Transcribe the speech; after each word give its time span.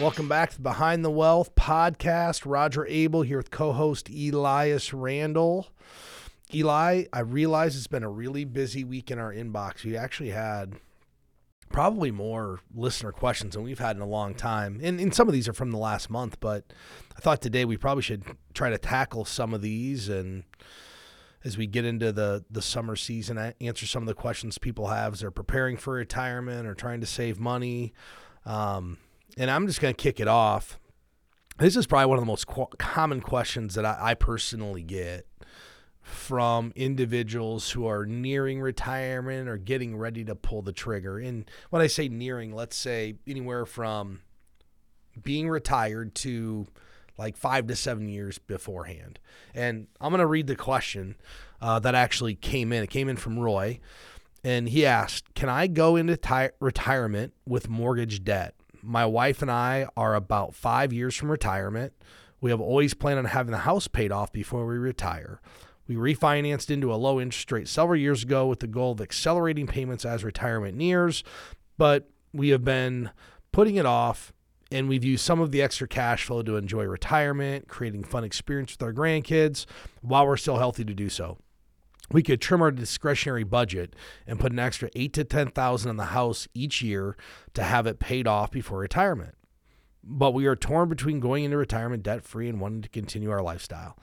Welcome 0.00 0.28
back 0.28 0.52
to 0.52 0.62
Behind 0.62 1.04
the 1.04 1.10
Wealth 1.10 1.54
podcast. 1.54 2.44
Roger 2.46 2.86
Abel 2.86 3.20
here 3.20 3.36
with 3.36 3.50
co 3.50 3.72
host 3.72 4.08
Elias 4.08 4.92
Randel. 4.92 5.66
Eli, 6.54 7.04
I 7.12 7.20
realize 7.20 7.76
it's 7.76 7.86
been 7.86 8.02
a 8.02 8.08
really 8.08 8.46
busy 8.46 8.82
week 8.82 9.10
in 9.10 9.18
our 9.18 9.30
inbox. 9.30 9.84
We 9.84 9.98
actually 9.98 10.30
had 10.30 10.76
probably 11.68 12.10
more 12.10 12.60
listener 12.74 13.12
questions 13.12 13.52
than 13.52 13.62
we've 13.62 13.78
had 13.78 13.94
in 13.94 14.00
a 14.00 14.06
long 14.06 14.32
time. 14.32 14.80
And, 14.82 14.98
and 14.98 15.14
some 15.14 15.28
of 15.28 15.34
these 15.34 15.46
are 15.48 15.52
from 15.52 15.70
the 15.70 15.76
last 15.76 16.08
month, 16.08 16.40
but 16.40 16.72
I 17.14 17.20
thought 17.20 17.42
today 17.42 17.66
we 17.66 17.76
probably 17.76 18.02
should 18.02 18.24
try 18.54 18.70
to 18.70 18.78
tackle 18.78 19.26
some 19.26 19.52
of 19.52 19.60
these 19.60 20.08
and 20.08 20.44
as 21.44 21.58
we 21.58 21.66
get 21.66 21.84
into 21.84 22.10
the 22.10 22.42
the 22.50 22.62
summer 22.62 22.96
season, 22.96 23.36
answer 23.60 23.86
some 23.86 24.02
of 24.02 24.06
the 24.06 24.14
questions 24.14 24.56
people 24.56 24.86
have 24.86 25.12
as 25.12 25.20
they're 25.20 25.30
preparing 25.30 25.76
for 25.76 25.92
retirement 25.92 26.66
or 26.66 26.74
trying 26.74 27.00
to 27.00 27.06
save 27.06 27.38
money. 27.38 27.92
Um, 28.46 28.96
and 29.36 29.50
I'm 29.50 29.66
just 29.66 29.80
going 29.80 29.94
to 29.94 30.02
kick 30.02 30.20
it 30.20 30.28
off. 30.28 30.78
This 31.58 31.76
is 31.76 31.86
probably 31.86 32.06
one 32.06 32.18
of 32.18 32.22
the 32.22 32.26
most 32.26 32.46
qu- 32.46 32.68
common 32.78 33.20
questions 33.20 33.74
that 33.74 33.84
I, 33.84 33.98
I 34.00 34.14
personally 34.14 34.82
get 34.82 35.26
from 36.02 36.72
individuals 36.74 37.70
who 37.70 37.86
are 37.86 38.06
nearing 38.06 38.60
retirement 38.60 39.48
or 39.48 39.58
getting 39.58 39.96
ready 39.96 40.24
to 40.24 40.34
pull 40.34 40.62
the 40.62 40.72
trigger. 40.72 41.18
And 41.18 41.48
when 41.70 41.82
I 41.82 41.86
say 41.86 42.08
nearing, 42.08 42.54
let's 42.54 42.76
say 42.76 43.14
anywhere 43.26 43.66
from 43.66 44.20
being 45.22 45.48
retired 45.48 46.14
to 46.16 46.66
like 47.18 47.36
five 47.36 47.66
to 47.66 47.76
seven 47.76 48.08
years 48.08 48.38
beforehand. 48.38 49.18
And 49.54 49.88
I'm 50.00 50.10
going 50.10 50.20
to 50.20 50.26
read 50.26 50.46
the 50.46 50.56
question 50.56 51.16
uh, 51.60 51.78
that 51.80 51.94
actually 51.94 52.34
came 52.34 52.72
in. 52.72 52.82
It 52.82 52.90
came 52.90 53.08
in 53.08 53.16
from 53.16 53.38
Roy. 53.38 53.80
And 54.42 54.70
he 54.70 54.86
asked, 54.86 55.34
Can 55.34 55.50
I 55.50 55.66
go 55.66 55.96
into 55.96 56.16
ti- 56.16 56.48
retirement 56.60 57.34
with 57.46 57.68
mortgage 57.68 58.24
debt? 58.24 58.54
My 58.82 59.04
wife 59.06 59.42
and 59.42 59.50
I 59.50 59.86
are 59.96 60.14
about 60.14 60.54
five 60.54 60.92
years 60.92 61.14
from 61.14 61.30
retirement. 61.30 61.92
We 62.40 62.50
have 62.50 62.60
always 62.60 62.94
planned 62.94 63.18
on 63.18 63.26
having 63.26 63.52
the 63.52 63.58
house 63.58 63.88
paid 63.88 64.12
off 64.12 64.32
before 64.32 64.66
we 64.66 64.76
retire. 64.76 65.40
We 65.86 65.96
refinanced 65.96 66.70
into 66.70 66.92
a 66.92 66.96
low 66.96 67.20
interest 67.20 67.50
rate 67.52 67.68
several 67.68 67.98
years 67.98 68.22
ago 68.22 68.46
with 68.46 68.60
the 68.60 68.66
goal 68.66 68.92
of 68.92 69.00
accelerating 69.00 69.66
payments 69.66 70.04
as 70.04 70.24
retirement 70.24 70.76
nears, 70.76 71.24
but 71.76 72.08
we 72.32 72.50
have 72.50 72.64
been 72.64 73.10
putting 73.52 73.74
it 73.74 73.86
off 73.86 74.32
and 74.72 74.88
we've 74.88 75.04
used 75.04 75.24
some 75.24 75.40
of 75.40 75.50
the 75.50 75.60
extra 75.60 75.88
cash 75.88 76.24
flow 76.24 76.42
to 76.42 76.56
enjoy 76.56 76.84
retirement, 76.84 77.66
creating 77.66 78.04
fun 78.04 78.22
experience 78.22 78.72
with 78.72 78.82
our 78.84 78.92
grandkids 78.92 79.66
while 80.00 80.26
we're 80.26 80.36
still 80.36 80.58
healthy 80.58 80.84
to 80.84 80.94
do 80.94 81.08
so 81.08 81.38
we 82.12 82.22
could 82.22 82.40
trim 82.40 82.62
our 82.62 82.70
discretionary 82.70 83.44
budget 83.44 83.94
and 84.26 84.40
put 84.40 84.52
an 84.52 84.58
extra 84.58 84.90
eight 84.94 85.12
to 85.14 85.24
ten 85.24 85.48
thousand 85.48 85.90
in 85.90 85.96
the 85.96 86.06
house 86.06 86.48
each 86.54 86.82
year 86.82 87.16
to 87.54 87.62
have 87.62 87.86
it 87.86 87.98
paid 87.98 88.26
off 88.26 88.50
before 88.50 88.78
retirement. 88.78 89.34
But 90.02 90.32
we 90.32 90.46
are 90.46 90.56
torn 90.56 90.88
between 90.88 91.20
going 91.20 91.44
into 91.44 91.56
retirement 91.56 92.02
debt 92.02 92.24
free 92.24 92.48
and 92.48 92.60
wanting 92.60 92.82
to 92.82 92.88
continue 92.88 93.30
our 93.30 93.42
lifestyle. 93.42 93.96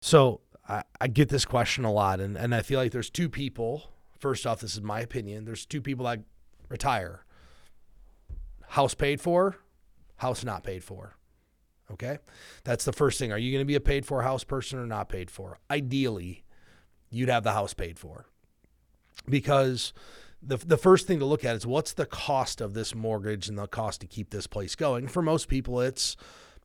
So 0.00 0.40
I, 0.68 0.84
I, 1.00 1.08
get 1.08 1.28
this 1.28 1.44
question 1.44 1.84
a 1.84 1.92
lot, 1.92 2.20
and, 2.20 2.36
and 2.36 2.54
I 2.54 2.62
feel 2.62 2.78
like 2.78 2.92
there's 2.92 3.10
two 3.10 3.28
people. 3.28 3.92
First 4.18 4.46
off, 4.46 4.60
this 4.60 4.74
is 4.74 4.82
my 4.82 5.00
opinion. 5.00 5.44
There's 5.44 5.66
two 5.66 5.80
people 5.80 6.06
that 6.06 6.20
retire. 6.68 7.24
House 8.68 8.94
paid 8.94 9.20
for, 9.20 9.56
house 10.16 10.44
not 10.44 10.64
paid 10.64 10.82
for. 10.84 11.16
Okay? 11.90 12.18
That's 12.64 12.84
the 12.84 12.92
first 12.92 13.18
thing. 13.18 13.32
Are 13.32 13.38
you 13.38 13.52
going 13.52 13.60
to 13.60 13.66
be 13.66 13.74
a 13.74 13.80
paid 13.80 14.06
for 14.06 14.22
house 14.22 14.44
person 14.44 14.78
or 14.78 14.86
not 14.86 15.08
paid 15.08 15.30
for? 15.30 15.58
Ideally, 15.70 16.41
you'd 17.12 17.28
have 17.28 17.44
the 17.44 17.52
house 17.52 17.74
paid 17.74 17.98
for. 17.98 18.26
Because 19.28 19.92
the, 20.42 20.56
the 20.56 20.76
first 20.76 21.06
thing 21.06 21.20
to 21.20 21.24
look 21.24 21.44
at 21.44 21.54
is 21.54 21.64
what's 21.64 21.92
the 21.92 22.06
cost 22.06 22.60
of 22.60 22.74
this 22.74 22.94
mortgage 22.94 23.48
and 23.48 23.56
the 23.56 23.68
cost 23.68 24.00
to 24.00 24.08
keep 24.08 24.30
this 24.30 24.48
place 24.48 24.74
going. 24.74 25.06
For 25.06 25.22
most 25.22 25.46
people, 25.46 25.80
it's 25.80 26.16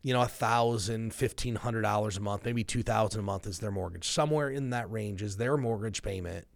you 0.02 0.14
know 0.14 0.22
a 0.22 0.28
thousand, 0.28 1.14
fifteen 1.14 1.56
hundred 1.56 1.82
dollars 1.82 2.18
a 2.18 2.22
month, 2.22 2.46
maybe 2.46 2.64
two 2.64 2.82
thousand 2.82 3.20
a 3.20 3.24
month 3.24 3.46
is 3.46 3.60
their 3.60 3.72
mortgage. 3.72 4.08
Somewhere 4.08 4.50
in 4.50 4.72
that 4.72 4.90
range 4.90 5.22
is 5.22 5.38
their 5.38 5.58
mortgage 5.58 6.02
payment, 6.02 6.48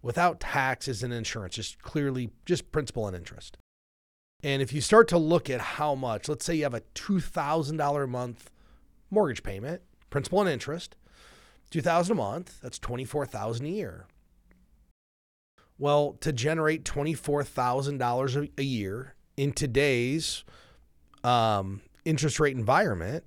without 0.00 0.40
taxes 0.40 1.02
and 1.02 1.12
insurance, 1.12 1.56
just 1.56 1.82
clearly 1.82 2.30
just 2.46 2.70
principal 2.72 3.06
and 3.06 3.16
interest. 3.16 3.58
And 4.42 4.62
if 4.62 4.72
you 4.72 4.80
start 4.80 5.08
to 5.08 5.18
look 5.18 5.50
at 5.50 5.60
how 5.60 5.94
much, 5.94 6.28
let's 6.28 6.44
say 6.44 6.54
you 6.54 6.62
have 6.62 6.74
a 6.74 6.82
two 6.94 7.20
thousand 7.20 7.78
dollar 7.78 8.04
a 8.04 8.08
month 8.08 8.50
mortgage 9.10 9.42
payment, 9.42 9.82
principal 10.08 10.40
and 10.40 10.48
interest, 10.48 10.96
2000 11.70 12.12
a 12.12 12.14
month, 12.14 12.60
that's 12.60 12.78
24,000 12.78 13.66
a 13.66 13.68
year. 13.68 14.06
Well, 15.78 16.16
to 16.20 16.32
generate 16.32 16.84
$24,000 16.84 18.50
a 18.58 18.62
year 18.62 19.14
in 19.36 19.52
today's 19.52 20.44
um, 21.22 21.82
interest 22.04 22.40
rate 22.40 22.56
environment, 22.56 23.24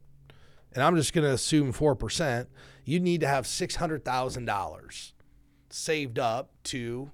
and 0.73 0.83
I'm 0.83 0.95
just 0.95 1.13
going 1.13 1.25
to 1.25 1.33
assume 1.33 1.73
4%, 1.73 2.47
you 2.85 2.99
need 2.99 3.21
to 3.21 3.27
have 3.27 3.45
$600,000 3.45 5.11
saved 5.71 6.17
up 6.17 6.49
to 6.63 7.11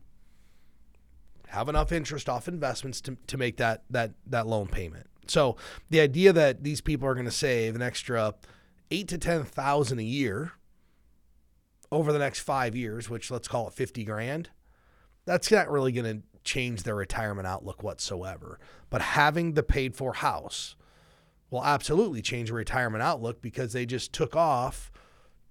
have 1.49 1.67
enough 1.67 1.91
interest 1.91 2.29
off 2.29 2.47
investments 2.47 3.01
to, 3.01 3.17
to 3.27 3.37
make 3.37 3.57
that, 3.57 3.83
that, 3.89 4.11
that 4.27 4.47
loan 4.47 4.67
payment. 4.67 5.07
So 5.27 5.57
the 5.89 5.99
idea 5.99 6.31
that 6.33 6.63
these 6.63 6.81
people 6.81 7.07
are 7.07 7.13
going 7.13 7.25
to 7.25 7.31
save 7.31 7.75
an 7.75 7.81
extra 7.81 8.35
eight 8.91 9.07
to 9.09 9.17
10,000 9.17 9.99
a 9.99 10.03
year 10.03 10.53
over 11.95 12.11
the 12.11 12.19
next 12.19 12.41
five 12.41 12.75
years, 12.75 13.09
which 13.09 13.31
let's 13.31 13.47
call 13.47 13.69
it 13.69 13.73
50 13.73 14.03
grand, 14.03 14.50
that's 15.23 15.50
not 15.50 15.72
really 15.72 15.94
going 15.94 16.17
to 16.17 16.28
change 16.44 16.83
their 16.83 16.95
retirement 16.95 17.47
outlook 17.47 17.83
whatsoever. 17.83 18.59
But 18.89 19.01
having 19.01 19.53
the 19.53 19.63
paid 19.63 19.95
for 19.95 20.16
house 20.16 20.75
will 21.50 21.63
absolutely 21.63 22.22
change 22.22 22.50
your 22.50 22.57
retirement 22.57 23.01
outlook 23.01 23.41
because 23.41 23.72
they 23.72 23.85
just 23.85 24.11
took 24.11 24.35
off 24.35 24.91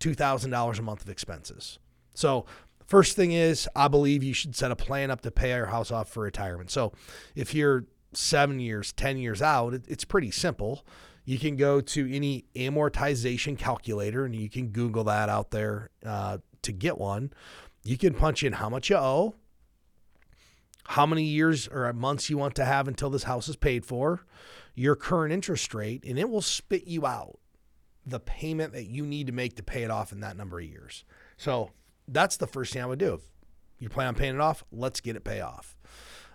$2,000 0.01 0.79
a 0.79 0.83
month 0.83 1.03
of 1.03 1.09
expenses. 1.09 1.79
So, 2.13 2.45
first 2.87 3.17
thing 3.17 3.33
is, 3.33 3.67
I 3.75 3.89
believe 3.89 4.23
you 4.23 4.35
should 4.35 4.55
set 4.55 4.71
a 4.71 4.77
plan 4.77 5.11
up 5.11 5.23
to 5.23 5.31
pay 5.31 5.57
your 5.57 5.67
house 5.67 5.91
off 5.91 6.11
for 6.11 6.23
retirement. 6.23 6.71
So, 6.71 6.93
if 7.35 7.55
you're 7.55 7.87
seven 8.13 8.61
years, 8.61 8.93
10 8.93 9.17
years 9.17 9.41
out, 9.41 9.73
it's 9.89 10.05
pretty 10.05 10.31
simple 10.31 10.85
you 11.25 11.39
can 11.39 11.57
go 11.57 11.81
to 11.81 12.15
any 12.15 12.45
amortization 12.55 13.59
calculator 13.59 14.25
and 14.25 14.35
you 14.35 14.51
can 14.51 14.69
Google 14.69 15.05
that 15.05 15.29
out 15.29 15.51
there 15.51 15.91
uh, 16.05 16.39
to 16.63 16.73
get 16.73 16.99
one. 16.99 17.33
You 17.83 17.97
can 17.97 18.15
punch 18.15 18.43
in 18.43 18.55
how 18.55 18.69
much 18.69 18.91
you 18.91 18.97
owe, 18.97 19.35
how 20.85 21.07
many 21.07 21.25
years 21.25 21.67
or 21.69 21.91
months 21.93 22.29
you 22.29 22.37
want 22.37 22.55
to 22.57 22.65
have 22.65 22.89
until 22.89 23.11
this 23.11 23.25
house 23.25 23.49
is 23.49 23.57
paid 23.57 23.87
for, 23.87 24.25
your 24.75 24.97
current 24.97 25.33
interest 25.33 25.73
rate, 25.75 26.05
and 26.05 26.19
it 26.19 26.29
will 26.29 26.43
spit 26.43 26.87
you 26.87 27.07
out 27.07 27.39
the 28.07 28.21
payment 28.21 28.73
that 28.75 28.85
you 28.85 29.07
need 29.07 29.27
to 29.27 29.33
make 29.33 29.57
to 29.57 29.63
pay 29.63 29.83
it 29.83 29.91
off 29.91 30.13
in 30.13 30.21
that 30.21 30.37
number 30.37 30.59
of 30.59 30.67
years. 30.67 31.05
So 31.39 31.71
that's 32.07 32.37
the 32.37 32.47
first 32.47 32.73
thing 32.73 32.83
I 32.83 32.87
would 32.87 32.99
do. 32.99 33.15
If 33.15 33.23
you 33.79 33.89
plan 33.89 34.09
on 34.09 34.15
paying 34.15 34.35
it 34.35 34.41
off, 34.41 34.63
let's 34.71 35.01
get 35.01 35.17
it 35.17 35.25
pay 35.25 35.41
off. 35.41 35.75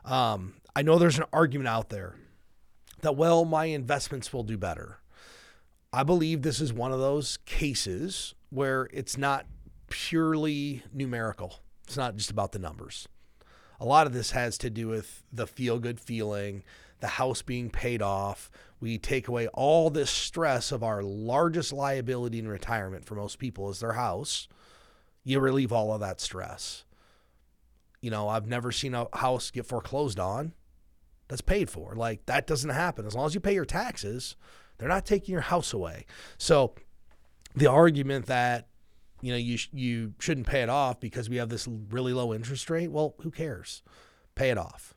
Um, 0.04 0.56
I 0.76 0.82
know 0.82 0.98
there's 0.98 1.20
an 1.20 1.26
argument 1.32 1.68
out 1.68 1.90
there 1.90 2.16
that, 3.02 3.16
well, 3.16 3.46
my 3.46 3.66
investments 3.66 4.34
will 4.34 4.44
do 4.44 4.58
better. 4.58 5.00
I 5.92 6.04
believe 6.04 6.42
this 6.42 6.62
is 6.62 6.72
one 6.72 6.92
of 6.92 7.00
those 7.00 7.38
cases 7.46 8.36
where 8.50 8.88
it's 8.94 9.18
not 9.18 9.46
purely 9.90 10.84
numerical. 10.94 11.62
It's 11.88 11.98
not 11.98 12.16
just 12.16 12.30
about 12.30 12.52
the 12.52 12.60
numbers. 12.60 13.08
A 13.80 13.86
lot 13.86 14.06
of 14.06 14.14
this 14.14 14.32
has 14.32 14.58
to 14.60 14.70
do 14.70 14.88
with 14.88 15.24
the 15.32 15.48
feel 15.48 15.80
good 15.80 16.00
feeling, 16.00 16.64
the 17.00 17.08
house 17.08 17.42
being 17.42 17.70
paid 17.70 18.02
off. 18.02 18.52
We 18.80 18.98
take 18.98 19.28
away 19.28 19.48
all 19.48 19.90
this 19.90 20.10
stress 20.10 20.72
of 20.72 20.84
our 20.84 21.02
largest 21.02 21.74
liability 21.74 22.40
in 22.40 22.48
retirement 22.48 23.06
for 23.06 23.16
most 23.16 23.40
people 23.40 23.70
is 23.70 23.80
their 23.80 23.94
house. 23.94 24.48
You 25.24 25.40
relieve 25.40 25.72
all 25.72 25.94
of 25.94 26.02
that 26.02 26.22
stress. 26.22 26.84
You 28.02 28.12
know, 28.12 28.30
I've 28.30 28.48
never 28.48 28.72
seen 28.72 28.94
a 28.94 29.08
house 29.14 29.50
get 29.50 29.66
foreclosed 29.66 30.20
on 30.20 30.54
that's 31.30 31.42
paid 31.42 31.70
for. 31.70 31.94
Like 31.96 32.26
that 32.26 32.46
doesn't 32.46 32.72
happen. 32.72 33.06
As 33.06 33.16
long 33.16 33.26
as 33.26 33.34
you 33.34 33.40
pay 33.40 33.54
your 33.54 33.64
taxes, 33.64 34.36
they're 34.78 34.90
not 34.90 35.06
taking 35.06 35.32
your 35.32 35.42
house 35.42 35.72
away. 35.72 36.06
So 36.38 36.74
the 37.56 37.68
argument 37.68 38.26
that 38.26 38.68
you 39.22 39.32
know 39.32 39.38
you 39.38 39.56
sh- 39.56 39.70
you 39.72 40.14
shouldn't 40.20 40.48
pay 40.48 40.62
it 40.62 40.70
off 40.70 41.00
because 41.00 41.30
we 41.30 41.38
have 41.38 41.50
this 41.50 41.68
really 41.68 42.12
low 42.12 42.34
interest 42.34 42.70
rate, 42.70 42.92
well, 42.92 43.16
who 43.22 43.32
cares? 43.32 43.82
Pay 44.36 44.50
it 44.50 44.58
off. 44.58 44.94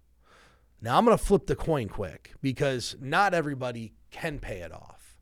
Now 0.81 0.99
I'm 0.99 1.05
going 1.05 1.17
to 1.17 1.23
flip 1.23 1.47
the 1.47 1.55
coin 1.55 1.89
quick 1.89 2.33
because 2.41 2.97
not 3.01 3.35
everybody 3.35 3.93
can 4.11 4.41
pay 4.41 4.61
it 4.61 4.73
off. 4.73 5.17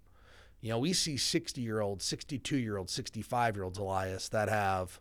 You 0.61 0.71
know, 0.71 0.79
we 0.79 0.93
see 0.93 1.17
60 1.17 1.61
year 1.61 1.81
olds, 1.81 2.05
62 2.05 2.57
year 2.57 2.77
olds, 2.77 2.93
65 2.93 3.57
year 3.57 3.65
olds, 3.65 3.79
Elias, 3.79 4.29
that 4.31 4.49
have, 4.49 5.01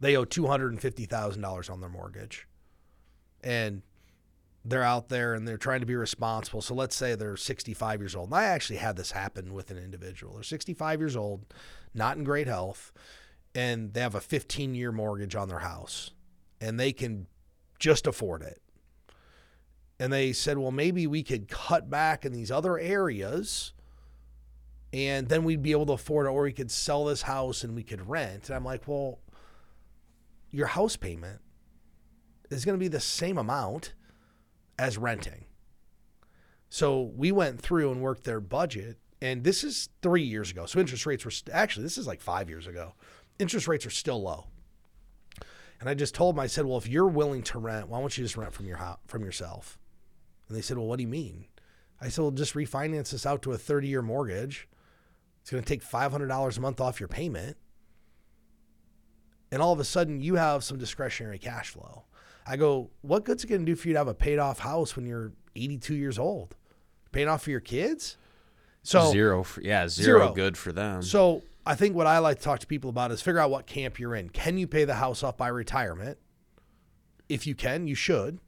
they 0.00 0.16
owe 0.16 0.24
$250,000 0.24 1.70
on 1.70 1.80
their 1.80 1.90
mortgage. 1.90 2.46
And 3.42 3.82
they're 4.64 4.82
out 4.82 5.08
there 5.08 5.34
and 5.34 5.46
they're 5.46 5.56
trying 5.56 5.80
to 5.80 5.86
be 5.86 5.96
responsible. 5.96 6.62
So 6.62 6.74
let's 6.74 6.94
say 6.94 7.14
they're 7.14 7.36
65 7.36 8.00
years 8.00 8.14
old. 8.14 8.28
And 8.28 8.36
I 8.36 8.44
actually 8.44 8.76
had 8.76 8.96
this 8.96 9.10
happen 9.10 9.52
with 9.52 9.70
an 9.70 9.78
individual. 9.78 10.34
They're 10.34 10.42
65 10.42 11.00
years 11.00 11.16
old, 11.16 11.46
not 11.94 12.16
in 12.16 12.24
great 12.24 12.46
health, 12.46 12.92
and 13.54 13.92
they 13.92 14.00
have 14.00 14.14
a 14.14 14.20
15 14.20 14.74
year 14.74 14.92
mortgage 14.92 15.34
on 15.34 15.48
their 15.48 15.60
house 15.60 16.12
and 16.60 16.78
they 16.78 16.92
can 16.92 17.26
just 17.78 18.06
afford 18.06 18.42
it. 18.42 18.62
And 19.98 20.12
they 20.12 20.32
said, 20.32 20.58
well, 20.58 20.70
maybe 20.70 21.06
we 21.06 21.22
could 21.22 21.48
cut 21.48 21.90
back 21.90 22.24
in 22.24 22.32
these 22.32 22.50
other 22.50 22.78
areas 22.78 23.72
and 24.92 25.28
then 25.28 25.42
we'd 25.44 25.62
be 25.62 25.72
able 25.72 25.86
to 25.86 25.92
afford 25.92 26.26
it, 26.26 26.30
or 26.30 26.42
we 26.42 26.52
could 26.52 26.70
sell 26.70 27.06
this 27.06 27.22
house 27.22 27.64
and 27.64 27.74
we 27.74 27.82
could 27.82 28.08
rent. 28.08 28.48
And 28.48 28.56
I'm 28.56 28.64
like, 28.64 28.86
well, 28.86 29.18
your 30.50 30.66
house 30.66 30.96
payment 30.96 31.40
is 32.50 32.64
going 32.64 32.78
to 32.78 32.80
be 32.80 32.88
the 32.88 33.00
same 33.00 33.38
amount 33.38 33.94
as 34.78 34.98
renting. 34.98 35.46
So 36.68 37.12
we 37.14 37.32
went 37.32 37.60
through 37.60 37.92
and 37.92 38.00
worked 38.00 38.24
their 38.24 38.40
budget, 38.40 38.98
and 39.20 39.44
this 39.44 39.62
is 39.62 39.90
three 40.00 40.22
years 40.22 40.50
ago. 40.50 40.66
So 40.66 40.80
interest 40.80 41.06
rates 41.06 41.24
were 41.24 41.30
st- 41.30 41.54
actually 41.54 41.82
this 41.84 41.98
is 41.98 42.06
like 42.06 42.20
five 42.20 42.48
years 42.48 42.66
ago. 42.66 42.94
Interest 43.38 43.68
rates 43.68 43.86
are 43.86 43.90
still 43.90 44.22
low. 44.22 44.46
And 45.80 45.88
I 45.88 45.94
just 45.94 46.14
told 46.14 46.36
them, 46.36 46.40
I 46.40 46.46
said, 46.46 46.64
well, 46.64 46.78
if 46.78 46.86
you're 46.86 47.08
willing 47.08 47.42
to 47.42 47.58
rent, 47.58 47.88
why 47.88 47.98
don't 47.98 48.16
you 48.16 48.22
just 48.22 48.36
rent 48.36 48.54
from 48.54 48.66
your 48.66 48.76
house, 48.76 49.00
from 49.06 49.24
yourself? 49.24 49.78
And 50.48 50.56
they 50.56 50.62
said, 50.62 50.78
well, 50.78 50.86
what 50.86 50.98
do 50.98 51.02
you 51.02 51.08
mean? 51.08 51.46
I 52.00 52.08
said, 52.08 52.22
well, 52.22 52.30
just 52.30 52.54
refinance 52.54 53.10
this 53.10 53.26
out 53.26 53.42
to 53.42 53.52
a 53.52 53.58
30 53.58 53.88
year 53.88 54.00
mortgage. 54.00 54.68
It's 55.40 55.50
going 55.50 55.62
to 55.62 55.68
take 55.68 55.84
$500 55.84 56.56
a 56.56 56.60
month 56.60 56.80
off 56.80 57.00
your 57.00 57.08
payment. 57.08 57.56
And 59.50 59.60
all 59.60 59.72
of 59.72 59.80
a 59.80 59.84
sudden, 59.84 60.20
you 60.20 60.36
have 60.36 60.62
some 60.64 60.78
discretionary 60.78 61.38
cash 61.38 61.70
flow. 61.70 62.04
I 62.46 62.56
go, 62.56 62.90
what 63.02 63.24
good's 63.24 63.44
it 63.44 63.48
going 63.48 63.64
to 63.64 63.66
do 63.66 63.76
for 63.76 63.88
you 63.88 63.94
to 63.94 64.00
have 64.00 64.08
a 64.08 64.14
paid 64.14 64.38
off 64.38 64.58
house 64.58 64.96
when 64.96 65.06
you're 65.06 65.32
82 65.54 65.94
years 65.94 66.18
old? 66.18 66.56
Paying 67.12 67.28
off 67.28 67.42
for 67.42 67.50
your 67.50 67.60
kids? 67.60 68.16
So 68.82 69.12
zero, 69.12 69.42
for, 69.44 69.60
yeah, 69.60 69.86
zero, 69.86 70.18
zero 70.20 70.32
good 70.32 70.56
for 70.58 70.72
them. 70.72 71.02
So 71.02 71.42
I 71.64 71.74
think 71.74 71.94
what 71.94 72.06
I 72.06 72.18
like 72.18 72.38
to 72.38 72.42
talk 72.42 72.58
to 72.60 72.66
people 72.66 72.90
about 72.90 73.12
is 73.12 73.22
figure 73.22 73.38
out 73.38 73.50
what 73.50 73.66
camp 73.66 73.98
you're 73.98 74.14
in. 74.14 74.28
Can 74.28 74.58
you 74.58 74.66
pay 74.66 74.84
the 74.84 74.94
house 74.94 75.22
off 75.22 75.36
by 75.36 75.48
retirement? 75.48 76.18
If 77.28 77.46
you 77.46 77.54
can, 77.54 77.86
you 77.86 77.94
should. 77.94 78.40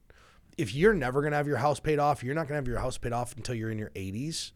If 0.58 0.74
you're 0.74 0.94
never 0.94 1.20
going 1.20 1.30
to 1.30 1.36
have 1.36 1.46
your 1.46 1.58
house 1.58 1.78
paid 1.78 1.98
off, 1.98 2.22
you're 2.22 2.34
not 2.34 2.42
going 2.42 2.54
to 2.54 2.56
have 2.56 2.68
your 2.68 2.78
house 2.78 2.98
paid 2.98 3.12
off 3.12 3.36
until 3.36 3.54
you're 3.54 3.70
in 3.70 3.78
your 3.78 3.90
80s. 3.90 4.52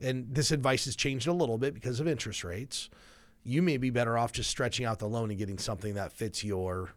And 0.00 0.34
this 0.34 0.50
advice 0.50 0.84
has 0.84 0.94
changed 0.94 1.26
a 1.26 1.32
little 1.32 1.58
bit 1.58 1.74
because 1.74 2.00
of 2.00 2.06
interest 2.06 2.44
rates. 2.44 2.90
You 3.42 3.62
may 3.62 3.78
be 3.78 3.90
better 3.90 4.18
off 4.18 4.32
just 4.32 4.50
stretching 4.50 4.84
out 4.84 4.98
the 4.98 5.08
loan 5.08 5.30
and 5.30 5.38
getting 5.38 5.58
something 5.58 5.94
that 5.94 6.12
fits 6.12 6.44
your 6.44 6.90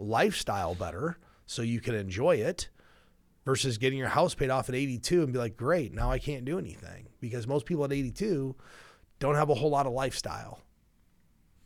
lifestyle 0.00 0.74
better 0.74 1.18
so 1.46 1.62
you 1.62 1.80
can 1.80 1.94
enjoy 1.94 2.36
it 2.36 2.68
versus 3.44 3.78
getting 3.78 3.98
your 3.98 4.08
house 4.08 4.34
paid 4.34 4.50
off 4.50 4.68
at 4.68 4.74
82 4.74 5.22
and 5.22 5.32
be 5.32 5.38
like, 5.38 5.56
great, 5.56 5.92
now 5.92 6.10
I 6.10 6.18
can't 6.18 6.44
do 6.44 6.58
anything 6.58 7.08
because 7.20 7.46
most 7.46 7.66
people 7.66 7.84
at 7.84 7.92
82 7.92 8.54
don't 9.18 9.34
have 9.34 9.50
a 9.50 9.54
whole 9.54 9.70
lot 9.70 9.86
of 9.86 9.92
lifestyle. 9.92 10.60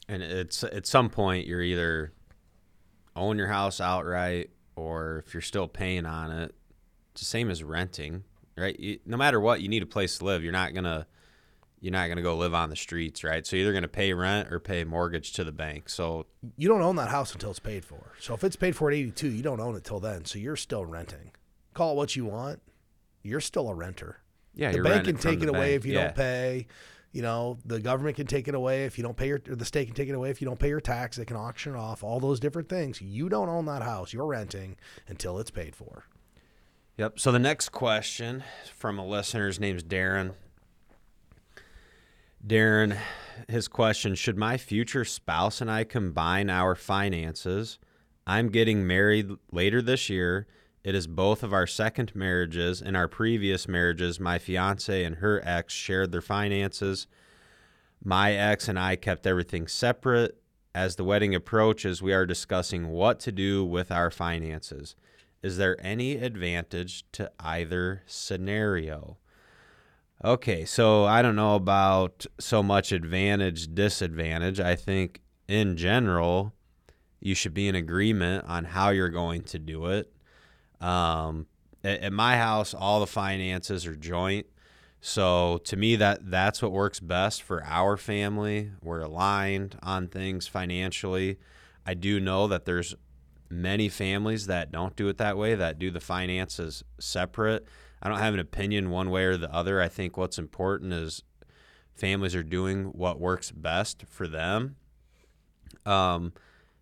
And 0.09 0.23
it's 0.23 0.63
at 0.65 0.87
some 0.87 1.09
point 1.09 1.47
you're 1.47 1.63
either 1.63 2.13
own 3.17 3.39
your 3.39 3.49
house 3.49 3.81
outright 3.81 4.51
or 4.77 5.23
if 5.27 5.33
you're 5.33 5.41
still 5.41 5.69
paying 5.69 6.07
on 6.07 6.31
it, 6.31 6.55
it's 7.13 7.23
the 7.23 7.27
same 7.27 7.51
as 7.51 7.63
renting, 7.63 8.25
right? 8.57 8.79
You, 8.79 8.99
no 9.07 9.17
matter 9.17 9.41
what, 9.41 9.61
you 9.61 9.69
need 9.69 9.83
a 9.83 9.87
place 9.87 10.19
to 10.19 10.25
live. 10.25 10.43
You're 10.43 10.53
not 10.53 10.75
gonna 10.75 11.07
you're 11.85 11.93
not 11.93 12.09
gonna 12.09 12.23
go 12.23 12.35
live 12.35 12.55
on 12.55 12.71
the 12.71 12.77
streets, 12.77 13.23
right? 13.23 13.47
So 13.47 13.57
you're 13.57 13.65
either 13.67 13.75
gonna 13.75 13.89
pay 13.89 14.15
rent 14.15 14.51
or 14.51 14.59
pay 14.59 14.85
mortgage 14.85 15.35
to 15.35 15.45
the 15.45 15.53
bank. 15.53 15.91
So 15.91 16.25
you 16.57 16.67
don't 16.67 16.81
own 16.81 16.97
that 16.97 17.11
house 17.11 17.35
until 17.35 17.51
it's 17.51 17.59
paid 17.59 17.85
for. 17.85 18.15
So 18.19 18.33
if 18.33 18.43
it's 18.43 18.57
paid 18.57 18.75
for 18.75 18.91
at 18.91 18.97
82, 18.97 19.29
you 19.29 19.43
don't 19.43 19.61
own 19.61 19.77
it 19.77 19.85
till 19.85 20.01
then. 20.01 20.25
So 20.25 20.39
you're 20.39 20.57
still 20.57 20.87
renting. 20.87 21.33
Call 21.75 21.93
it 21.93 21.97
what 21.97 22.17
you 22.17 22.25
want. 22.25 22.63
You're 23.23 23.43
still 23.43 23.69
a 23.69 23.75
renter. 23.75 24.21
Yeah, 24.55 24.73
the 24.73 24.81
bank 24.81 25.05
can 25.05 25.19
take 25.19 25.43
it 25.43 25.49
away 25.51 25.73
bank. 25.73 25.77
if 25.77 25.85
you 25.85 25.93
yeah. 25.93 26.05
don't 26.05 26.17
pay. 26.17 26.69
You 27.13 27.21
know, 27.21 27.59
the 27.67 27.81
government 27.81 28.17
can 28.17 28.27
take 28.27 28.49
it 28.49 28.55
away 28.55 28.87
if 28.87 28.97
you 28.97 29.05
don't 29.05 29.17
pay 29.17 29.29
your, 29.29 29.41
the 29.45 29.67
state 29.67 29.85
can 29.85 29.95
take 29.95 30.09
it 30.09 30.15
away 30.15 30.31
if 30.31 30.41
you 30.41 30.49
don't 30.49 30.59
pay 30.59 30.69
your 30.69 30.81
tax. 30.81 31.19
They 31.19 31.27
can 31.27 31.37
auction 31.37 31.75
it 31.75 31.79
off, 31.79 32.03
all 32.03 32.19
those 32.19 32.41
different 32.41 32.71
things. 32.71 33.03
You 33.03 33.29
don't 33.29 33.51
own 33.51 33.67
that 33.67 33.83
house. 33.83 34.15
You're 34.15 34.25
renting 34.25 34.77
until 35.07 35.39
it's 35.39 35.51
paid 35.51 35.77
for. 35.77 36.07
Yep. 36.97 37.21
So 37.21 37.31
the 37.31 37.39
next 37.39 37.69
question 37.73 38.43
from 38.75 38.99
a 38.99 39.07
listener's 39.07 39.61
name's 39.61 39.85
Darren. 39.85 40.33
Darren, 42.46 42.99
his 43.49 43.69
question 43.69 44.14
Should 44.14 44.37
my 44.37 44.58
future 44.58 45.05
spouse 45.05 45.62
and 45.62 45.70
I 45.70 45.85
combine 45.85 46.50
our 46.50 46.75
finances? 46.75 47.79
I'm 48.26 48.50
getting 48.50 48.87
married 48.87 49.31
later 49.50 49.81
this 49.81 50.11
year. 50.11 50.46
It 50.82 50.94
is 50.94 51.06
both 51.06 51.43
of 51.43 51.55
our 51.55 51.67
second 51.67 52.14
marriages. 52.14 52.82
In 52.82 52.96
our 52.96 53.08
previous 53.08 53.67
marriages, 53.67 54.20
my 54.20 54.38
fiance 54.38 55.05
and 55.05 55.17
her 55.17 55.41
ex 55.43 55.73
shared 55.73 56.12
their 56.12 56.20
finances. 56.20 57.06
My 58.05 58.35
ex 58.35 58.69
and 58.69 58.79
I 58.79 58.97
kept 58.97 59.26
everything 59.26 59.67
separate. 59.67 60.37
As 60.75 60.97
the 60.97 61.05
wedding 61.05 61.35
approaches, 61.35 62.02
we 62.02 62.12
are 62.12 62.26
discussing 62.26 62.88
what 62.88 63.20
to 63.20 63.32
do 63.32 63.64
with 63.64 63.90
our 63.90 64.11
finances. 64.11 64.97
Is 65.43 65.56
there 65.56 65.79
any 65.81 66.17
advantage 66.17 67.05
to 67.12 67.31
either 67.40 68.02
scenario? 68.06 69.17
Okay, 70.22 70.64
so 70.64 71.05
I 71.05 71.22
don't 71.22 71.37
know 71.37 71.55
about 71.55 72.26
so 72.38 72.62
much 72.62 72.93
advantage, 72.93 73.75
disadvantage. 73.75 74.61
I 74.61 74.75
think 74.75 75.22
in 75.49 75.76
general, 75.76 76.55
you 77.20 77.34
should 77.34 77.55
be 77.55 77.69
in 77.69 77.75
agreement 77.75 78.44
on 78.46 78.64
how 78.64 78.90
you're 78.90 79.08
going 79.08 79.43
to 79.44 79.58
do 79.58 79.87
it. 79.87 80.12
Um, 80.81 81.46
at, 81.82 82.00
at 82.00 82.12
my 82.12 82.37
house, 82.37 82.75
all 82.75 83.00
the 83.00 83.06
finances 83.06 83.87
are 83.87 83.96
joint. 83.96 84.46
So 85.00 85.58
to 85.64 85.76
me, 85.76 85.96
that 85.96 86.31
that's 86.31 86.62
what 86.62 86.72
works 86.72 87.00
best 87.00 87.43
for 87.43 87.62
our 87.64 87.99
family. 87.99 88.70
We're 88.82 89.00
aligned 89.00 89.78
on 89.82 90.08
things 90.08 90.46
financially. 90.46 91.38
I 91.84 91.93
do 91.93 92.20
know 92.20 92.46
that 92.49 92.64
there's 92.64 92.94
many 93.50 93.90
families 93.90 94.46
that 94.46 94.72
don't 94.72 94.96
do 94.96 95.08
it 95.08 95.19
that 95.19 95.37
way, 95.37 95.55
that 95.55 95.78
do 95.78 95.90
the 95.90 96.00
finances 96.00 96.82
separate. 96.99 97.66
I 98.05 98.09
don't 98.11 98.19
have 98.19 98.35
an 98.35 98.41
opinion 98.41 98.91
one 98.91 99.11
way 99.11 99.25
or 99.25 99.37
the 99.37 99.53
other. 99.53 99.81
I 99.81 99.89
think 99.89 100.17
what's 100.17 100.39
important 100.39 100.93
is 100.93 101.23
families 101.95 102.35
are 102.35 102.43
doing 102.43 102.87
what 102.87 103.19
works 103.19 103.51
best 103.51 104.05
for 104.09 104.29
them. 104.29 104.77
Um, 105.87 106.35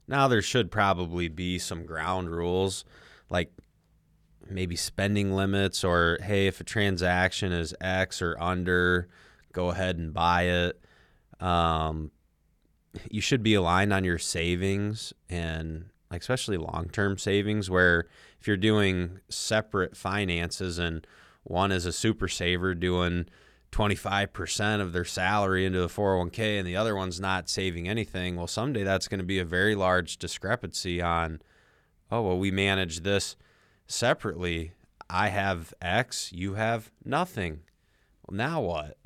now 0.08 0.26
there 0.28 0.42
should 0.42 0.70
probably 0.70 1.28
be 1.28 1.58
some 1.58 1.86
ground 1.86 2.30
rules, 2.30 2.84
like 3.30 3.52
maybe 4.48 4.76
spending 4.76 5.32
limits 5.32 5.84
or 5.84 6.18
hey 6.22 6.46
if 6.46 6.60
a 6.60 6.64
transaction 6.64 7.52
is 7.52 7.74
x 7.80 8.20
or 8.20 8.36
under 8.40 9.08
go 9.52 9.70
ahead 9.70 9.96
and 9.96 10.12
buy 10.12 10.42
it 10.42 10.80
um, 11.40 12.10
you 13.10 13.20
should 13.20 13.42
be 13.42 13.54
aligned 13.54 13.92
on 13.92 14.04
your 14.04 14.18
savings 14.18 15.12
and 15.28 15.86
like 16.10 16.20
especially 16.20 16.56
long-term 16.56 17.18
savings 17.18 17.70
where 17.70 18.06
if 18.40 18.46
you're 18.46 18.56
doing 18.56 19.20
separate 19.28 19.96
finances 19.96 20.78
and 20.78 21.06
one 21.44 21.72
is 21.72 21.86
a 21.86 21.92
super 21.92 22.28
saver 22.28 22.74
doing 22.74 23.26
25% 23.72 24.80
of 24.80 24.92
their 24.92 25.04
salary 25.04 25.64
into 25.64 25.80
the 25.80 25.88
401k 25.88 26.58
and 26.58 26.66
the 26.66 26.76
other 26.76 26.94
one's 26.94 27.18
not 27.18 27.48
saving 27.48 27.88
anything 27.88 28.36
well 28.36 28.46
someday 28.46 28.84
that's 28.84 29.08
going 29.08 29.18
to 29.18 29.24
be 29.24 29.38
a 29.38 29.44
very 29.44 29.74
large 29.74 30.18
discrepancy 30.18 31.00
on 31.00 31.40
oh 32.10 32.20
well 32.20 32.38
we 32.38 32.50
manage 32.50 33.00
this 33.00 33.34
separately, 33.92 34.72
I 35.08 35.28
have 35.28 35.74
X, 35.80 36.32
you 36.32 36.54
have 36.54 36.90
nothing. 37.04 37.60
Well, 38.26 38.36
now 38.36 38.60
what? 38.60 38.96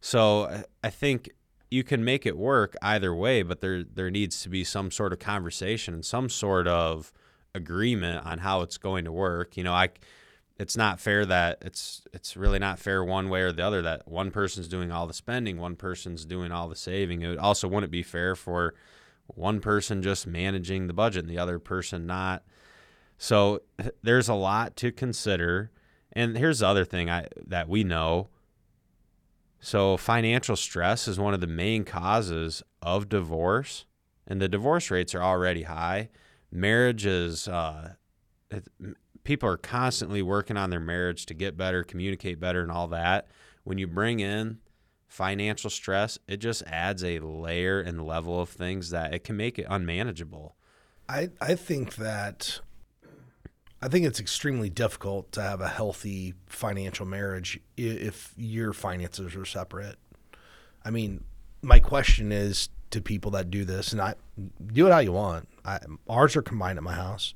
So 0.00 0.64
I 0.82 0.90
think 0.90 1.30
you 1.70 1.82
can 1.82 2.04
make 2.04 2.24
it 2.24 2.38
work 2.38 2.76
either 2.80 3.14
way, 3.14 3.42
but 3.42 3.60
there 3.60 3.82
there 3.82 4.10
needs 4.10 4.42
to 4.42 4.48
be 4.48 4.64
some 4.64 4.90
sort 4.90 5.12
of 5.12 5.18
conversation 5.18 5.92
and 5.92 6.04
some 6.04 6.28
sort 6.28 6.68
of 6.68 7.12
agreement 7.54 8.24
on 8.24 8.38
how 8.38 8.62
it's 8.62 8.78
going 8.78 9.04
to 9.04 9.12
work. 9.12 9.56
You 9.56 9.64
know, 9.64 9.74
I 9.74 9.90
it's 10.58 10.76
not 10.76 11.00
fair 11.00 11.24
that 11.24 11.58
it's 11.62 12.02
it's 12.12 12.36
really 12.36 12.58
not 12.58 12.78
fair 12.78 13.04
one 13.04 13.28
way 13.28 13.42
or 13.42 13.52
the 13.52 13.64
other 13.64 13.80
that 13.82 14.08
one 14.08 14.30
person's 14.30 14.68
doing 14.68 14.90
all 14.90 15.06
the 15.06 15.14
spending, 15.14 15.58
one 15.58 15.76
person's 15.76 16.24
doing 16.24 16.50
all 16.50 16.68
the 16.68 16.76
saving. 16.76 17.22
It 17.22 17.38
also 17.38 17.68
wouldn't 17.68 17.92
be 17.92 18.02
fair 18.02 18.34
for 18.34 18.74
one 19.28 19.60
person 19.60 20.02
just 20.02 20.26
managing 20.26 20.86
the 20.86 20.92
budget 20.92 21.24
and 21.24 21.30
the 21.30 21.38
other 21.38 21.58
person 21.58 22.06
not. 22.06 22.42
So 23.18 23.62
there's 24.02 24.28
a 24.28 24.34
lot 24.34 24.74
to 24.76 24.90
consider. 24.90 25.70
And 26.12 26.36
here's 26.36 26.60
the 26.60 26.66
other 26.66 26.84
thing 26.84 27.08
I, 27.08 27.28
that 27.46 27.68
we 27.68 27.84
know. 27.84 28.28
So 29.60 29.96
financial 29.96 30.56
stress 30.56 31.06
is 31.06 31.20
one 31.20 31.34
of 31.34 31.40
the 31.40 31.46
main 31.46 31.84
causes 31.84 32.62
of 32.80 33.08
divorce, 33.08 33.86
and 34.26 34.40
the 34.40 34.48
divorce 34.48 34.90
rates 34.90 35.14
are 35.14 35.22
already 35.22 35.64
high. 35.64 36.10
Marriage 36.50 37.04
is 37.04 37.48
uh, 37.48 37.94
people 39.28 39.46
are 39.46 39.58
constantly 39.58 40.22
working 40.22 40.56
on 40.56 40.70
their 40.70 40.80
marriage 40.80 41.26
to 41.26 41.34
get 41.34 41.54
better, 41.54 41.84
communicate 41.84 42.40
better, 42.40 42.62
and 42.62 42.72
all 42.72 42.88
that. 42.88 43.28
When 43.62 43.76
you 43.76 43.86
bring 43.86 44.20
in 44.20 44.56
financial 45.06 45.68
stress, 45.68 46.18
it 46.26 46.38
just 46.38 46.62
adds 46.66 47.04
a 47.04 47.18
layer 47.18 47.78
and 47.78 48.06
level 48.06 48.40
of 48.40 48.48
things 48.48 48.88
that 48.88 49.12
it 49.12 49.24
can 49.24 49.36
make 49.36 49.58
it 49.58 49.66
unmanageable. 49.68 50.56
I, 51.10 51.28
I 51.42 51.56
think 51.56 51.96
that 51.96 52.60
I 53.82 53.88
think 53.88 54.06
it's 54.06 54.18
extremely 54.18 54.70
difficult 54.70 55.30
to 55.32 55.42
have 55.42 55.60
a 55.60 55.68
healthy 55.68 56.32
financial 56.46 57.04
marriage 57.04 57.60
if 57.76 58.32
your 58.34 58.72
finances 58.72 59.36
are 59.36 59.44
separate. 59.44 59.96
I 60.86 60.88
mean, 60.90 61.22
my 61.60 61.80
question 61.80 62.32
is 62.32 62.70
to 62.92 63.02
people 63.02 63.32
that 63.32 63.50
do 63.50 63.66
this, 63.66 63.92
and 63.92 64.00
I 64.00 64.14
do 64.72 64.86
it 64.86 64.90
how 64.90 65.00
you 65.00 65.12
want. 65.12 65.50
I, 65.66 65.80
ours 66.08 66.34
are 66.34 66.40
combined 66.40 66.78
at 66.78 66.82
my 66.82 66.94
house. 66.94 67.34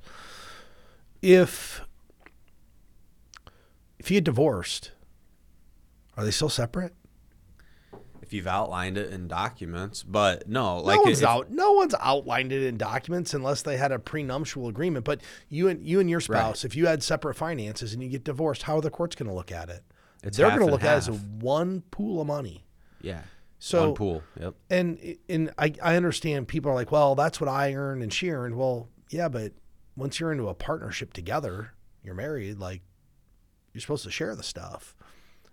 If 1.22 1.82
if 3.98 4.10
you 4.10 4.16
get 4.16 4.24
divorced, 4.24 4.90
are 6.16 6.24
they 6.24 6.30
still 6.30 6.48
separate? 6.48 6.92
If 8.20 8.32
you've 8.32 8.46
outlined 8.46 8.96
it 8.96 9.12
in 9.12 9.28
documents, 9.28 10.02
but 10.02 10.48
no, 10.48 10.78
like 10.78 10.96
no 10.96 11.02
one's 11.02 11.20
if- 11.20 11.28
out. 11.28 11.50
No 11.50 11.72
one's 11.72 11.94
outlined 12.00 12.50
it 12.52 12.62
in 12.62 12.76
documents 12.78 13.34
unless 13.34 13.62
they 13.62 13.76
had 13.76 13.92
a 13.92 13.98
prenuptial 13.98 14.68
agreement. 14.68 15.04
But 15.04 15.20
you 15.48 15.68
and 15.68 15.86
you 15.86 16.00
and 16.00 16.08
your 16.08 16.20
spouse, 16.20 16.64
if 16.64 16.74
you 16.74 16.86
had 16.86 17.02
separate 17.02 17.34
finances 17.34 17.92
and 17.92 18.02
you 18.02 18.08
get 18.08 18.24
divorced, 18.24 18.62
how 18.62 18.76
are 18.76 18.80
the 18.80 18.90
courts 18.90 19.14
going 19.16 19.28
to 19.28 19.34
look 19.34 19.52
at 19.52 19.68
it? 19.68 19.82
It's 20.24 20.36
They're 20.38 20.48
going 20.48 20.60
to 20.60 20.66
look 20.66 20.82
at 20.84 20.94
it 20.94 21.08
as 21.08 21.10
one 21.10 21.82
pool 21.90 22.20
of 22.20 22.26
money. 22.28 22.64
yeah, 23.02 23.22
So 23.58 23.86
one 23.88 23.94
pool. 23.94 24.22
Yep. 24.40 24.54
and 24.70 25.16
and 25.28 25.50
I, 25.58 25.74
I 25.82 25.96
understand 25.96 26.48
people 26.48 26.70
are 26.70 26.74
like, 26.74 26.90
well, 26.90 27.14
that's 27.14 27.40
what 27.40 27.48
I 27.50 27.74
earned 27.74 28.02
and 28.02 28.12
she 28.12 28.30
earned. 28.30 28.54
Well, 28.56 28.88
yeah, 29.10 29.28
but 29.28 29.52
once 29.96 30.18
you're 30.18 30.32
into 30.32 30.48
a 30.48 30.54
partnership 30.54 31.12
together, 31.12 31.72
you're 32.02 32.14
married, 32.14 32.58
like 32.58 32.82
you're 33.72 33.80
supposed 33.80 34.04
to 34.04 34.10
share 34.10 34.34
the 34.34 34.42
stuff. 34.42 34.94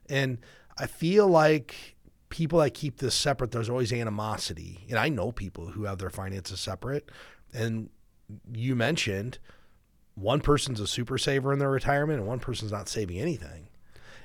And 0.09 0.39
I 0.77 0.87
feel 0.87 1.27
like 1.27 1.95
people 2.29 2.59
that 2.59 2.73
keep 2.73 2.97
this 2.97 3.15
separate, 3.15 3.51
there's 3.51 3.69
always 3.69 3.91
animosity. 3.91 4.85
And 4.89 4.97
I 4.97 5.09
know 5.09 5.31
people 5.31 5.67
who 5.67 5.83
have 5.85 5.97
their 5.97 6.09
finances 6.09 6.59
separate. 6.59 7.09
And 7.53 7.89
you 8.53 8.75
mentioned 8.75 9.39
one 10.15 10.41
person's 10.41 10.79
a 10.79 10.87
super 10.87 11.17
saver 11.17 11.53
in 11.53 11.59
their 11.59 11.71
retirement 11.71 12.19
and 12.19 12.27
one 12.27 12.39
person's 12.39 12.71
not 12.71 12.89
saving 12.89 13.19
anything. 13.19 13.68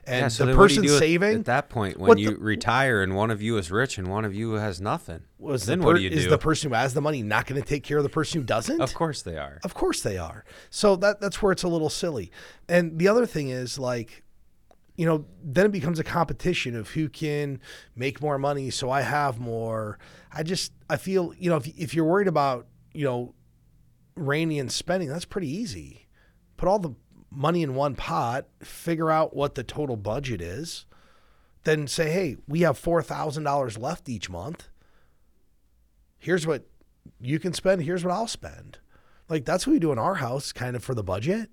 And 0.06 0.20
yeah, 0.20 0.28
so 0.28 0.44
the 0.44 0.52
then 0.52 0.58
what 0.58 0.68
do 0.68 0.74
you 0.74 0.82
person 0.82 0.98
saving 0.98 1.38
at 1.38 1.44
that 1.46 1.68
point 1.68 1.98
when 1.98 2.18
you 2.18 2.30
the- 2.30 2.36
retire 2.38 3.02
and 3.02 3.14
one 3.14 3.30
of 3.30 3.40
you 3.40 3.56
is 3.56 3.70
rich 3.70 3.98
and 3.98 4.08
one 4.08 4.24
of 4.24 4.34
you 4.34 4.52
has 4.52 4.80
nothing. 4.80 5.22
was 5.38 5.66
then 5.66 5.80
the 5.80 5.86
what 5.86 5.96
do 5.96 6.02
you 6.02 6.10
do? 6.10 6.16
is 6.16 6.28
the 6.28 6.38
person 6.38 6.70
who 6.70 6.74
has 6.76 6.94
the 6.94 7.00
money 7.00 7.22
not 7.22 7.46
going 7.46 7.60
to 7.60 7.66
take 7.66 7.82
care 7.84 7.98
of 7.98 8.02
the 8.02 8.10
person 8.10 8.40
who 8.40 8.46
doesn't? 8.46 8.80
Of 8.80 8.94
course 8.94 9.22
they 9.22 9.38
are. 9.38 9.60
Of 9.64 9.74
course 9.74 10.02
they 10.02 10.18
are. 10.18 10.44
So 10.70 10.96
that 10.96 11.20
that's 11.20 11.42
where 11.42 11.52
it's 11.52 11.62
a 11.62 11.68
little 11.68 11.90
silly. 11.90 12.30
And 12.68 12.98
the 12.98 13.08
other 13.08 13.26
thing 13.26 13.48
is 13.48 13.78
like 13.78 14.24
you 14.96 15.06
know, 15.06 15.24
then 15.42 15.66
it 15.66 15.72
becomes 15.72 15.98
a 15.98 16.04
competition 16.04 16.76
of 16.76 16.90
who 16.90 17.08
can 17.08 17.60
make 17.96 18.22
more 18.22 18.38
money 18.38 18.70
so 18.70 18.90
I 18.90 19.00
have 19.02 19.40
more. 19.40 19.98
I 20.32 20.42
just 20.42 20.72
I 20.88 20.96
feel, 20.96 21.34
you 21.38 21.50
know, 21.50 21.56
if 21.56 21.66
if 21.76 21.94
you're 21.94 22.04
worried 22.04 22.28
about, 22.28 22.66
you 22.92 23.04
know, 23.04 23.34
rainy 24.14 24.58
and 24.58 24.70
spending, 24.70 25.08
that's 25.08 25.24
pretty 25.24 25.50
easy. 25.50 26.06
Put 26.56 26.68
all 26.68 26.78
the 26.78 26.94
money 27.34 27.62
in 27.62 27.74
one 27.74 27.94
pot, 27.94 28.46
figure 28.62 29.10
out 29.10 29.34
what 29.34 29.54
the 29.54 29.64
total 29.64 29.96
budget 29.96 30.40
is, 30.40 30.86
then 31.64 31.86
say, 31.86 32.10
"Hey, 32.10 32.36
we 32.46 32.60
have 32.60 32.78
$4,000 32.78 33.78
left 33.78 34.08
each 34.08 34.30
month. 34.30 34.68
Here's 36.18 36.46
what 36.46 36.66
you 37.20 37.38
can 37.38 37.52
spend, 37.52 37.82
here's 37.82 38.04
what 38.04 38.14
I'll 38.14 38.26
spend." 38.26 38.78
Like 39.28 39.44
that's 39.44 39.66
what 39.66 39.72
we 39.72 39.78
do 39.78 39.92
in 39.92 39.98
our 39.98 40.16
house 40.16 40.52
kind 40.52 40.76
of 40.76 40.84
for 40.84 40.94
the 40.94 41.02
budget. 41.02 41.50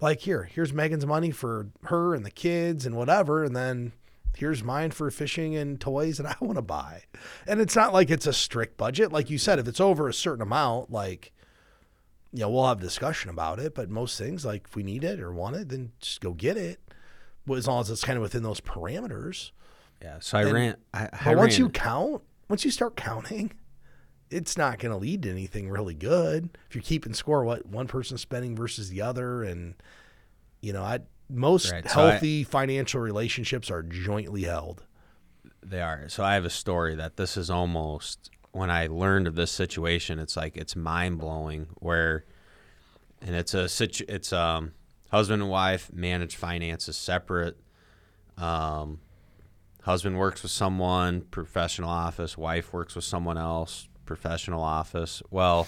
Like 0.00 0.20
here, 0.20 0.44
here's 0.44 0.72
Megan's 0.72 1.06
money 1.06 1.30
for 1.30 1.68
her 1.84 2.14
and 2.14 2.24
the 2.24 2.30
kids 2.30 2.86
and 2.86 2.96
whatever, 2.96 3.44
and 3.44 3.56
then 3.56 3.92
here's 4.36 4.62
mine 4.62 4.90
for 4.90 5.10
fishing 5.10 5.56
and 5.56 5.80
toys 5.80 6.18
that 6.18 6.26
I 6.26 6.36
want 6.44 6.56
to 6.56 6.62
buy. 6.62 7.04
And 7.46 7.60
it's 7.60 7.74
not 7.76 7.92
like 7.92 8.10
it's 8.10 8.26
a 8.26 8.32
strict 8.32 8.76
budget. 8.76 9.12
Like 9.12 9.30
you 9.30 9.38
said, 9.38 9.58
if 9.58 9.66
it's 9.66 9.80
over 9.80 10.08
a 10.08 10.14
certain 10.14 10.42
amount, 10.42 10.90
like 10.90 11.32
you 12.32 12.40
know, 12.40 12.50
we'll 12.50 12.66
have 12.66 12.80
discussion 12.80 13.30
about 13.30 13.58
it. 13.58 13.74
But 13.74 13.88
most 13.90 14.18
things, 14.18 14.44
like 14.44 14.64
if 14.68 14.76
we 14.76 14.82
need 14.82 15.04
it 15.04 15.20
or 15.20 15.32
want 15.32 15.56
it, 15.56 15.68
then 15.68 15.92
just 16.00 16.20
go 16.20 16.32
get 16.32 16.56
it. 16.56 16.80
Well, 17.46 17.58
as 17.58 17.66
long 17.66 17.80
as 17.80 17.90
it's 17.90 18.04
kind 18.04 18.16
of 18.16 18.22
within 18.22 18.42
those 18.42 18.60
parameters. 18.60 19.52
Yeah. 20.02 20.18
So 20.20 20.38
I 20.38 20.42
And- 20.42 20.52
ran. 20.52 20.76
I, 20.92 21.04
I 21.12 21.24
But 21.24 21.36
once 21.36 21.54
ran- 21.54 21.60
you 21.60 21.68
count, 21.70 22.22
once 22.48 22.64
you 22.64 22.70
start 22.70 22.96
counting, 22.96 23.52
it's 24.30 24.56
not 24.58 24.78
going 24.80 24.90
to 24.92 24.98
lead 24.98 25.22
to 25.22 25.30
anything 25.30 25.70
really 25.70 25.94
good. 25.94 26.58
If 26.68 26.74
you're 26.74 26.82
keeping 26.82 27.14
score, 27.14 27.44
what 27.44 27.64
one 27.66 27.86
person's 27.86 28.20
spending 28.20 28.56
versus 28.56 28.90
the 28.90 29.00
other, 29.02 29.42
and 29.44 29.74
you 30.60 30.72
know, 30.72 30.82
I 30.82 31.00
most 31.30 31.70
Right, 31.72 31.88
so 31.88 32.00
I- 32.00 32.10
healthy 32.10 32.44
financial 32.44 33.00
relationships 33.00 33.70
are 33.70 33.82
jointly 33.82 34.42
held. 34.42 34.82
They 35.62 35.80
are. 35.80 36.08
So 36.08 36.22
I 36.24 36.34
have 36.34 36.44
a 36.44 36.50
story 36.50 36.94
that 36.96 37.16
this 37.16 37.36
is 37.36 37.50
almost 37.50 38.30
when 38.56 38.70
I 38.70 38.86
learned 38.86 39.26
of 39.26 39.34
this 39.34 39.52
situation, 39.52 40.18
it's 40.18 40.36
like 40.36 40.56
it's 40.56 40.74
mind 40.74 41.18
blowing 41.18 41.66
where 41.74 42.24
and 43.20 43.36
it's 43.36 43.52
a 43.52 43.68
situ 43.68 44.04
it's 44.08 44.32
um 44.32 44.72
husband 45.10 45.42
and 45.42 45.50
wife 45.50 45.92
manage 45.92 46.36
finances 46.36 46.96
separate. 46.96 47.58
Um 48.38 49.00
husband 49.82 50.18
works 50.18 50.42
with 50.42 50.52
someone, 50.52 51.20
professional 51.20 51.90
office, 51.90 52.38
wife 52.38 52.72
works 52.72 52.94
with 52.94 53.04
someone 53.04 53.36
else, 53.36 53.88
professional 54.06 54.62
office. 54.62 55.22
Well, 55.30 55.66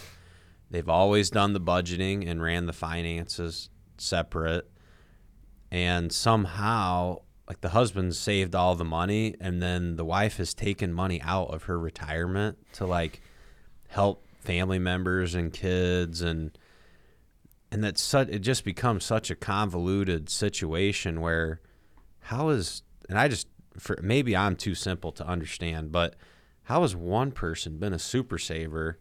they've 0.71 0.88
always 0.88 1.28
done 1.28 1.52
the 1.52 1.61
budgeting 1.61 2.28
and 2.28 2.42
ran 2.42 2.66
the 2.66 2.73
finances 2.73 3.68
separate. 3.99 4.71
And 5.71 6.11
somehow 6.11 7.18
like 7.48 7.62
the 7.62 7.70
husband 7.70 8.14
saved 8.14 8.54
all 8.54 8.74
the 8.74 8.84
money 8.84 9.34
and 9.40 9.62
then 9.62 9.96
the 9.96 10.04
wife 10.04 10.36
has 10.36 10.52
taken 10.52 10.92
money 10.92 11.20
out 11.22 11.48
of 11.48 11.64
her 11.64 11.78
retirement 11.78 12.58
to 12.74 12.84
like 12.86 13.22
help 13.88 14.22
family 14.40 14.78
members 14.78 15.34
and 15.34 15.52
kids 15.52 16.20
and 16.20 16.56
and 17.72 17.82
that's 17.82 18.02
such 18.02 18.28
it 18.28 18.40
just 18.40 18.64
becomes 18.64 19.04
such 19.04 19.30
a 19.30 19.34
convoluted 19.34 20.28
situation 20.28 21.20
where 21.20 21.60
how 22.20 22.50
is 22.50 22.82
and 23.08 23.18
I 23.18 23.28
just 23.28 23.48
for 23.78 23.98
maybe 24.02 24.36
I'm 24.36 24.54
too 24.54 24.74
simple 24.74 25.10
to 25.12 25.26
understand 25.26 25.90
but 25.90 26.16
how 26.64 26.82
has 26.82 26.94
one 26.94 27.32
person 27.32 27.78
been 27.78 27.94
a 27.94 27.98
super 27.98 28.38
saver 28.38 28.98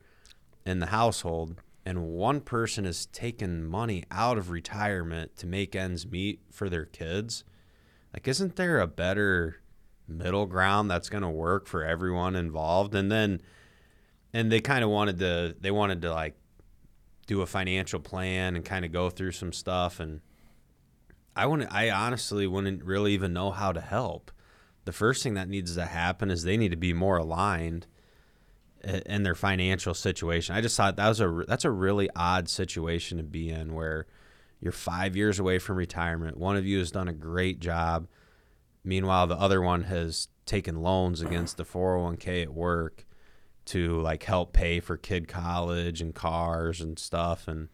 in 0.66 0.80
the 0.80 0.88
household 0.88 1.62
and 1.86 2.08
one 2.08 2.40
person 2.42 2.86
has 2.86 3.06
taken 3.08 3.66
money 3.66 4.04
out 4.10 4.38
of 4.38 4.50
retirement 4.50 5.36
to 5.38 5.48
make 5.48 5.76
ends 5.76 6.08
meet 6.08 6.40
for 6.50 6.70
their 6.70 6.86
kids 6.86 7.44
like 8.18 8.28
isn't 8.28 8.56
there 8.56 8.80
a 8.80 8.88
better 8.88 9.58
middle 10.08 10.48
ground 10.48 10.90
that's 10.90 11.08
going 11.08 11.22
to 11.22 11.30
work 11.30 11.68
for 11.68 11.84
everyone 11.84 12.36
involved 12.36 12.96
and 12.96 13.12
then 13.12 13.40
and 14.34 14.52
they 14.52 14.60
kind 14.60 14.84
of 14.84 14.90
wanted 14.90 15.20
to 15.20 15.56
they 15.62 15.70
wanted 15.70 16.02
to 16.02 16.12
like 16.12 16.36
do 17.28 17.42
a 17.42 17.46
financial 17.46 18.00
plan 18.00 18.56
and 18.56 18.66
kind 18.66 18.84
of 18.84 18.92
go 18.92 19.12
through 19.12 19.32
some 19.32 19.54
stuff 19.54 20.00
and 20.00 20.22
I 21.36 21.46
wouldn't 21.46 21.72
I 21.72 21.92
honestly 21.92 22.48
wouldn't 22.48 22.84
really 22.84 23.14
even 23.14 23.34
know 23.34 23.52
how 23.52 23.72
to 23.72 23.82
help. 23.82 24.32
The 24.86 24.94
first 24.94 25.22
thing 25.22 25.36
that 25.36 25.48
needs 25.48 25.76
to 25.76 25.86
happen 25.86 26.32
is 26.32 26.42
they 26.42 26.58
need 26.58 26.72
to 26.72 26.76
be 26.76 26.94
more 26.94 27.18
aligned 27.18 27.86
in 28.84 29.22
their 29.22 29.36
financial 29.36 29.94
situation. 29.94 30.56
I 30.56 30.62
just 30.62 30.76
thought 30.76 30.96
that 30.96 31.08
was 31.08 31.22
a 31.22 31.44
that's 31.48 31.66
a 31.66 31.70
really 31.70 32.10
odd 32.16 32.50
situation 32.50 33.20
to 33.20 33.24
be 33.24 33.52
in 33.52 33.76
where 33.76 34.08
you're 34.60 34.72
5 34.72 35.16
years 35.16 35.40
away 35.40 35.60
from 35.60 35.78
retirement. 35.78 36.38
One 36.38 36.58
of 36.58 36.66
you 36.66 36.80
has 36.80 36.92
done 36.92 37.08
a 37.08 37.14
great 37.14 37.60
job. 37.60 38.08
Meanwhile, 38.84 39.28
the 39.28 39.36
other 39.36 39.62
one 39.62 39.84
has 39.84 40.28
taken 40.46 40.82
loans 40.82 41.22
against 41.22 41.58
the 41.58 41.66
401k 41.66 42.44
at 42.44 42.54
work 42.54 43.06
to 43.66 44.00
like 44.02 44.24
help 44.24 44.54
pay 44.54 44.80
for 44.80 44.96
kid 44.96 45.28
college 45.28 46.02
and 46.02 46.16
cars 46.16 46.80
and 46.80 46.98
stuff 46.98 47.48
and 47.48 47.68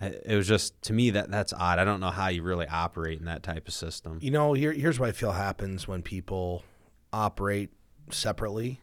it 0.00 0.36
was 0.36 0.48
just 0.48 0.80
to 0.82 0.92
me 0.92 1.10
that 1.10 1.30
that's 1.30 1.52
odd. 1.52 1.78
I 1.78 1.84
don't 1.84 2.00
know 2.00 2.10
how 2.10 2.28
you 2.28 2.42
really 2.42 2.66
operate 2.66 3.20
in 3.20 3.26
that 3.26 3.42
type 3.42 3.68
of 3.68 3.74
system. 3.74 4.18
You 4.20 4.32
know, 4.32 4.52
here, 4.52 4.72
here's 4.72 4.98
what 4.98 5.08
I 5.08 5.12
feel 5.12 5.32
happens 5.32 5.86
when 5.86 6.02
people 6.02 6.64
operate 7.12 7.70
separately. 8.10 8.80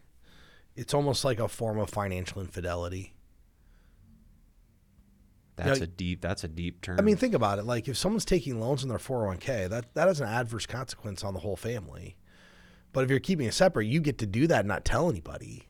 It's 0.76 0.94
almost 0.94 1.26
like 1.26 1.40
a 1.40 1.50
form 1.50 1.80
of 1.80 1.90
financial 1.90 2.42
infidelity. 2.42 3.14
That's 5.56 5.80
know, 5.80 5.84
a 5.84 5.88
deep 5.88 6.22
that's 6.22 6.44
a 6.44 6.48
deep 6.48 6.82
term. 6.82 6.98
I 7.00 7.02
mean, 7.02 7.18
think 7.18 7.34
about 7.34 7.60
it. 7.60 7.66
Like 7.66 7.88
if 7.88 7.98
someone's 7.98 8.26
taking 8.26 8.60
loans 8.60 8.84
in 8.84 8.90
their 8.90 8.98
401k, 8.98 9.70
that 9.70 9.94
that 9.94 10.08
has 10.08 10.22
an 10.22 10.28
adverse 10.28 10.66
consequence 10.66 11.24
on 11.24 11.34
the 11.34 11.42
whole 11.42 11.56
family. 11.56 12.18
But 12.94 13.04
if 13.04 13.10
you're 13.10 13.20
keeping 13.20 13.48
it 13.48 13.54
separate, 13.54 13.86
you 13.86 14.02
get 14.02 14.18
to 14.20 14.26
do 14.26 14.48
that 14.48 14.60
and 14.60 14.68
not 14.68 14.84
tell 14.84 15.10
anybody. 15.10 15.68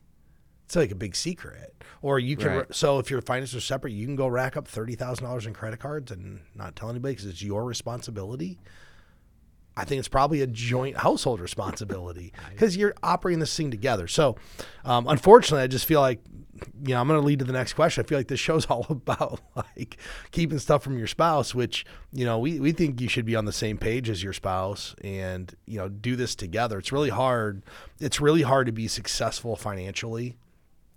It's 0.64 0.76
like 0.76 0.90
a 0.90 0.96
big 0.96 1.14
secret. 1.14 1.84
Or 2.00 2.18
you 2.18 2.36
can. 2.36 2.48
Right. 2.48 2.74
So 2.74 2.98
if 2.98 3.10
your 3.10 3.20
finances 3.20 3.56
are 3.56 3.60
separate, 3.60 3.92
you 3.92 4.06
can 4.06 4.16
go 4.16 4.26
rack 4.26 4.56
up 4.56 4.66
thirty 4.66 4.94
thousand 4.94 5.24
dollars 5.24 5.46
in 5.46 5.52
credit 5.52 5.80
cards 5.80 6.10
and 6.10 6.40
not 6.54 6.76
tell 6.76 6.88
anybody 6.88 7.14
because 7.14 7.26
it's 7.26 7.42
your 7.42 7.64
responsibility. 7.64 8.58
I 9.76 9.84
think 9.84 9.98
it's 9.98 10.08
probably 10.08 10.42
a 10.42 10.46
joint 10.46 10.96
household 10.98 11.40
responsibility 11.40 12.32
because 12.50 12.76
you're 12.76 12.94
operating 13.02 13.40
this 13.40 13.56
thing 13.56 13.70
together. 13.70 14.06
So, 14.06 14.36
um, 14.84 15.06
unfortunately, 15.06 15.62
I 15.62 15.66
just 15.66 15.86
feel 15.86 16.00
like, 16.00 16.20
you 16.84 16.94
know, 16.94 17.00
I'm 17.00 17.08
going 17.08 17.20
to 17.20 17.26
lead 17.26 17.38
to 17.40 17.44
the 17.44 17.52
next 17.52 17.74
question. 17.74 18.04
I 18.04 18.06
feel 18.06 18.18
like 18.18 18.28
this 18.28 18.40
show's 18.40 18.66
all 18.70 18.86
about 18.88 19.40
like 19.54 19.98
keeping 20.30 20.58
stuff 20.58 20.82
from 20.82 20.98
your 20.98 21.06
spouse, 21.06 21.54
which, 21.54 21.84
you 22.12 22.24
know, 22.24 22.38
we, 22.38 22.60
we 22.60 22.72
think 22.72 23.00
you 23.00 23.08
should 23.08 23.26
be 23.26 23.36
on 23.36 23.44
the 23.44 23.52
same 23.52 23.78
page 23.78 24.08
as 24.10 24.22
your 24.22 24.32
spouse 24.32 24.94
and, 25.02 25.54
you 25.66 25.78
know, 25.78 25.88
do 25.88 26.16
this 26.16 26.34
together. 26.34 26.78
It's 26.78 26.92
really 26.92 27.10
hard. 27.10 27.62
It's 28.00 28.20
really 28.20 28.42
hard 28.42 28.66
to 28.66 28.72
be 28.72 28.88
successful 28.88 29.56
financially. 29.56 30.36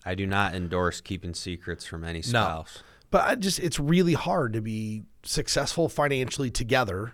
I 0.06 0.16
do 0.16 0.28
not 0.28 0.54
endorse 0.54 1.02
keeping 1.02 1.34
secrets 1.34 1.86
from 1.86 2.04
any 2.04 2.22
spouse. 2.22 2.78
No. 2.78 2.82
But 3.12 3.24
I 3.26 3.36
just 3.36 3.60
it's 3.60 3.80
really 3.80 4.14
hard 4.14 4.54
to 4.54 4.62
be 4.62 5.04
successful 5.24 5.90
financially 5.90 6.52
together 6.52 7.14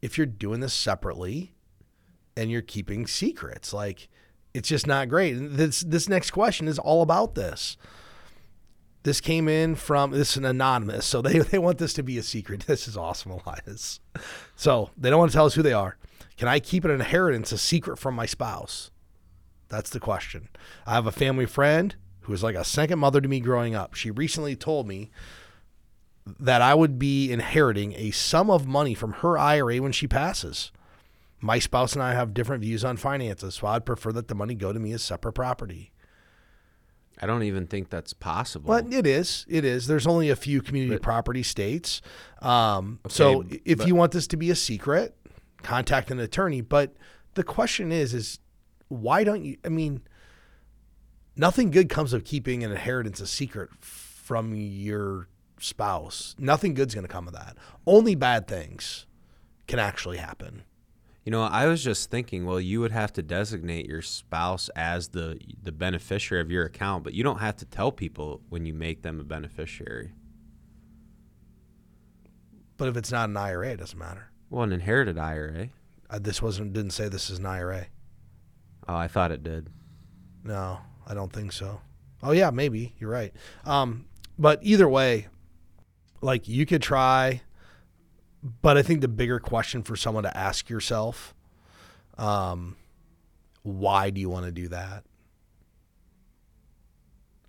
if 0.00 0.16
you're 0.16 0.26
doing 0.26 0.60
this 0.60 0.72
separately 0.72 1.52
and 2.36 2.50
you're 2.50 2.62
keeping 2.62 3.06
secrets. 3.06 3.72
Like 3.72 4.08
it's 4.58 4.68
just 4.68 4.88
not 4.88 5.08
great. 5.08 5.36
And 5.36 5.52
this 5.52 5.80
this 5.82 6.08
next 6.08 6.32
question 6.32 6.66
is 6.66 6.80
all 6.80 7.00
about 7.00 7.36
this. 7.36 7.76
This 9.04 9.20
came 9.20 9.48
in 9.48 9.76
from 9.76 10.10
this 10.10 10.32
is 10.32 10.36
an 10.38 10.44
anonymous, 10.44 11.06
so 11.06 11.22
they, 11.22 11.38
they 11.38 11.58
want 11.58 11.78
this 11.78 11.94
to 11.94 12.02
be 12.02 12.18
a 12.18 12.22
secret. 12.22 12.64
This 12.66 12.88
is 12.88 12.96
awesome, 12.96 13.32
Elias. 13.32 14.00
So 14.56 14.90
they 14.96 15.10
don't 15.10 15.20
want 15.20 15.30
to 15.30 15.36
tell 15.36 15.46
us 15.46 15.54
who 15.54 15.62
they 15.62 15.72
are. 15.72 15.96
Can 16.36 16.48
I 16.48 16.58
keep 16.58 16.84
an 16.84 16.90
inheritance 16.90 17.52
a 17.52 17.58
secret 17.58 17.98
from 17.98 18.16
my 18.16 18.26
spouse? 18.26 18.90
That's 19.68 19.90
the 19.90 20.00
question. 20.00 20.48
I 20.86 20.94
have 20.94 21.06
a 21.06 21.12
family 21.12 21.46
friend 21.46 21.94
who 22.22 22.32
was 22.32 22.42
like 22.42 22.56
a 22.56 22.64
second 22.64 22.98
mother 22.98 23.20
to 23.20 23.28
me 23.28 23.38
growing 23.38 23.76
up. 23.76 23.94
She 23.94 24.10
recently 24.10 24.56
told 24.56 24.88
me 24.88 25.10
that 26.38 26.62
I 26.62 26.74
would 26.74 26.98
be 26.98 27.30
inheriting 27.30 27.94
a 27.94 28.10
sum 28.10 28.50
of 28.50 28.66
money 28.66 28.94
from 28.94 29.12
her 29.14 29.38
IRA 29.38 29.78
when 29.78 29.92
she 29.92 30.08
passes. 30.08 30.72
My 31.40 31.58
spouse 31.58 31.94
and 31.94 32.02
I 32.02 32.14
have 32.14 32.34
different 32.34 32.62
views 32.62 32.84
on 32.84 32.96
finances, 32.96 33.56
so 33.56 33.68
I'd 33.68 33.86
prefer 33.86 34.12
that 34.12 34.28
the 34.28 34.34
money 34.34 34.54
go 34.54 34.72
to 34.72 34.78
me 34.78 34.92
as 34.92 35.02
separate 35.02 35.34
property. 35.34 35.92
I 37.20 37.26
don't 37.26 37.42
even 37.42 37.66
think 37.66 37.90
that's 37.90 38.12
possible. 38.12 38.70
Well, 38.70 38.92
it 38.92 39.06
is. 39.06 39.44
It 39.48 39.64
is. 39.64 39.86
There's 39.86 40.06
only 40.06 40.30
a 40.30 40.36
few 40.36 40.62
community 40.62 40.96
But- 40.96 41.02
property 41.02 41.42
states. 41.42 42.00
Um, 42.42 43.00
so 43.08 43.44
if 43.64 43.78
but- 43.78 43.86
you 43.88 43.94
want 43.94 44.12
this 44.12 44.26
to 44.28 44.36
be 44.36 44.50
a 44.50 44.54
secret, 44.54 45.16
contact 45.62 46.10
an 46.10 46.20
attorney. 46.20 46.60
But 46.60 46.94
the 47.34 47.42
question 47.42 47.90
is, 47.92 48.14
is 48.14 48.38
why 48.88 49.24
don't 49.24 49.44
you? 49.44 49.56
I 49.64 49.68
mean, 49.68 50.02
nothing 51.36 51.70
good 51.70 51.88
comes 51.88 52.12
of 52.12 52.24
keeping 52.24 52.62
an 52.62 52.70
inheritance 52.70 53.20
a 53.20 53.26
secret 53.26 53.70
from 53.80 54.54
your 54.54 55.28
spouse. 55.58 56.36
Nothing 56.38 56.74
good's 56.74 56.94
going 56.94 57.06
to 57.06 57.12
come 57.12 57.26
of 57.26 57.34
that. 57.34 57.56
Only 57.86 58.14
bad 58.14 58.46
things 58.46 59.06
can 59.66 59.78
actually 59.80 60.18
happen. 60.18 60.62
You 61.28 61.32
know, 61.32 61.42
I 61.42 61.66
was 61.66 61.84
just 61.84 62.10
thinking, 62.10 62.46
well, 62.46 62.58
you 62.58 62.80
would 62.80 62.90
have 62.90 63.12
to 63.12 63.22
designate 63.22 63.84
your 63.84 64.00
spouse 64.00 64.70
as 64.70 65.08
the 65.08 65.38
the 65.62 65.72
beneficiary 65.72 66.40
of 66.40 66.50
your 66.50 66.64
account, 66.64 67.04
but 67.04 67.12
you 67.12 67.22
don't 67.22 67.40
have 67.40 67.54
to 67.56 67.66
tell 67.66 67.92
people 67.92 68.40
when 68.48 68.64
you 68.64 68.72
make 68.72 69.02
them 69.02 69.20
a 69.20 69.24
beneficiary. 69.24 70.12
But 72.78 72.88
if 72.88 72.96
it's 72.96 73.12
not 73.12 73.28
an 73.28 73.36
IRA, 73.36 73.72
it 73.72 73.76
doesn't 73.76 73.98
matter. 73.98 74.30
Well, 74.48 74.62
an 74.62 74.72
inherited 74.72 75.18
IRA. 75.18 75.68
Uh, 76.08 76.18
this 76.18 76.40
wasn't 76.40 76.72
didn't 76.72 76.92
say 76.92 77.10
this 77.10 77.28
is 77.28 77.40
an 77.40 77.44
IRA. 77.44 77.88
Oh, 78.88 78.96
I 78.96 79.06
thought 79.06 79.30
it 79.30 79.42
did. 79.42 79.68
No, 80.44 80.78
I 81.06 81.12
don't 81.12 81.30
think 81.30 81.52
so. 81.52 81.82
Oh 82.22 82.30
yeah, 82.30 82.48
maybe 82.48 82.94
you're 82.98 83.10
right. 83.10 83.34
Um, 83.66 84.06
but 84.38 84.60
either 84.62 84.88
way, 84.88 85.26
like 86.22 86.48
you 86.48 86.64
could 86.64 86.80
try, 86.80 87.42
but 88.42 88.76
I 88.76 88.82
think 88.82 89.00
the 89.00 89.08
bigger 89.08 89.40
question 89.40 89.82
for 89.82 89.96
someone 89.96 90.24
to 90.24 90.36
ask 90.36 90.70
yourself, 90.70 91.34
um, 92.16 92.76
why 93.62 94.10
do 94.10 94.20
you 94.20 94.28
want 94.28 94.46
to 94.46 94.52
do 94.52 94.68
that? 94.68 95.04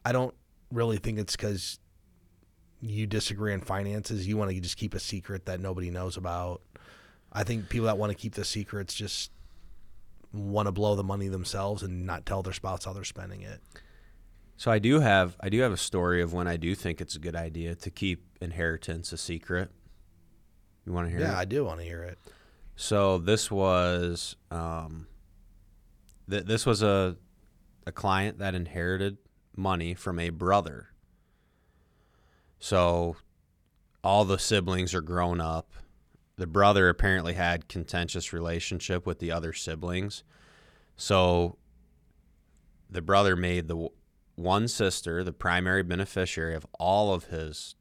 I 0.03 0.11
don't 0.11 0.33
really 0.71 0.97
think 0.97 1.19
it's 1.19 1.35
because 1.35 1.79
you 2.81 3.05
disagree 3.05 3.53
on 3.53 3.61
finances. 3.61 4.27
You 4.27 4.37
want 4.37 4.51
to 4.51 4.59
just 4.59 4.77
keep 4.77 4.93
a 4.93 4.99
secret 4.99 5.45
that 5.45 5.59
nobody 5.59 5.89
knows 5.89 6.17
about. 6.17 6.61
I 7.31 7.43
think 7.43 7.69
people 7.69 7.85
that 7.85 7.97
want 7.97 8.11
to 8.11 8.17
keep 8.17 8.33
the 8.33 8.45
secrets 8.45 8.93
just 8.93 9.31
want 10.33 10.67
to 10.67 10.71
blow 10.71 10.95
the 10.95 11.03
money 11.03 11.27
themselves 11.27 11.83
and 11.83 12.05
not 12.05 12.25
tell 12.25 12.41
their 12.41 12.53
spouse 12.53 12.85
how 12.85 12.93
they're 12.93 13.03
spending 13.03 13.41
it. 13.41 13.61
So 14.57 14.71
I 14.71 14.79
do 14.79 14.99
have 14.99 15.37
I 15.39 15.49
do 15.49 15.61
have 15.61 15.71
a 15.71 15.77
story 15.77 16.21
of 16.21 16.33
when 16.33 16.47
I 16.47 16.57
do 16.57 16.75
think 16.75 16.99
it's 16.99 17.15
a 17.15 17.19
good 17.19 17.35
idea 17.35 17.75
to 17.75 17.89
keep 17.89 18.25
inheritance 18.41 19.13
a 19.13 19.17
secret. 19.17 19.71
You 20.85 20.93
want 20.93 21.07
to 21.07 21.11
hear 21.11 21.19
Yeah, 21.19 21.33
it? 21.33 21.37
I 21.41 21.45
do 21.45 21.65
want 21.65 21.79
to 21.79 21.85
hear 21.85 22.03
it. 22.03 22.17
So 22.75 23.17
this 23.17 23.51
was 23.51 24.35
um, 24.51 25.07
th- 26.29 26.45
this 26.45 26.65
was 26.65 26.81
a 26.81 27.17
a 27.85 27.91
client 27.91 28.39
that 28.39 28.55
inherited 28.55 29.17
money 29.55 29.93
from 29.93 30.19
a 30.19 30.29
brother. 30.29 30.89
So 32.59 33.15
all 34.03 34.25
the 34.25 34.39
siblings 34.39 34.93
are 34.93 35.01
grown 35.01 35.41
up. 35.41 35.73
The 36.37 36.47
brother 36.47 36.87
apparently 36.87 37.33
had 37.33 37.67
contentious 37.67 38.31
relationship 38.31 39.05
with 39.05 39.19
the 39.19 39.31
other 39.31 39.51
siblings. 39.53 40.23
So 40.95 41.57
the 42.89 43.01
brother 43.01 43.35
made 43.35 43.67
the 43.67 43.89
one 44.35 44.67
sister 44.69 45.23
the 45.23 45.33
primary 45.33 45.83
beneficiary 45.83 46.55
of 46.55 46.65
all 46.79 47.13
of 47.13 47.25
his 47.25 47.75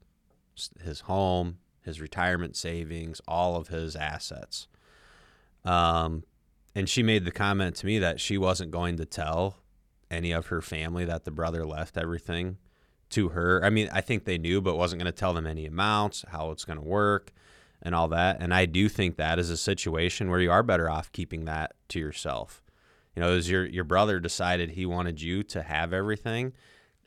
his 0.82 1.00
home, 1.02 1.58
his 1.82 2.00
retirement 2.00 2.56
savings, 2.56 3.20
all 3.26 3.56
of 3.56 3.68
his 3.68 3.96
assets. 3.96 4.68
Um, 5.64 6.24
and 6.74 6.88
she 6.88 7.02
made 7.02 7.24
the 7.24 7.30
comment 7.30 7.76
to 7.76 7.86
me 7.86 7.98
that 7.98 8.20
she 8.20 8.38
wasn't 8.38 8.70
going 8.70 8.96
to 8.98 9.04
tell 9.04 9.56
any 10.10 10.32
of 10.32 10.46
her 10.46 10.60
family 10.60 11.04
that 11.04 11.24
the 11.24 11.30
brother 11.30 11.66
left 11.66 11.96
everything 11.96 12.58
to 13.10 13.30
her. 13.30 13.64
I 13.64 13.70
mean, 13.70 13.88
I 13.92 14.00
think 14.00 14.24
they 14.24 14.38
knew, 14.38 14.60
but 14.60 14.76
wasn't 14.76 15.02
going 15.02 15.12
to 15.12 15.18
tell 15.18 15.34
them 15.34 15.46
any 15.46 15.66
amounts, 15.66 16.24
how 16.28 16.50
it's 16.50 16.64
going 16.64 16.78
to 16.78 16.84
work, 16.84 17.32
and 17.82 17.94
all 17.94 18.08
that. 18.08 18.38
And 18.40 18.52
I 18.52 18.66
do 18.66 18.88
think 18.88 19.16
that 19.16 19.38
is 19.38 19.50
a 19.50 19.56
situation 19.56 20.30
where 20.30 20.40
you 20.40 20.50
are 20.50 20.62
better 20.62 20.90
off 20.90 21.12
keeping 21.12 21.44
that 21.46 21.74
to 21.88 21.98
yourself. 21.98 22.62
You 23.14 23.22
know, 23.22 23.32
as 23.32 23.50
your 23.50 23.66
your 23.66 23.84
brother 23.84 24.20
decided 24.20 24.70
he 24.70 24.86
wanted 24.86 25.20
you 25.20 25.42
to 25.44 25.62
have 25.62 25.92
everything, 25.92 26.52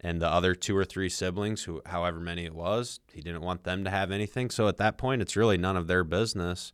and 0.03 0.19
the 0.21 0.27
other 0.27 0.55
two 0.55 0.75
or 0.75 0.83
three 0.83 1.09
siblings, 1.09 1.63
who 1.63 1.81
however 1.85 2.19
many 2.19 2.45
it 2.45 2.55
was, 2.55 2.99
he 3.13 3.21
didn't 3.21 3.41
want 3.41 3.63
them 3.63 3.83
to 3.83 3.89
have 3.89 4.11
anything. 4.11 4.49
So 4.49 4.67
at 4.67 4.77
that 4.77 4.97
point, 4.97 5.21
it's 5.21 5.35
really 5.35 5.57
none 5.57 5.77
of 5.77 5.87
their 5.87 6.03
business 6.03 6.73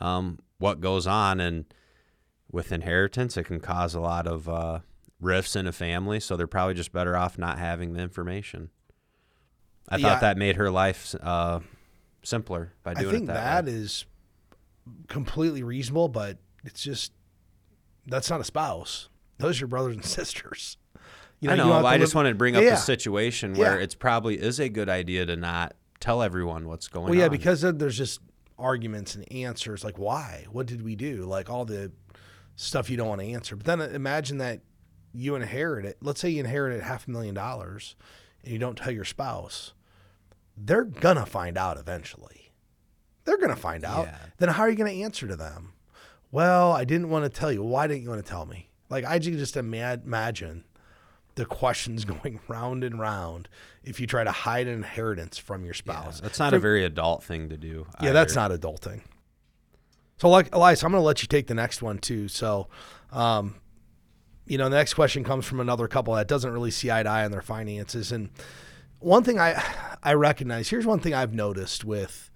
um, 0.00 0.38
what 0.58 0.80
goes 0.80 1.06
on. 1.06 1.40
And 1.40 1.64
with 2.52 2.70
inheritance, 2.70 3.36
it 3.36 3.44
can 3.44 3.58
cause 3.60 3.94
a 3.94 4.00
lot 4.00 4.26
of 4.26 4.48
uh, 4.48 4.80
rifts 5.20 5.56
in 5.56 5.66
a 5.66 5.72
family. 5.72 6.20
So 6.20 6.36
they're 6.36 6.46
probably 6.46 6.74
just 6.74 6.92
better 6.92 7.16
off 7.16 7.38
not 7.38 7.58
having 7.58 7.94
the 7.94 8.00
information. 8.00 8.68
I 9.88 9.96
Yeah. 9.96 10.08
thought 10.10 10.20
that 10.20 10.36
made 10.36 10.56
her 10.56 10.70
life 10.70 11.14
uh, 11.22 11.60
simpler 12.22 12.74
by 12.82 12.90
I 12.90 12.94
doing 13.00 13.10
think 13.12 13.24
it 13.24 13.26
that 13.32 13.64
that, 13.64 13.72
is 13.72 14.04
completely 15.08 15.62
reasonable, 15.62 16.08
but 16.08 16.36
it's 16.64 16.82
just 16.82 17.12
that's 18.06 18.28
not 18.30 18.40
a 18.40 18.44
spouse. 18.44 19.08
Those 19.38 19.56
are 19.56 19.60
your 19.60 19.68
brothers 19.68 19.94
and 19.96 20.04
sisters. 20.18 20.76
You 21.40 21.50
I 21.50 21.56
know. 21.56 21.68
but 21.68 21.82
to 21.82 21.86
I 21.88 21.98
just 21.98 22.14
wanted 22.14 22.30
to 22.30 22.34
bring 22.34 22.56
up 22.56 22.62
Yeah. 22.62 22.70
the 22.70 22.76
situation 22.76 23.54
where 23.54 23.76
Yeah. 23.78 23.82
it's 23.84 23.94
probably 23.94 24.36
is 24.40 24.58
a 24.58 24.68
good 24.68 24.88
idea 24.88 25.24
to 25.26 25.36
not 25.36 25.74
tell 26.00 26.22
everyone 26.22 26.66
what's 26.68 26.88
going 26.88 27.04
on. 27.04 27.10
Well, 27.10 27.18
yeah, 27.18 27.26
on. 27.26 27.30
because 27.30 27.60
then 27.60 27.78
there's 27.78 27.96
just 27.96 28.20
arguments 28.58 29.14
and 29.14 29.30
answers 29.32 29.84
like 29.84 29.98
why, 29.98 30.46
what 30.50 30.66
did 30.66 30.82
we 30.82 30.96
do, 30.96 31.22
like 31.24 31.48
all 31.48 31.64
the 31.64 31.92
stuff 32.56 32.90
you 32.90 32.96
don't 32.96 33.08
want 33.08 33.20
to 33.20 33.26
answer. 33.28 33.54
But 33.54 33.66
then 33.66 33.80
uh, 33.80 33.84
imagine 33.94 34.38
that 34.38 34.60
you 35.12 35.36
inherit 35.36 35.84
it. 35.84 35.96
Let's 36.00 36.20
say 36.20 36.28
you 36.28 36.40
inherited 36.40 36.82
half 36.82 37.06
a 37.06 37.10
million 37.10 37.34
dollars, 37.34 37.94
and 38.42 38.52
you 38.52 38.58
don't 38.58 38.76
tell 38.76 38.90
your 38.92 39.04
spouse. 39.04 39.74
They're 40.56 40.84
gonna 40.84 41.24
find 41.26 41.56
out 41.56 41.78
eventually. 41.78 42.52
They're 43.24 43.38
gonna 43.38 43.54
find 43.56 43.84
out. 43.84 44.06
Yeah. 44.06 44.16
Then 44.38 44.48
how 44.50 44.62
are 44.64 44.70
you 44.70 44.76
gonna 44.76 44.90
answer 44.90 45.28
to 45.28 45.36
them? 45.36 45.72
Well, 46.32 46.72
I 46.72 46.84
didn't 46.84 47.10
want 47.10 47.24
to 47.24 47.28
tell 47.30 47.52
you. 47.52 47.62
Why 47.62 47.86
didn't 47.86 48.02
you 48.02 48.10
want 48.10 48.24
to 48.24 48.28
tell 48.28 48.44
me? 48.44 48.70
Like 48.90 49.04
I 49.04 49.18
just 49.18 49.56
imagine 49.56 50.64
the 51.38 51.46
questions 51.46 52.04
going 52.22 52.40
round 52.48 52.84
and 52.84 52.98
round 52.98 53.48
if 53.82 53.98
you 54.00 54.06
try 54.06 54.24
to 54.24 54.30
hide 54.30 54.66
an 54.66 54.74
inheritance 54.74 55.38
from 55.38 55.64
your 55.64 55.72
Yeah, 55.74 55.78
spouse. 55.78 56.20
that's 56.20 56.38
not 56.38 56.50
For- 56.50 56.56
a 56.56 56.60
very 56.60 56.84
adult 56.84 57.22
thing 57.24 57.48
to 57.48 57.56
do. 57.56 57.86
yeah, 58.02 58.12
that's 58.12 58.36
either. 58.36 58.54
not 58.54 58.60
adulting. 58.60 59.00
So, 60.18 60.28
like 60.28 60.54
Elias, 60.54 60.82
I'm 60.82 60.90
going 60.90 61.00
to 61.00 61.06
let 61.06 61.22
you 61.22 61.28
take 61.28 61.46
the 61.46 61.54
next 61.54 61.80
one 61.80 61.98
too. 61.98 62.26
So, 62.28 62.68
um, 63.12 63.54
you 64.46 64.58
know, 64.58 64.68
the 64.68 64.76
next 64.76 64.94
question 64.94 65.22
comes 65.24 65.44
from 65.46 65.60
another 65.60 65.86
couple 65.88 66.14
that 66.14 66.26
doesn't 66.26 66.50
really 66.52 66.70
see 66.72 66.90
eye 66.90 67.02
to 67.04 67.08
eye 67.08 67.24
on 67.24 67.30
their 67.30 67.40
finances. 67.42 68.10
And 68.12 68.30
one 68.98 69.22
thing 69.22 69.38
I 69.38 69.62
I 70.02 70.14
recognize 70.14 70.68
here's 70.70 70.86
one 70.86 70.98
thing 70.98 71.14
I've 71.14 71.34
noticed 71.34 71.84
with 71.84 72.30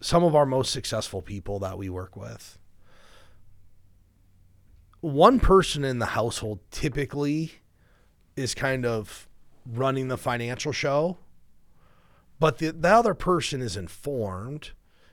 some 0.00 0.24
of 0.24 0.34
our 0.34 0.44
most 0.44 0.72
successful 0.72 1.22
people 1.22 1.58
that 1.60 1.78
we 1.78 1.88
work 1.88 2.16
with. 2.16 2.58
One 5.00 5.40
person 5.40 5.84
in 5.84 5.98
the 6.00 6.06
household 6.06 6.58
typically 6.70 7.52
is 8.36 8.54
kind 8.54 8.86
of 8.86 9.28
running 9.66 10.08
the 10.08 10.18
financial 10.18 10.72
show 10.72 11.18
but 12.38 12.58
the, 12.58 12.72
the 12.72 12.88
other 12.88 13.14
person 13.14 13.62
is 13.62 13.76
informed 13.76 14.70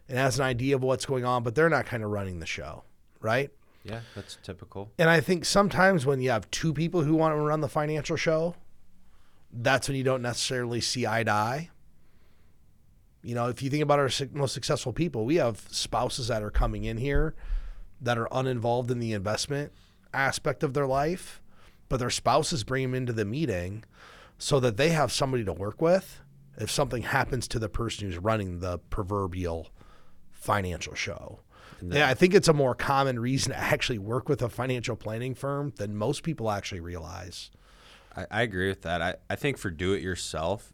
and 0.09 0.17
has 0.17 0.39
an 0.39 0.45
idea 0.45 0.75
of 0.75 0.83
what's 0.83 1.05
going 1.05 1.25
on, 1.25 1.43
but 1.43 1.55
they're 1.55 1.69
not 1.69 1.85
kind 1.85 2.03
of 2.03 2.09
running 2.09 2.39
the 2.39 2.45
show, 2.45 2.83
right? 3.21 3.49
Yeah, 3.83 4.01
that's 4.15 4.37
typical. 4.43 4.91
And 4.97 5.09
I 5.09 5.19
think 5.19 5.45
sometimes 5.45 6.05
when 6.05 6.21
you 6.21 6.29
have 6.29 6.49
two 6.51 6.73
people 6.73 7.03
who 7.03 7.15
want 7.15 7.33
to 7.35 7.39
run 7.39 7.61
the 7.61 7.69
financial 7.69 8.17
show, 8.17 8.55
that's 9.51 9.87
when 9.87 9.97
you 9.97 10.03
don't 10.03 10.21
necessarily 10.21 10.81
see 10.81 11.05
eye 11.05 11.23
to 11.23 11.31
eye. 11.31 11.69
You 13.23 13.35
know, 13.35 13.47
if 13.47 13.61
you 13.61 13.69
think 13.69 13.83
about 13.83 13.99
our 13.99 14.09
most 14.33 14.53
successful 14.53 14.91
people, 14.91 15.25
we 15.25 15.35
have 15.35 15.63
spouses 15.69 16.27
that 16.27 16.43
are 16.43 16.51
coming 16.51 16.83
in 16.83 16.97
here 16.97 17.35
that 18.01 18.17
are 18.17 18.27
uninvolved 18.31 18.91
in 18.91 18.99
the 18.99 19.13
investment 19.13 19.71
aspect 20.13 20.63
of 20.63 20.73
their 20.73 20.87
life, 20.87 21.41
but 21.93 21.99
their 21.99 22.09
spouses 22.09 22.63
bring 22.63 22.81
them 22.81 22.95
into 22.95 23.13
the 23.13 23.23
meeting 23.23 23.83
so 24.39 24.59
that 24.59 24.77
they 24.77 24.89
have 24.89 25.11
somebody 25.11 25.45
to 25.45 25.53
work 25.53 25.79
with 25.79 26.21
if 26.57 26.71
something 26.71 27.03
happens 27.03 27.47
to 27.47 27.59
the 27.59 27.69
person 27.69 28.07
who's 28.07 28.17
running 28.17 28.61
the 28.61 28.79
proverbial 28.79 29.69
financial 30.31 30.95
show. 30.95 31.41
Yeah, 31.83 32.09
I 32.09 32.15
think 32.15 32.33
it's 32.33 32.47
a 32.47 32.53
more 32.53 32.73
common 32.73 33.19
reason 33.19 33.51
to 33.51 33.59
actually 33.59 33.99
work 33.99 34.27
with 34.27 34.41
a 34.41 34.49
financial 34.49 34.95
planning 34.95 35.35
firm 35.35 35.71
than 35.77 35.95
most 35.95 36.23
people 36.23 36.49
actually 36.49 36.81
realize. 36.81 37.51
I, 38.17 38.25
I 38.31 38.41
agree 38.41 38.69
with 38.69 38.81
that. 38.81 38.99
I, 39.03 39.13
I 39.29 39.35
think 39.35 39.59
for 39.59 39.69
do 39.69 39.93
it 39.93 40.01
yourself, 40.01 40.72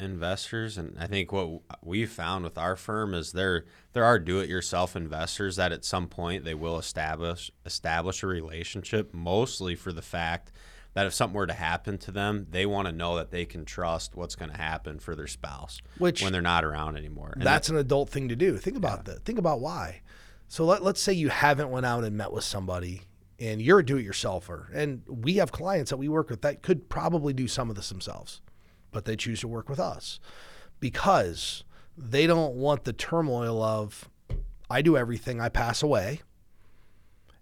investors, 0.00 0.78
and 0.78 0.96
I 0.98 1.06
think 1.06 1.32
what 1.32 1.60
we've 1.82 2.10
found 2.10 2.44
with 2.44 2.58
our 2.58 2.76
firm 2.76 3.14
is 3.14 3.32
there 3.32 3.64
there 3.92 4.04
are 4.04 4.18
do-it-yourself 4.18 4.96
investors 4.96 5.56
that 5.56 5.72
at 5.72 5.84
some 5.84 6.06
point 6.06 6.44
they 6.44 6.54
will 6.54 6.78
establish 6.78 7.50
establish 7.64 8.22
a 8.22 8.26
relationship, 8.26 9.12
mostly 9.12 9.74
for 9.74 9.92
the 9.92 10.02
fact 10.02 10.52
that 10.94 11.06
if 11.06 11.14
something 11.14 11.36
were 11.36 11.46
to 11.46 11.52
happen 11.52 11.98
to 11.98 12.10
them, 12.10 12.46
they 12.50 12.66
want 12.66 12.86
to 12.86 12.92
know 12.92 13.16
that 13.16 13.30
they 13.30 13.44
can 13.44 13.64
trust 13.64 14.16
what's 14.16 14.34
going 14.34 14.50
to 14.50 14.56
happen 14.56 14.98
for 14.98 15.14
their 15.14 15.28
spouse 15.28 15.80
Which- 15.98 16.22
when 16.22 16.32
they're 16.32 16.42
not 16.42 16.64
around 16.64 16.96
anymore. 16.96 17.32
And 17.34 17.42
That's 17.42 17.68
an 17.68 17.76
adult 17.76 18.10
thing 18.10 18.28
to 18.28 18.36
do. 18.36 18.56
Think 18.56 18.76
about 18.76 19.04
that. 19.04 19.24
Think 19.24 19.38
about 19.38 19.60
why. 19.60 20.02
So 20.48 20.64
let, 20.64 20.82
let's 20.82 21.00
say 21.00 21.12
you 21.12 21.28
haven't 21.28 21.70
went 21.70 21.86
out 21.86 22.02
and 22.02 22.16
met 22.16 22.32
with 22.32 22.42
somebody 22.42 23.02
and 23.38 23.62
you're 23.62 23.78
a 23.78 23.86
do-it-yourselfer 23.86 24.66
and 24.74 25.02
we 25.06 25.34
have 25.34 25.52
clients 25.52 25.90
that 25.90 25.96
we 25.96 26.08
work 26.08 26.28
with 26.28 26.42
that 26.42 26.62
could 26.62 26.88
probably 26.88 27.32
do 27.32 27.46
some 27.46 27.70
of 27.70 27.76
this 27.76 27.88
themselves 27.88 28.40
but 28.90 29.04
they 29.04 29.16
choose 29.16 29.40
to 29.40 29.48
work 29.48 29.68
with 29.68 29.80
us 29.80 30.20
because 30.78 31.64
they 31.96 32.26
don't 32.26 32.54
want 32.54 32.84
the 32.84 32.92
turmoil 32.92 33.62
of 33.62 34.08
i 34.70 34.80
do 34.82 34.96
everything 34.96 35.40
i 35.40 35.48
pass 35.48 35.82
away. 35.82 36.20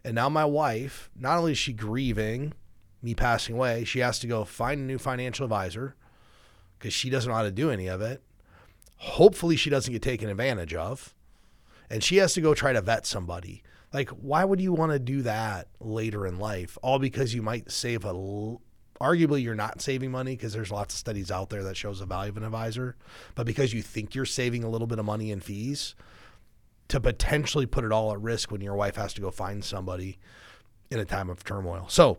And 0.04 0.14
now 0.14 0.28
my 0.28 0.44
wife 0.44 1.10
not 1.18 1.38
only 1.38 1.52
is 1.52 1.58
she 1.58 1.72
grieving 1.72 2.54
me 3.02 3.14
passing 3.14 3.56
away 3.56 3.84
she 3.84 4.00
has 4.00 4.18
to 4.20 4.26
go 4.26 4.44
find 4.44 4.80
a 4.80 4.84
new 4.84 4.98
financial 4.98 5.44
advisor 5.44 5.94
because 6.78 6.94
she 6.94 7.10
doesn't 7.10 7.28
know 7.28 7.36
how 7.36 7.42
to 7.42 7.50
do 7.50 7.70
any 7.70 7.88
of 7.88 8.00
it. 8.00 8.22
Hopefully 8.96 9.56
she 9.56 9.70
doesn't 9.70 9.92
get 9.92 10.02
taken 10.02 10.28
advantage 10.28 10.74
of. 10.74 11.14
And 11.90 12.02
she 12.04 12.16
has 12.16 12.34
to 12.34 12.40
go 12.40 12.54
try 12.54 12.72
to 12.72 12.80
vet 12.80 13.06
somebody. 13.06 13.62
Like 13.92 14.10
why 14.10 14.44
would 14.44 14.60
you 14.60 14.72
want 14.72 14.92
to 14.92 14.98
do 14.98 15.22
that 15.22 15.68
later 15.80 16.26
in 16.26 16.38
life? 16.38 16.78
All 16.82 16.98
because 16.98 17.34
you 17.34 17.42
might 17.42 17.70
save 17.70 18.04
a 18.04 18.12
arguably 19.00 19.42
you're 19.42 19.54
not 19.54 19.80
saving 19.80 20.10
money 20.10 20.34
because 20.36 20.52
there's 20.52 20.70
lots 20.70 20.94
of 20.94 20.98
studies 20.98 21.30
out 21.30 21.50
there 21.50 21.62
that 21.62 21.76
shows 21.76 22.00
the 22.00 22.06
value 22.06 22.30
of 22.30 22.36
an 22.36 22.44
advisor 22.44 22.96
but 23.34 23.46
because 23.46 23.72
you 23.72 23.82
think 23.82 24.14
you're 24.14 24.24
saving 24.24 24.64
a 24.64 24.68
little 24.68 24.86
bit 24.86 24.98
of 24.98 25.04
money 25.04 25.30
in 25.30 25.40
fees 25.40 25.94
to 26.88 27.00
potentially 27.00 27.66
put 27.66 27.84
it 27.84 27.92
all 27.92 28.12
at 28.12 28.20
risk 28.20 28.50
when 28.50 28.60
your 28.60 28.74
wife 28.74 28.96
has 28.96 29.12
to 29.12 29.20
go 29.20 29.30
find 29.30 29.64
somebody 29.64 30.18
in 30.90 30.98
a 30.98 31.04
time 31.04 31.30
of 31.30 31.44
turmoil 31.44 31.86
so 31.88 32.18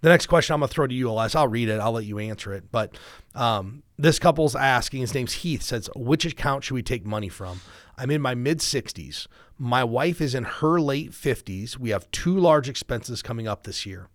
the 0.00 0.08
next 0.08 0.26
question 0.26 0.54
I'm 0.54 0.60
going 0.60 0.68
to 0.68 0.74
throw 0.74 0.86
to 0.86 0.94
you, 0.94 1.10
Elias. 1.10 1.34
I'll 1.34 1.48
read 1.48 1.68
it. 1.68 1.80
I'll 1.80 1.92
let 1.92 2.04
you 2.04 2.18
answer 2.18 2.52
it. 2.52 2.70
But 2.70 2.96
um, 3.34 3.82
this 3.98 4.18
couple's 4.18 4.54
asking, 4.54 5.00
his 5.00 5.14
name's 5.14 5.32
Heath, 5.34 5.62
says, 5.62 5.88
which 5.96 6.24
account 6.24 6.64
should 6.64 6.74
we 6.74 6.82
take 6.82 7.04
money 7.04 7.28
from? 7.28 7.60
I'm 7.98 8.10
in 8.10 8.20
my 8.20 8.34
mid 8.34 8.58
60s. 8.58 9.26
My 9.58 9.84
wife 9.84 10.20
is 10.20 10.34
in 10.34 10.44
her 10.44 10.80
late 10.80 11.12
50s. 11.12 11.78
We 11.78 11.90
have 11.90 12.10
two 12.10 12.38
large 12.38 12.68
expenses 12.68 13.22
coming 13.22 13.48
up 13.48 13.64
this 13.64 13.86
year. 13.86 14.08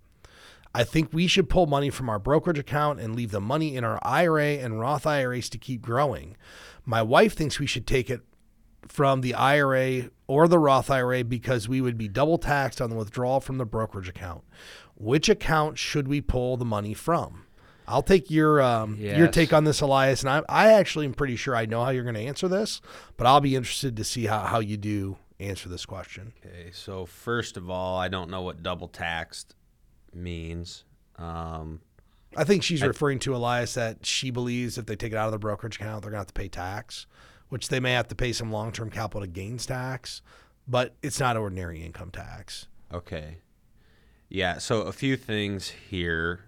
I 0.74 0.84
think 0.84 1.12
we 1.12 1.28
should 1.28 1.50
pull 1.50 1.66
money 1.66 1.90
from 1.90 2.10
our 2.10 2.20
brokerage 2.20 2.60
account 2.60 3.00
and 3.00 3.16
leave 3.16 3.32
the 3.32 3.42
money 3.42 3.76
in 3.76 3.84
our 3.84 4.00
IRA 4.04 4.54
and 4.54 4.80
Roth 4.80 5.06
IRAs 5.06 5.50
to 5.50 5.58
keep 5.58 5.82
growing. 5.82 6.38
My 6.86 7.02
wife 7.02 7.34
thinks 7.34 7.60
we 7.60 7.66
should 7.68 7.86
take 7.86 8.10
it 8.10 8.22
from 8.88 9.22
the 9.22 9.34
IRA 9.34 10.10
or 10.28 10.48
the 10.48 10.60
Roth 10.60 10.90
IRA 10.90 11.24
because 11.24 11.68
we 11.68 11.82
would 11.82 11.98
be 11.98 12.08
double 12.08 12.38
taxed 12.38 12.82
on 12.82 12.90
the 12.90 12.96
withdrawal 12.96 13.40
from 13.40 13.58
the 13.58 13.66
brokerage 13.66 14.10
account. 14.10 14.44
Which 14.96 15.30
account 15.30 15.78
should 15.78 16.08
we 16.08 16.22
pull 16.22 16.58
the 16.58 16.66
money 16.66 16.94
from? 16.94 17.46
I'll 17.88 18.04
take 18.04 18.32
your 18.32 18.62
um, 18.62 18.96
your 19.18 19.28
take 19.28 19.52
on 19.52 19.66
this, 19.66 19.82
Elias, 19.82 20.24
and 20.24 20.30
I, 20.30 20.44
I 20.48 20.72
actually 20.74 21.06
am 21.06 21.14
pretty 21.14 21.36
sure 21.36 21.56
I 21.56 21.66
know 21.66 21.84
how 21.84 21.90
you're 21.90 22.04
going 22.04 22.16
to 22.16 22.22
answer 22.22 22.48
this, 22.48 22.80
but 23.18 23.28
I'll 23.28 23.42
be 23.42 23.56
interested 23.56 23.98
to 23.98 24.04
see 24.04 24.28
how, 24.28 24.42
how 24.42 24.60
you 24.60 24.78
do 24.78 25.18
answer 25.40 25.68
this 25.68 25.86
question. 25.86 26.32
Okay, 26.46 26.70
so 26.72 27.06
first 27.06 27.58
of 27.58 27.70
all, 27.70 27.98
I 27.98 28.08
don't 28.08 28.30
know 28.30 28.44
what 28.44 28.64
double 28.64 28.88
taxed 28.88 29.56
means. 30.14 30.84
Um, 31.18 31.82
I 32.36 32.44
think 32.44 32.64
she's 32.64 32.82
referring 32.82 33.20
to 33.20 33.36
Elias 33.36 33.74
that 33.74 34.06
she 34.06 34.32
believes 34.32 34.78
if 34.78 34.86
they 34.86 34.96
take 34.96 35.12
it 35.12 35.18
out 35.18 35.26
of 35.26 35.32
the 35.34 35.40
brokerage 35.40 35.76
account, 35.76 36.04
they're 36.04 36.12
going 36.12 36.18
to 36.18 36.22
have 36.22 36.28
to 36.28 36.34
pay 36.34 36.48
tax, 36.48 37.06
which 37.50 37.68
they 37.70 37.80
may 37.80 37.92
have 37.94 38.08
to 38.08 38.16
pay 38.16 38.32
some 38.32 38.52
long 38.52 38.72
term 38.72 38.90
capital 38.90 39.28
gains 39.28 39.66
tax, 39.66 40.22
but 40.68 40.96
it's 41.04 41.20
not 41.20 41.36
ordinary 41.38 41.84
income 41.84 42.12
tax. 42.12 42.68
okay. 42.94 43.38
Yeah, 44.34 44.60
so 44.60 44.84
a 44.84 44.94
few 44.94 45.18
things 45.18 45.68
here. 45.90 46.46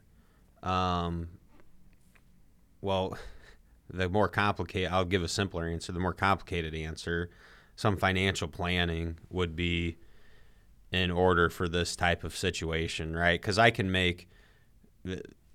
Um, 0.64 1.28
well, 2.80 3.18
the 3.90 4.08
more 4.08 4.30
complicated, 4.30 4.90
I'll 4.90 5.04
give 5.04 5.22
a 5.22 5.28
simpler 5.28 5.66
answer. 5.68 5.92
The 5.92 6.00
more 6.00 6.14
complicated 6.14 6.74
answer, 6.74 7.30
some 7.76 7.98
financial 7.98 8.48
planning 8.48 9.18
would 9.30 9.58
be 9.58 9.98
in 10.94 11.10
order 11.10 11.50
for 11.50 11.68
this 11.68 11.96
type 11.96 12.24
of 12.24 12.38
situation, 12.38 13.16
right? 13.16 13.42
Because 13.42 13.58
I 13.58 13.72
can 13.72 13.92
make, 13.92 14.30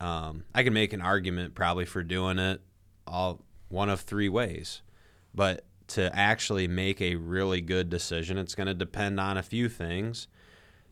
um, 0.00 0.42
I 0.52 0.64
can 0.64 0.72
make 0.72 0.92
an 0.92 1.00
argument 1.00 1.54
probably 1.54 1.84
for 1.84 2.02
doing 2.02 2.40
it 2.40 2.60
all 3.06 3.44
one 3.68 3.88
of 3.88 4.00
three 4.00 4.28
ways, 4.28 4.82
but 5.32 5.64
to 5.86 6.14
actually 6.14 6.66
make 6.66 7.00
a 7.00 7.14
really 7.14 7.60
good 7.60 7.88
decision, 7.88 8.36
it's 8.36 8.56
going 8.56 8.66
to 8.66 8.74
depend 8.74 9.20
on 9.20 9.38
a 9.38 9.42
few 9.42 9.68
things. 9.68 10.26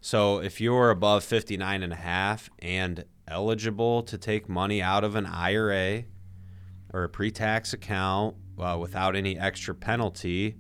So 0.01 0.39
if 0.39 0.61
you're 0.61 0.91
above 0.91 1.25
59 1.25 1.83
and 1.83 1.93
a 1.93 1.97
half 1.97 2.49
and 2.61 3.05
eligible 3.27 4.05
to 4.05 4.17
take 4.17 4.49
money 4.49 4.81
out 4.81 5.03
of 5.03 5.17
an 5.17 5.27
IRA 5.27 6.05
or 6.93 7.03
a 7.03 7.09
pre-tax 7.09 7.73
account 7.73 8.37
uh, 8.59 8.79
without 8.81 9.17
any 9.17 9.37
extra 9.37 9.75
penalty, 9.75 10.57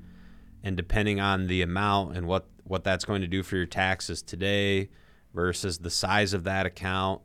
and 0.64 0.76
depending 0.76 1.20
on 1.20 1.46
the 1.46 1.62
amount 1.62 2.16
and 2.16 2.26
what 2.26 2.48
what 2.66 2.84
that's 2.84 3.04
going 3.04 3.22
to 3.22 3.26
do 3.26 3.42
for 3.42 3.56
your 3.56 3.66
taxes 3.66 4.22
today 4.22 4.88
versus 5.34 5.78
the 5.78 5.90
size 5.90 6.32
of 6.32 6.44
that 6.44 6.66
account, 6.66 7.22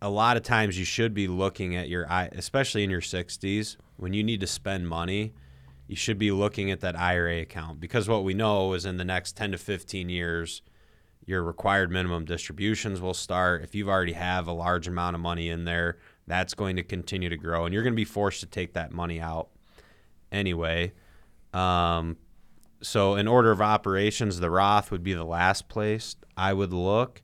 a 0.00 0.08
lot 0.08 0.36
of 0.36 0.42
times 0.42 0.78
you 0.78 0.84
should 0.84 1.14
be 1.14 1.28
looking 1.28 1.76
at 1.76 1.88
your 1.88 2.04
especially 2.32 2.84
in 2.84 2.90
your 2.90 3.00
60s 3.00 3.76
when 3.96 4.12
you 4.12 4.22
need 4.22 4.40
to 4.40 4.46
spend 4.46 4.88
money 4.88 5.34
you 5.88 5.96
should 5.96 6.18
be 6.18 6.30
looking 6.30 6.70
at 6.70 6.80
that 6.80 6.96
IRA 6.96 7.40
account 7.40 7.80
because 7.80 8.08
what 8.08 8.22
we 8.22 8.34
know 8.34 8.74
is 8.74 8.84
in 8.84 8.96
the 8.96 9.04
next 9.04 9.36
10 9.36 9.52
to 9.52 9.58
15 9.58 10.08
years 10.08 10.62
your 11.28 11.42
required 11.42 11.90
minimum 11.90 12.24
distributions 12.24 13.02
will 13.02 13.12
start. 13.12 13.62
If 13.62 13.74
you've 13.74 13.88
already 13.88 14.14
have 14.14 14.48
a 14.48 14.52
large 14.52 14.88
amount 14.88 15.14
of 15.14 15.20
money 15.20 15.50
in 15.50 15.64
there 15.64 15.98
that's 16.26 16.54
going 16.54 16.76
to 16.76 16.82
continue 16.82 17.28
to 17.28 17.36
grow 17.36 17.66
and 17.66 17.74
you're 17.74 17.82
going 17.82 17.92
to 17.92 17.96
be 17.96 18.06
forced 18.06 18.40
to 18.40 18.46
take 18.46 18.72
that 18.72 18.92
money 18.92 19.20
out 19.20 19.50
anyway. 20.32 20.92
Um, 21.52 22.16
so 22.80 23.14
in 23.14 23.26
order 23.26 23.50
of 23.50 23.60
operations 23.60 24.40
the 24.40 24.50
Roth 24.50 24.90
would 24.90 25.02
be 25.02 25.14
the 25.14 25.24
last 25.24 25.68
place 25.68 26.16
I 26.36 26.52
would 26.52 26.72
look 26.72 27.22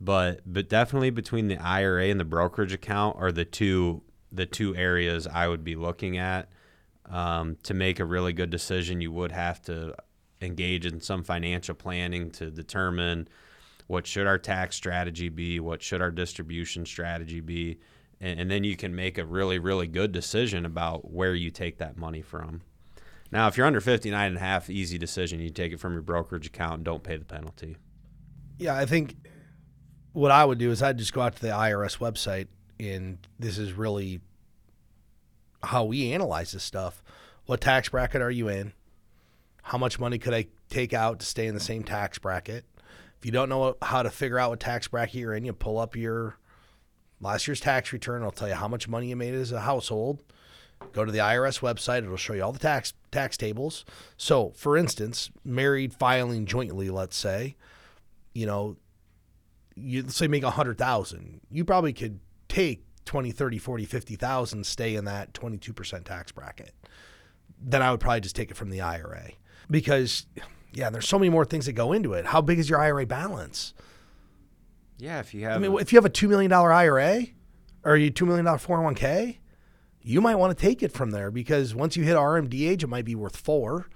but 0.00 0.40
but 0.46 0.68
definitely 0.68 1.10
between 1.10 1.48
the 1.48 1.58
IRA 1.58 2.06
and 2.06 2.20
the 2.20 2.24
brokerage 2.24 2.72
account 2.72 3.16
are 3.18 3.32
the 3.32 3.44
two 3.44 4.02
the 4.32 4.46
two 4.46 4.74
areas 4.76 5.26
I 5.26 5.48
would 5.48 5.64
be 5.64 5.76
looking 5.76 6.18
at 6.18 6.50
um, 7.06 7.56
to 7.62 7.74
make 7.74 8.00
a 8.00 8.04
really 8.04 8.32
good 8.32 8.50
decision. 8.50 9.00
You 9.00 9.12
would 9.12 9.32
have 9.32 9.62
to 9.62 9.94
engage 10.40 10.84
in 10.84 11.00
some 11.00 11.22
financial 11.22 11.74
planning 11.74 12.30
to 12.32 12.50
determine 12.50 13.28
what 13.86 14.06
should 14.06 14.26
our 14.26 14.38
tax 14.38 14.76
strategy 14.76 15.28
be, 15.28 15.60
what 15.60 15.82
should 15.82 16.02
our 16.02 16.10
distribution 16.10 16.84
strategy 16.84 17.40
be, 17.40 17.78
and, 18.20 18.40
and 18.40 18.50
then 18.50 18.64
you 18.64 18.76
can 18.76 18.94
make 18.94 19.18
a 19.18 19.24
really 19.24 19.58
really 19.58 19.86
good 19.86 20.12
decision 20.12 20.66
about 20.66 21.10
where 21.10 21.34
you 21.34 21.50
take 21.50 21.78
that 21.78 21.96
money 21.96 22.22
from. 22.22 22.62
Now, 23.34 23.48
if 23.48 23.56
you're 23.56 23.66
under 23.66 23.80
59 23.80 24.28
and 24.28 24.36
a 24.36 24.40
half, 24.40 24.70
easy 24.70 24.96
decision. 24.96 25.40
You 25.40 25.50
take 25.50 25.72
it 25.72 25.80
from 25.80 25.92
your 25.92 26.02
brokerage 26.02 26.46
account 26.46 26.74
and 26.74 26.84
don't 26.84 27.02
pay 27.02 27.16
the 27.16 27.24
penalty. 27.24 27.76
Yeah, 28.58 28.76
I 28.76 28.86
think 28.86 29.16
what 30.12 30.30
I 30.30 30.44
would 30.44 30.58
do 30.58 30.70
is 30.70 30.80
I'd 30.80 30.98
just 30.98 31.12
go 31.12 31.20
out 31.20 31.34
to 31.34 31.42
the 31.42 31.48
IRS 31.48 31.98
website, 31.98 32.46
and 32.78 33.18
this 33.36 33.58
is 33.58 33.72
really 33.72 34.20
how 35.64 35.84
we 35.84 36.12
analyze 36.12 36.52
this 36.52 36.62
stuff. 36.62 37.02
What 37.46 37.60
tax 37.60 37.88
bracket 37.88 38.22
are 38.22 38.30
you 38.30 38.46
in? 38.46 38.72
How 39.62 39.78
much 39.78 39.98
money 39.98 40.18
could 40.18 40.32
I 40.32 40.46
take 40.70 40.92
out 40.92 41.18
to 41.18 41.26
stay 41.26 41.48
in 41.48 41.54
the 41.54 41.60
same 41.60 41.82
tax 41.82 42.20
bracket? 42.20 42.64
If 43.18 43.26
you 43.26 43.32
don't 43.32 43.48
know 43.48 43.76
how 43.82 44.04
to 44.04 44.10
figure 44.10 44.38
out 44.38 44.50
what 44.50 44.60
tax 44.60 44.86
bracket 44.86 45.16
you're 45.16 45.34
in, 45.34 45.44
you 45.44 45.52
pull 45.52 45.78
up 45.78 45.96
your 45.96 46.38
last 47.20 47.48
year's 47.48 47.60
tax 47.60 47.92
return. 47.92 48.22
It'll 48.22 48.30
tell 48.30 48.48
you 48.48 48.54
how 48.54 48.68
much 48.68 48.86
money 48.86 49.08
you 49.08 49.16
made 49.16 49.34
as 49.34 49.50
a 49.50 49.62
household. 49.62 50.22
Go 50.92 51.04
to 51.04 51.10
the 51.12 51.18
IRS 51.18 51.60
website. 51.60 52.04
It'll 52.04 52.16
show 52.16 52.34
you 52.34 52.42
all 52.42 52.52
the 52.52 52.58
tax 52.58 52.92
tax 53.10 53.36
tables. 53.36 53.84
So, 54.16 54.50
for 54.50 54.76
instance, 54.76 55.30
married 55.44 55.92
filing 55.92 56.46
jointly, 56.46 56.90
let's 56.90 57.16
say, 57.16 57.56
you 58.32 58.46
know, 58.46 58.76
you 59.74 60.02
let's 60.02 60.16
say 60.16 60.28
make 60.28 60.42
a 60.42 60.50
hundred 60.50 60.78
thousand, 60.78 61.40
you 61.50 61.64
probably 61.64 61.92
could 61.92 62.20
take 62.48 62.84
20, 63.04 63.32
30, 63.32 63.58
40, 63.58 63.84
50,000, 63.84 64.64
stay 64.64 64.94
in 64.94 65.04
that 65.04 65.32
22% 65.34 66.04
tax 66.04 66.32
bracket. 66.32 66.72
Then 67.60 67.82
I 67.82 67.90
would 67.90 68.00
probably 68.00 68.20
just 68.20 68.36
take 68.36 68.50
it 68.50 68.56
from 68.56 68.70
the 68.70 68.80
IRA 68.80 69.30
because 69.70 70.26
yeah, 70.72 70.90
there's 70.90 71.08
so 71.08 71.18
many 71.18 71.30
more 71.30 71.44
things 71.44 71.66
that 71.66 71.72
go 71.72 71.92
into 71.92 72.12
it. 72.12 72.26
How 72.26 72.40
big 72.40 72.58
is 72.58 72.68
your 72.68 72.80
IRA 72.80 73.06
balance? 73.06 73.74
Yeah, 74.98 75.20
if 75.20 75.34
you 75.34 75.44
have 75.44 75.56
I 75.56 75.58
mean, 75.58 75.78
if 75.80 75.92
you 75.92 75.96
have 75.96 76.04
a 76.04 76.10
$2 76.10 76.28
million 76.28 76.52
IRA 76.52 77.26
or 77.84 77.96
you 77.96 78.10
$2 78.10 78.26
million 78.26 78.46
401k, 78.46 79.38
you 80.04 80.20
might 80.20 80.36
want 80.36 80.56
to 80.56 80.62
take 80.62 80.82
it 80.82 80.92
from 80.92 81.10
there 81.10 81.30
because 81.30 81.74
once 81.74 81.96
you 81.96 82.04
hit 82.04 82.14
RMD 82.16 82.68
age, 82.68 82.84
it 82.84 82.88
might 82.88 83.06
be 83.06 83.14
worth 83.14 83.36
four. 83.36 83.86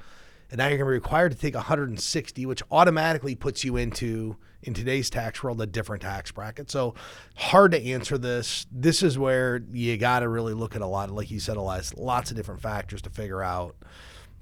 and 0.50 0.58
now 0.58 0.66
you're 0.66 0.78
going 0.78 0.86
to 0.86 0.92
be 0.92 0.94
required 0.94 1.30
to 1.32 1.38
take 1.38 1.54
160, 1.54 2.46
which 2.46 2.62
automatically 2.70 3.34
puts 3.34 3.62
you 3.62 3.76
into 3.76 4.36
in 4.62 4.74
today's 4.74 5.08
tax 5.10 5.42
world 5.42 5.60
a 5.60 5.66
different 5.66 6.02
tax 6.02 6.32
bracket. 6.32 6.70
So 6.70 6.94
hard 7.36 7.72
to 7.72 7.84
answer 7.84 8.18
this. 8.18 8.66
This 8.72 9.02
is 9.02 9.18
where 9.18 9.62
you 9.70 9.96
got 9.98 10.20
to 10.20 10.28
really 10.28 10.54
look 10.54 10.74
at 10.74 10.82
a 10.82 10.86
lot, 10.86 11.10
like 11.10 11.30
you 11.30 11.38
said, 11.40 11.56
Elias, 11.56 11.94
lots 11.94 12.30
of 12.30 12.36
different 12.36 12.60
factors 12.60 13.02
to 13.02 13.10
figure 13.10 13.42
out 13.42 13.76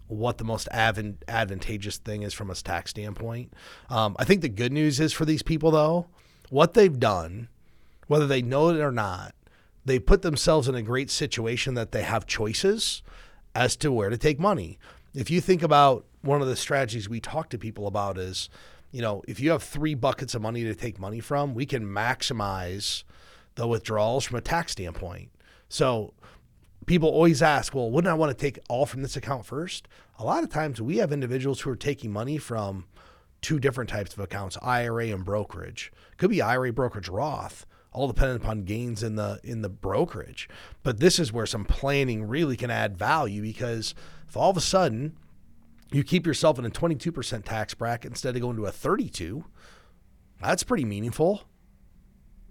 what 0.06 0.38
the 0.38 0.44
most 0.44 0.68
advan- 0.72 1.16
advantageous 1.26 1.98
thing 1.98 2.22
is 2.22 2.32
from 2.32 2.48
a 2.48 2.54
tax 2.54 2.90
standpoint. 2.90 3.52
Um, 3.90 4.14
I 4.18 4.24
think 4.24 4.40
the 4.40 4.48
good 4.48 4.72
news 4.72 5.00
is 5.00 5.12
for 5.12 5.24
these 5.24 5.42
people, 5.42 5.72
though, 5.72 6.06
what 6.48 6.74
they've 6.74 6.98
done, 6.98 7.48
whether 8.06 8.26
they 8.26 8.40
know 8.40 8.68
it 8.68 8.80
or 8.80 8.92
not, 8.92 9.34
they 9.86 10.00
put 10.00 10.22
themselves 10.22 10.68
in 10.68 10.74
a 10.74 10.82
great 10.82 11.10
situation 11.10 11.74
that 11.74 11.92
they 11.92 12.02
have 12.02 12.26
choices 12.26 13.02
as 13.54 13.76
to 13.76 13.92
where 13.92 14.10
to 14.10 14.18
take 14.18 14.38
money. 14.38 14.78
If 15.14 15.30
you 15.30 15.40
think 15.40 15.62
about 15.62 16.04
one 16.22 16.42
of 16.42 16.48
the 16.48 16.56
strategies 16.56 17.08
we 17.08 17.20
talk 17.20 17.48
to 17.50 17.58
people 17.58 17.86
about 17.86 18.18
is, 18.18 18.50
you 18.90 19.00
know, 19.00 19.22
if 19.28 19.38
you 19.38 19.52
have 19.52 19.62
three 19.62 19.94
buckets 19.94 20.34
of 20.34 20.42
money 20.42 20.64
to 20.64 20.74
take 20.74 20.98
money 20.98 21.20
from, 21.20 21.54
we 21.54 21.66
can 21.66 21.86
maximize 21.86 23.04
the 23.54 23.68
withdrawals 23.68 24.24
from 24.24 24.36
a 24.36 24.40
tax 24.40 24.72
standpoint. 24.72 25.30
So 25.68 26.12
people 26.86 27.08
always 27.08 27.40
ask, 27.40 27.72
well, 27.72 27.90
wouldn't 27.90 28.10
I 28.10 28.14
want 28.14 28.36
to 28.36 28.44
take 28.44 28.58
all 28.68 28.86
from 28.86 29.02
this 29.02 29.16
account 29.16 29.46
first? 29.46 29.86
A 30.18 30.24
lot 30.24 30.42
of 30.42 30.50
times 30.50 30.82
we 30.82 30.96
have 30.96 31.12
individuals 31.12 31.60
who 31.60 31.70
are 31.70 31.76
taking 31.76 32.12
money 32.12 32.38
from 32.38 32.86
two 33.40 33.60
different 33.60 33.88
types 33.88 34.12
of 34.12 34.18
accounts, 34.18 34.58
IRA 34.60 35.06
and 35.06 35.24
brokerage. 35.24 35.92
Could 36.16 36.30
be 36.30 36.42
IRA, 36.42 36.72
brokerage, 36.72 37.08
Roth, 37.08 37.66
all 37.96 38.06
dependent 38.06 38.42
upon 38.42 38.62
gains 38.64 39.02
in 39.02 39.16
the 39.16 39.40
in 39.42 39.62
the 39.62 39.70
brokerage. 39.70 40.50
But 40.82 41.00
this 41.00 41.18
is 41.18 41.32
where 41.32 41.46
some 41.46 41.64
planning 41.64 42.28
really 42.28 42.54
can 42.54 42.70
add 42.70 42.96
value 42.96 43.40
because 43.40 43.94
if 44.28 44.36
all 44.36 44.50
of 44.50 44.56
a 44.58 44.60
sudden 44.60 45.16
you 45.90 46.04
keep 46.04 46.26
yourself 46.26 46.58
in 46.58 46.66
a 46.66 46.70
22% 46.70 47.44
tax 47.44 47.72
bracket 47.72 48.10
instead 48.10 48.36
of 48.36 48.42
going 48.42 48.56
to 48.56 48.66
a 48.66 48.70
32, 48.70 49.44
that's 50.42 50.62
pretty 50.62 50.84
meaningful. 50.84 51.44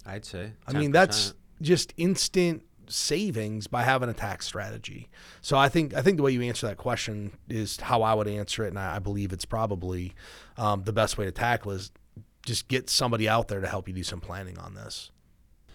I'd 0.04 0.26
say. 0.26 0.54
10%. 0.68 0.76
I 0.76 0.80
mean, 0.80 0.92
that's 0.92 1.36
just 1.62 1.94
instant 1.96 2.64
savings 2.88 3.68
by 3.68 3.84
having 3.84 4.10
a 4.10 4.14
tax 4.14 4.48
strategy. 4.48 5.10
So 5.42 5.58
I 5.58 5.70
think 5.70 5.94
I 5.94 6.02
think 6.02 6.18
the 6.18 6.24
way 6.24 6.32
you 6.32 6.42
answer 6.42 6.66
that 6.66 6.78
question 6.78 7.34
is 7.48 7.80
how 7.80 8.02
I 8.02 8.16
would 8.16 8.28
answer 8.28 8.66
it, 8.66 8.70
and 8.70 8.80
I, 8.80 8.96
I 8.96 9.00
believe 9.00 9.32
it's 9.32 9.46
probably 9.46 10.16
um, 10.58 10.86
the 10.86 10.94
best 10.94 11.20
way 11.20 11.26
to 11.26 11.32
tackle 11.32 11.72
is 11.72 11.92
just 12.44 12.68
get 12.68 12.90
somebody 12.90 13.30
out 13.30 13.48
there 13.48 13.62
to 13.62 13.68
help 13.68 13.88
you 13.88 13.94
do 13.94 14.04
some 14.04 14.22
planning 14.22 14.58
on 14.58 14.74
this. 14.74 15.12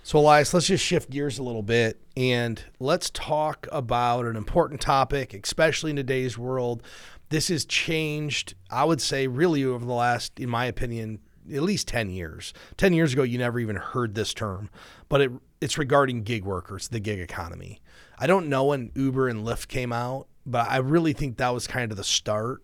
So 0.03 0.19
Elias, 0.19 0.55
let's 0.55 0.67
just 0.67 0.85
shift 0.85 1.11
gears 1.11 1.39
a 1.39 1.43
little 1.43 1.63
bit 1.63 2.01
and 2.17 2.63
let's 2.81 3.11
talk 3.11 3.69
about 3.71 4.25
an 4.25 4.35
important 4.35 4.81
topic, 4.81 5.35
especially 5.35 5.91
in 5.91 5.97
today's 5.97 6.39
world. 6.39 6.83
This 7.29 7.49
has 7.49 7.65
changed, 7.65 8.55
I 8.71 8.85
would 8.85 9.01
say, 9.01 9.27
really 9.27 9.65
over 9.65 9.85
the 9.85 9.93
last, 9.93 10.41
in 10.41 10.49
my 10.49 10.65
opinion, 10.65 11.21
at 11.53 11.63
least 11.63 11.87
10 11.89 12.11
years. 12.11 12.55
10 12.79 12.93
years 12.95 13.13
ago, 13.13 13.23
you 13.23 13.39
never 13.39 13.61
even 13.61 13.77
heard 13.77 14.15
this 14.15 14.33
term, 14.33 14.71
but 15.09 15.21
it, 15.21 15.33
it's 15.61 15.77
regarding 15.79 16.23
gig 16.23 16.45
workers, 16.45 16.89
the 16.89 17.01
gig 17.01 17.21
economy. 17.21 17.81
I 18.19 18.27
don't 18.27 18.49
know 18.49 18.65
when 18.65 18.91
Uber 18.95 19.29
and 19.29 19.47
Lyft 19.47 19.69
came 19.69 19.93
out, 19.93 20.29
but 20.47 20.69
I 20.69 20.79
really 20.79 21.13
think 21.13 21.37
that 21.37 21.51
was 21.51 21.67
kind 21.67 21.93
of 21.93 21.99
the 21.99 22.05
start 22.05 22.63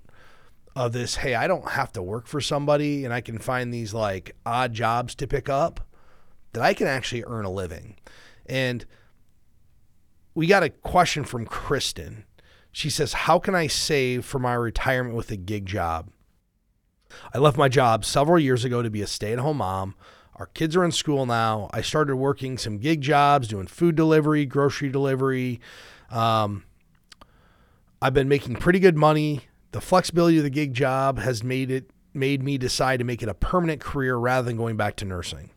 of 0.75 0.93
this. 0.93 1.17
Hey, 1.17 1.35
I 1.35 1.47
don't 1.47 1.69
have 1.69 1.93
to 1.93 2.03
work 2.03 2.27
for 2.27 2.41
somebody 2.41 3.05
and 3.05 3.13
I 3.13 3.21
can 3.21 3.39
find 3.39 3.73
these 3.73 3.93
like 3.93 4.35
odd 4.47 4.73
jobs 4.73 5.15
to 5.17 5.27
pick 5.27 5.49
up 5.51 5.81
that 6.57 6.65
I 6.65 6.73
can 6.73 6.87
actually 6.87 7.23
earn 7.27 7.45
a 7.45 7.51
living. 7.51 7.97
And 8.47 8.87
we 10.35 10.47
got 10.47 10.63
a 10.63 10.71
question 10.71 11.23
from 11.23 11.45
Kristen. 11.45 12.25
She 12.73 12.89
says, 12.89 13.13
How 13.13 13.39
can 13.39 13.55
I 13.55 13.67
save 13.67 14.25
for 14.25 14.39
my 14.39 14.55
retirement 14.55 15.15
with 15.15 15.31
a 15.31 15.37
gig 15.37 15.67
job? 15.67 16.09
I 17.35 17.39
left 17.39 17.59
my 17.59 17.69
job 17.69 18.07
several 18.07 18.39
years 18.39 18.65
ago 18.65 18.81
to 18.81 18.89
be 18.89 19.03
a 19.03 19.07
stay 19.07 19.35
at 19.35 19.39
home 19.39 19.59
mom. 19.59 19.97
Our 20.37 20.47
kids 20.47 20.75
are 20.77 20.85
in 20.85 20.93
school 20.93 21.27
now. 21.27 21.69
I 21.75 21.83
started 21.83 22.17
working 22.17 22.57
some 22.57 22.79
gig 22.79 23.03
jobs, 23.03 23.49
doing 23.49 23.67
food 23.67 23.95
delivery, 23.95 24.47
grocery 24.47 24.89
delivery. 24.89 25.61
Um, 26.11 26.65
I've 28.01 28.15
been 28.15 28.29
making 28.29 28.57
pretty 28.57 28.79
good 28.79 28.97
money. 28.97 29.43
The 29.73 29.83
flexibility 29.83 30.39
of 30.39 30.45
the 30.45 30.51
gig 30.51 30.73
job 30.73 31.19
has 31.19 31.45
made 31.45 31.71
it 31.71 31.91
made 32.15 32.43
me 32.43 32.57
decide 32.57 32.97
to 33.01 33.05
make 33.05 33.23
it 33.23 33.29
a 33.29 33.35
permanent 33.35 33.83
career 33.83 34.17
rather 34.17 34.47
than 34.47 34.57
going 34.57 34.79
back 34.79 34.97
to 34.97 35.05
nursing. 35.05 35.51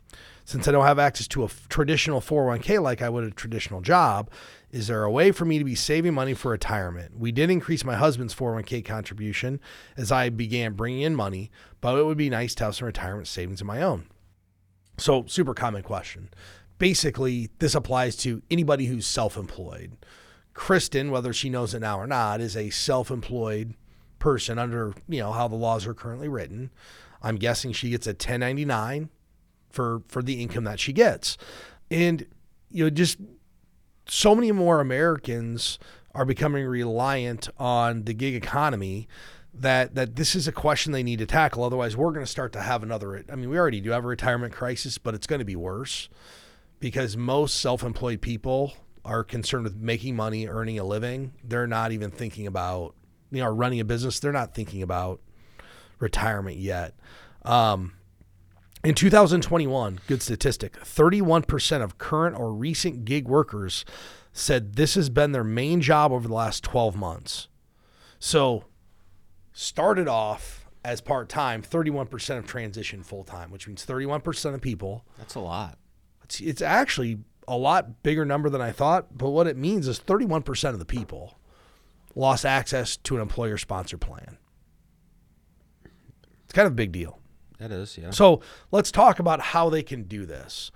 Since 0.50 0.68
I 0.68 0.72
don't 0.72 0.88
have 0.88 0.98
access 0.98 1.28
to 1.28 1.44
a 1.44 1.46
f- 1.46 1.70
traditional 1.70 2.22
401k 2.22 2.82
like 2.82 3.04
I 3.04 3.10
would 3.10 3.24
a 3.24 3.30
traditional 3.30 3.82
job, 3.82 4.32
is 4.72 4.88
there 4.88 5.04
a 5.04 5.12
way 5.12 5.32
for 5.32 5.46
me 5.46 5.60
to 5.60 5.64
be 5.64 5.76
saving 5.76 6.16
money 6.16 6.34
for 6.34 6.50
retirement? 6.50 7.20
We 7.20 7.32
did 7.32 7.52
increase 7.52 7.86
my 7.86 7.94
husband's 7.94 8.34
401k 8.34 8.84
contribution 8.84 9.60
as 9.96 10.12
I 10.12 10.30
began 10.30 10.74
bringing 10.74 11.02
in 11.02 11.16
money, 11.16 11.52
but 11.82 12.00
it 12.00 12.04
would 12.04 12.18
be 12.18 12.32
nice 12.32 12.56
to 12.56 12.64
have 12.64 12.76
some 12.76 12.88
retirement 12.88 13.28
savings 13.28 13.62
of 13.62 13.68
my 13.68 13.84
own. 13.84 14.08
So, 14.98 15.24
super 15.28 15.54
common 15.54 15.84
question. 15.84 16.32
Basically, 16.80 17.52
this 17.60 17.76
applies 17.76 18.16
to 18.16 18.42
anybody 18.50 18.88
who's 18.88 19.06
self 19.06 19.38
employed. 19.38 19.98
Kristen, 20.56 21.12
whether 21.12 21.32
she 21.32 21.52
knows 21.52 21.76
it 21.76 21.82
now 21.82 22.00
or 22.00 22.08
not, 22.08 22.42
is 22.42 22.58
a 22.58 22.72
self 22.72 23.12
employed 23.12 23.76
person 24.18 24.58
under, 24.58 24.96
you 25.08 25.20
know, 25.20 25.32
how 25.32 25.48
the 25.48 25.56
laws 25.56 25.86
are 25.86 25.94
currently 25.94 26.28
written. 26.28 26.72
I'm 27.22 27.36
guessing 27.36 27.72
she 27.72 27.92
gets 27.92 28.08
a 28.08 28.14
1099 28.14 29.10
for 29.70 30.02
for 30.08 30.22
the 30.22 30.42
income 30.42 30.64
that 30.66 30.80
she 30.80 30.94
gets. 30.94 31.38
And 31.90 32.26
you 32.72 32.84
know, 32.84 32.90
just 32.90 33.18
so 34.08 34.36
many 34.36 34.52
more 34.52 34.80
Americans 34.80 35.80
are 36.14 36.26
becoming 36.26 36.66
reliant 36.66 37.50
on 37.58 38.04
the 38.04 38.14
gig 38.14 38.36
economy 38.36 39.08
that 39.54 39.96
that 39.96 40.16
this 40.16 40.36
is 40.36 40.48
a 40.48 40.52
question 40.52 40.92
they 40.92 41.04
need 41.04 41.20
to 41.20 41.26
tackle. 41.26 41.64
Otherwise, 41.64 41.96
we're 41.96 42.12
going 42.12 42.26
to 42.26 42.32
start 42.32 42.54
to 42.54 42.62
have 42.62 42.84
another. 42.84 43.24
I 43.32 43.36
mean, 43.36 43.50
we 43.50 43.58
already 43.58 43.82
do 43.82 43.92
have 43.92 44.04
a 44.04 44.08
retirement 44.08 44.54
crisis, 44.54 44.98
but 44.98 45.14
it's 45.14 45.28
going 45.28 45.40
to 45.40 45.46
be 45.46 45.56
worse 45.56 46.10
because 46.80 47.18
most 47.18 47.60
self-employed 47.60 48.22
people 48.22 48.74
are 49.04 49.24
concerned 49.24 49.64
with 49.64 49.76
making 49.76 50.16
money, 50.16 50.48
earning 50.48 50.80
a 50.80 50.84
living. 50.84 51.34
They're 51.44 51.68
not 51.68 51.92
even 51.92 52.12
thinking 52.12 52.48
about 52.48 52.96
you 53.32 53.44
know 53.44 53.50
running 53.50 53.80
a 53.80 53.86
business. 53.86 54.20
They're 54.20 54.32
not 54.32 54.54
thinking 54.54 54.82
about 54.82 55.22
retirement 56.00 56.58
yet. 56.58 56.96
Um, 57.44 57.94
in 58.84 58.96
2021, 58.96 60.00
good 60.08 60.22
statistic 60.22 60.80
31% 60.80 61.82
of 61.82 61.98
current 61.98 62.38
or 62.38 62.54
recent 62.54 63.06
gig 63.06 63.28
workers 63.28 63.84
said 64.32 64.76
this 64.76 64.96
has 64.96 65.10
been 65.10 65.32
their 65.32 65.44
main 65.44 65.82
job 65.82 66.12
over 66.12 66.28
the 66.28 66.34
last 66.34 66.64
12 66.64 66.96
months. 66.96 67.48
So, 68.20 68.66
started 69.54 70.08
off 70.08 70.68
as 70.84 71.02
part 71.02 71.28
time, 71.28 71.62
31% 71.62 72.38
of 72.38 72.48
transition 72.48 73.04
full 73.04 73.24
time, 73.24 73.52
which 73.52 73.68
means 73.68 73.86
31% 73.86 74.54
of 74.54 74.62
people. 74.62 75.06
That's 75.18 75.36
a 75.36 75.40
lot. 75.40 75.78
It's, 76.24 76.40
it's 76.40 76.62
actually 76.62 77.20
a 77.48 77.58
lot 77.58 78.02
bigger 78.04 78.24
number 78.26 78.50
than 78.50 78.62
I 78.62 78.72
thought, 78.72 79.18
but 79.18 79.30
what 79.30 79.48
it 79.48 79.58
means 79.58 79.88
is 79.88 80.00
31% 80.00 80.70
of 80.70 80.80
the 80.80 80.86
people 80.86 81.38
lost 82.16 82.46
access 82.46 82.96
to 82.98 83.16
an 83.16 83.22
employer 83.22 83.58
sponsored 83.58 84.02
plan. 84.02 84.38
It's 86.44 86.54
kind 86.54 86.66
of 86.66 86.74
a 86.74 86.76
big 86.76 86.92
deal. 86.92 87.20
That 87.60 87.72
is, 87.72 87.98
yeah. 87.98 88.12
So 88.12 88.42
let's 88.72 88.92
talk 88.92 89.20
about 89.20 89.42
how 89.42 89.70
they 89.70 89.84
can 89.84 90.04
do 90.04 90.26
this. 90.26 90.72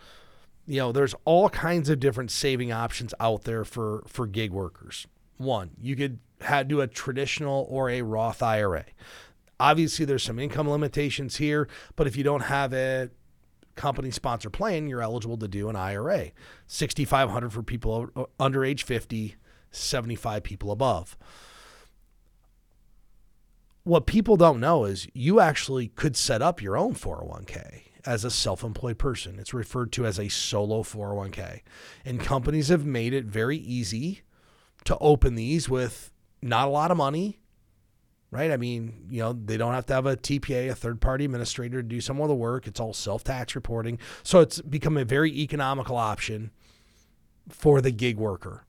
You 0.66 0.80
know, 0.80 0.92
there's 0.92 1.16
all 1.26 1.50
kinds 1.50 1.90
of 1.90 2.00
different 2.00 2.32
saving 2.32 2.72
options 2.72 3.14
out 3.20 3.44
there 3.44 3.66
for 3.66 4.04
for 4.08 4.28
gig 4.28 4.52
workers. 4.52 5.08
One, 5.38 5.72
you 5.82 5.96
could 5.96 6.20
have, 6.42 6.68
do 6.68 6.82
a 6.82 6.88
traditional 6.88 7.66
or 7.70 7.90
a 7.90 8.02
Roth 8.02 8.44
IRA. 8.44 8.86
Obviously, 9.60 10.06
there's 10.06 10.24
some 10.24 10.40
income 10.40 10.70
limitations 10.70 11.38
here, 11.38 11.68
but 11.96 12.06
if 12.08 12.16
you 12.16 12.24
don't 12.24 12.42
have 12.42 12.74
a 12.74 13.10
company 13.76 14.12
sponsor 14.12 14.50
plan, 14.50 14.88
you're 14.88 15.02
eligible 15.02 15.38
to 15.38 15.48
do 15.48 15.70
an 15.70 15.76
IRA. 15.76 16.32
6500 16.68 17.52
for 17.52 17.64
people 17.64 18.30
under 18.40 18.64
age 18.64 18.84
50, 18.84 19.36
75 19.72 20.44
people 20.44 20.72
above 20.72 21.18
what 23.84 24.06
people 24.06 24.38
don't 24.38 24.60
know 24.60 24.86
is 24.86 25.08
you 25.14 25.40
actually 25.40 25.90
could 25.90 26.16
set 26.16 26.42
up 26.42 26.62
your 26.62 26.78
own 26.78 26.94
401k 26.94 27.82
as 28.06 28.24
a 28.24 28.32
self 28.32 28.64
employed 28.64 28.98
person. 28.98 29.40
It's 29.40 29.54
referred 29.54 29.92
to 29.94 30.06
as 30.06 30.20
a 30.20 30.30
solo 30.30 30.84
401k. 30.84 31.62
And 32.06 32.20
companies 32.20 32.70
have 32.70 32.86
made 32.86 33.14
it 33.14 33.26
very 33.26 33.58
easy 33.58 34.22
to 34.86 34.98
open 35.00 35.36
these 35.36 35.70
with 35.70 36.12
not 36.42 36.68
a 36.68 36.72
lot 36.72 36.92
of 36.92 36.98
money, 36.98 37.40
right? 38.32 38.52
I 38.52 38.58
mean, 38.58 39.08
you 39.10 39.22
know, 39.22 39.34
they 39.34 39.58
don't 39.58 39.74
have 39.74 39.86
to 39.88 39.94
have 39.94 40.06
a 40.06 40.18
TPA, 40.18 40.70
a 40.70 40.76
third 40.76 41.00
party 41.00 41.26
administrator 41.26 41.82
to 41.82 41.88
do 41.88 42.02
some 42.02 42.22
of 42.22 42.28
the 42.28 42.36
work. 42.36 42.68
It's 42.68 42.80
all 42.80 42.94
self 42.94 43.24
tax 43.24 43.56
reporting. 43.56 44.00
So 44.24 44.40
it's 44.40 44.62
become 44.62 44.98
a 44.98 45.06
very 45.06 45.32
economical 45.40 45.98
option 45.98 46.52
for 47.50 47.82
the 47.82 47.92
gig 47.92 48.18
worker. 48.18 48.66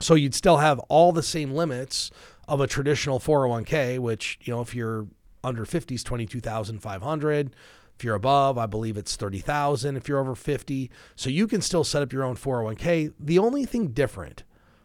So 0.00 0.14
you'd 0.14 0.34
still 0.34 0.58
have 0.58 0.78
all 0.90 1.12
the 1.12 1.22
same 1.22 1.52
limits 1.52 2.10
of 2.48 2.60
a 2.60 2.66
traditional 2.66 3.18
401k, 3.18 3.98
which, 3.98 4.38
you 4.42 4.54
know, 4.54 4.60
if 4.60 4.74
you're 4.74 5.06
under 5.46 5.64
50 5.64 5.94
is 5.94 6.04
22,500. 6.04 7.56
If 7.96 8.04
you're 8.04 8.14
above, 8.14 8.58
I 8.58 8.66
believe 8.66 8.96
it's 8.96 9.16
30,000 9.16 9.96
if 9.96 10.08
you're 10.08 10.18
over 10.18 10.34
50. 10.34 10.90
So 11.14 11.30
you 11.30 11.46
can 11.46 11.62
still 11.62 11.84
set 11.84 12.02
up 12.02 12.12
your 12.12 12.24
own 12.24 12.36
401k. 12.36 13.14
The 13.18 13.38
only 13.38 13.64
thing 13.64 13.88
different 13.88 14.42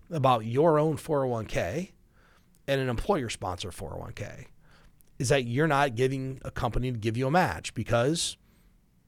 about 0.10 0.46
your 0.46 0.80
own 0.80 0.98
401k 0.98 1.92
and 2.68 2.80
an 2.80 2.90
employer 2.90 3.30
sponsor 3.30 3.70
401k 3.70 4.46
is 5.20 5.30
that 5.30 5.46
you're 5.46 5.68
not 5.68 5.96
giving 5.96 6.40
a 6.46 6.52
company 6.52 6.92
to 6.92 6.98
give 6.98 7.18
you 7.18 7.28
a 7.28 7.32
match 7.32 7.74
because 7.74 8.38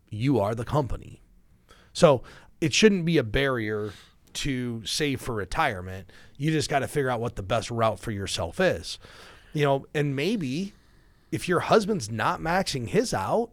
you 0.09 0.39
are 0.39 0.53
the 0.53 0.65
company. 0.65 1.21
So 1.93 2.23
it 2.59 2.73
shouldn't 2.73 3.05
be 3.05 3.17
a 3.17 3.23
barrier 3.23 3.93
to 4.35 4.85
save 4.85 5.21
for 5.21 5.35
retirement. 5.35 6.11
You 6.37 6.51
just 6.51 6.69
got 6.69 6.79
to 6.79 6.87
figure 6.87 7.09
out 7.09 7.19
what 7.21 7.35
the 7.35 7.43
best 7.43 7.69
route 7.71 7.99
for 7.99 8.11
yourself 8.11 8.59
is. 8.59 8.99
You 9.53 9.63
know, 9.65 9.85
and 9.93 10.15
maybe 10.15 10.73
if 11.31 11.47
your 11.47 11.61
husband's 11.61 12.11
not 12.11 12.39
maxing 12.39 12.87
his 12.87 13.13
out, 13.13 13.51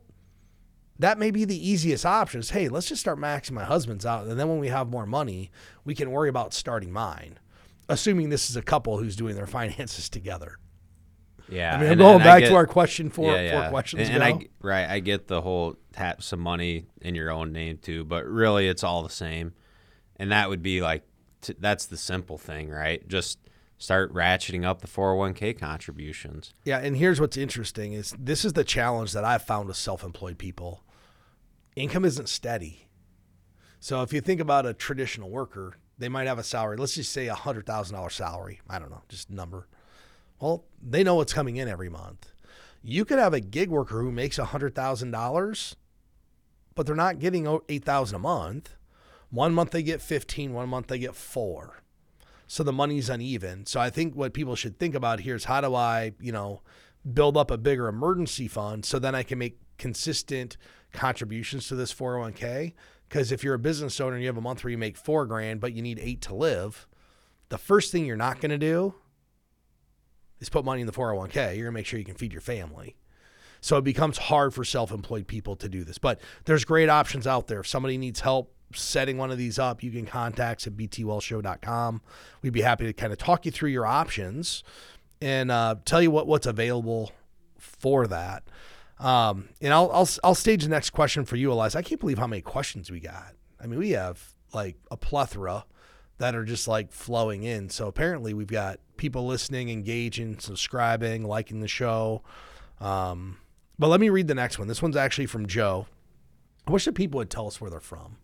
that 0.99 1.19
may 1.19 1.31
be 1.31 1.45
the 1.45 1.69
easiest 1.69 2.05
option 2.05 2.41
is 2.41 2.51
hey, 2.51 2.69
let's 2.69 2.89
just 2.89 3.01
start 3.01 3.19
maxing 3.19 3.53
my 3.53 3.65
husband's 3.65 4.05
out. 4.05 4.27
And 4.27 4.39
then 4.39 4.49
when 4.49 4.59
we 4.59 4.69
have 4.69 4.89
more 4.89 5.07
money, 5.07 5.51
we 5.85 5.95
can 5.95 6.11
worry 6.11 6.29
about 6.29 6.53
starting 6.55 6.93
mine. 6.93 7.39
Assuming 7.89 8.29
this 8.29 8.51
is 8.51 8.57
a 8.57 8.63
couple 8.63 8.99
who's 8.99 9.17
doing 9.17 9.35
their 9.35 9.47
finances 9.59 10.09
together. 10.09 10.59
Yeah, 11.49 11.75
I 11.75 11.81
mean, 11.81 11.91
and- 11.93 11.99
going 11.99 12.15
and 12.17 12.23
back 12.25 12.41
get- 12.41 12.51
to 12.51 12.55
our 12.55 12.67
question 12.67 13.11
four, 13.11 13.33
yeah, 13.33 13.41
yeah. 13.41 13.63
four 13.63 13.71
questions 13.71 14.09
and, 14.09 14.17
ago. 14.19 14.25
and 14.25 14.35
I 14.45 14.49
right, 14.61 14.89
I 14.89 15.01
get 15.01 15.27
the 15.27 15.41
whole 15.41 15.77
tap 15.93 16.23
some 16.23 16.39
money 16.41 16.85
in 17.01 17.15
your 17.17 17.31
own 17.31 17.51
name 17.53 17.79
too, 17.79 18.05
but 18.05 18.25
really 18.27 18.69
it's 18.69 18.85
all 18.85 19.03
the 19.03 19.11
same, 19.11 19.53
and 20.21 20.31
that 20.31 20.51
would 20.51 20.63
be 20.63 20.83
like 20.83 21.03
t- 21.41 21.57
that's 21.59 21.87
the 21.87 21.97
simple 21.97 22.37
thing, 22.39 22.69
right? 22.69 23.07
Just 23.09 23.39
start 23.79 24.13
ratcheting 24.13 24.65
up 24.65 24.83
the 24.83 24.87
401k 24.87 25.59
contributions. 25.59 26.53
Yeah, 26.65 26.79
and 26.79 26.95
here's 26.97 27.19
what's 27.21 27.39
interesting 27.39 27.95
is 27.95 28.15
this 28.19 28.45
is 28.45 28.53
the 28.53 28.63
challenge 28.63 29.13
that 29.15 29.25
I've 29.25 29.43
found 29.43 29.67
with 29.67 29.79
self-employed 29.79 30.37
people. 30.37 30.85
Income 31.75 32.05
isn't 32.05 32.29
steady. 32.29 32.87
So 33.81 34.03
if 34.03 34.13
you 34.13 34.21
think 34.21 34.41
about 34.43 34.67
a 34.67 34.75
traditional 34.75 35.31
worker, 35.31 35.77
they 35.97 36.11
might 36.11 36.27
have 36.27 36.39
a 36.39 36.45
salary, 36.45 36.77
let's 36.77 36.95
just 36.95 37.13
say 37.13 37.29
a 37.29 37.35
hundred 37.35 37.65
thousand 37.65 37.97
dollar 37.97 38.11
salary. 38.11 38.61
I 38.69 38.79
don't 38.79 38.91
know, 38.91 39.03
just 39.09 39.31
number. 39.31 39.67
Well, 40.39 40.65
they 40.83 41.03
know 41.03 41.15
what's 41.15 41.33
coming 41.33 41.57
in 41.57 41.67
every 41.67 41.89
month. 41.89 42.31
You 42.83 43.07
could 43.07 43.19
have 43.19 43.33
a 43.33 43.41
gig 43.41 43.71
worker 43.71 44.03
who 44.03 44.13
makes 44.13 44.39
a 44.39 44.45
hundred 44.47 44.75
thousand 44.75 45.13
dollars, 45.13 45.77
but 46.75 46.85
they're 46.87 46.95
not 46.95 47.19
getting 47.19 47.49
o- 47.49 47.63
eight 47.71 47.85
thousand 47.85 48.17
a 48.17 48.19
month. 48.19 48.77
One 49.31 49.55
month 49.55 49.71
they 49.71 49.83
get 49.83 50.03
15, 50.03 50.53
one 50.53 50.69
month 50.69 50.89
they 50.89 50.99
get 50.99 51.15
four. 51.15 51.83
So 52.47 52.65
the 52.65 52.73
money's 52.73 53.09
uneven. 53.09 53.65
So 53.67 53.81
I 53.81 53.91
think 53.91 54.15
what 54.15 54.35
people 54.35 54.57
should 54.57 54.79
think 54.79 54.95
about 54.95 55.21
here 55.21 55.37
is 55.37 55.45
how 55.45 55.61
do 55.61 55.75
I, 55.75 56.15
you 56.21 56.33
know, 56.33 56.63
build 57.15 57.37
up 57.37 57.51
a 57.51 57.57
bigger 57.57 57.87
emergency 57.87 58.49
fund 58.49 58.85
so 58.85 58.99
then 58.99 59.15
I 59.15 59.23
can 59.23 59.39
make 59.39 59.59
consistent 59.79 60.57
contributions 60.93 61.69
to 61.69 61.77
this 61.77 61.95
401k. 61.95 62.73
Because 63.09 63.33
if 63.33 63.43
you're 63.43 63.55
a 63.55 63.59
business 63.59 64.01
owner 64.01 64.15
and 64.15 64.23
you 64.23 64.29
have 64.29 64.37
a 64.37 64.41
month 64.41 64.63
where 64.63 64.71
you 64.71 64.79
make 64.79 64.97
four 64.97 65.27
grand, 65.27 65.61
but 65.61 65.73
you 65.73 65.83
need 65.83 65.99
eight 66.01 66.21
to 66.23 66.35
live, 66.35 66.87
the 67.49 67.59
first 67.59 67.91
thing 67.91 68.07
you're 68.07 68.17
not 68.17 68.41
going 68.41 68.51
to 68.51 68.59
do 68.59 68.95
is 70.39 70.49
put 70.49 70.65
money 70.65 70.81
in 70.81 70.87
the 70.87 70.93
401k. 70.93 71.35
You're 71.35 71.65
going 71.65 71.65
to 71.67 71.73
make 71.73 71.87
sure 71.87 71.99
you 71.99 72.05
can 72.05 72.15
feed 72.15 72.33
your 72.33 72.41
family. 72.41 72.97
So 73.61 73.77
it 73.77 73.85
becomes 73.85 74.19
hard 74.19 74.55
for 74.55 74.65
self 74.65 74.91
employed 74.91 75.27
people 75.27 75.57
to 75.57 75.69
do 75.69 75.85
this. 75.85 75.99
But 75.99 76.21
there's 76.45 76.65
great 76.65 76.89
options 76.89 77.27
out 77.27 77.47
there. 77.47 77.61
If 77.61 77.67
somebody 77.67 77.99
needs 77.99 78.21
help 78.21 78.53
setting 78.75 79.19
one 79.19 79.31
of 79.31 79.39
these 79.39 79.59
up, 79.59 79.83
you 79.83 79.91
can 79.91 80.07
contact 80.07 80.63
us 80.63 80.67
at 80.67 80.77
btwealthshow.com. 80.77 82.03
We'd 82.43 82.53
be 82.53 82.63
happy 82.63 82.87
to 82.87 82.93
kind 82.93 83.13
of 83.13 83.19
talk 83.19 83.45
you 83.45 83.53
through 83.53 83.71
your 83.71 83.87
options 83.87 84.63
and 85.21 85.51
uh, 85.51 85.77
tell 85.85 86.01
you 86.01 86.11
what, 86.11 86.27
what's 86.27 86.47
available 86.47 87.13
for 87.59 88.07
that. 88.07 88.45
Um, 88.99 89.49
and 89.61 89.73
I'll, 89.73 89.91
I'll, 89.93 90.09
I'll 90.23 90.35
stage 90.35 90.63
the 90.63 90.69
next 90.69 90.91
question 90.91 91.25
for 91.25 91.37
you, 91.37 91.53
Elias. 91.53 91.75
I 91.75 91.83
can't 91.83 92.01
believe 92.01 92.19
how 92.19 92.27
many 92.27 92.43
questions 92.43 92.91
we 92.91 93.01
got. 93.01 93.35
I 93.63 93.67
mean, 93.67 93.79
we 93.79 93.91
have 93.91 94.35
like 94.53 94.77
a 94.91 94.97
plethora 94.97 95.65
that 96.19 96.35
are 96.35 96.45
just 96.45 96.69
like 96.69 96.93
flowing 96.93 97.45
in. 97.45 97.71
So 97.71 97.89
apparently 97.89 98.35
we've 98.35 98.47
got 98.47 98.79
people 98.99 99.27
listening, 99.27 99.71
engaging, 99.71 100.39
subscribing, 100.39 101.25
liking 101.25 101.61
the 101.61 101.69
show. 101.69 102.23
Um, 102.79 103.39
but 103.81 103.89
let 103.89 103.99
me 103.99 104.11
read 104.11 104.29
the 104.29 104.35
next 104.35 104.59
one. 104.59 104.69
This 104.69 104.83
one's 104.83 104.95
actually 104.95 105.25
from 105.25 105.47
Joe. 105.47 105.87
I 106.69 106.71
wish 106.71 106.85
that 106.85 106.95
people 106.95 107.17
would 107.17 107.31
tell 107.31 107.47
us 107.47 107.63
where 107.63 107.71
they're 107.71 107.81
from. 107.81 108.19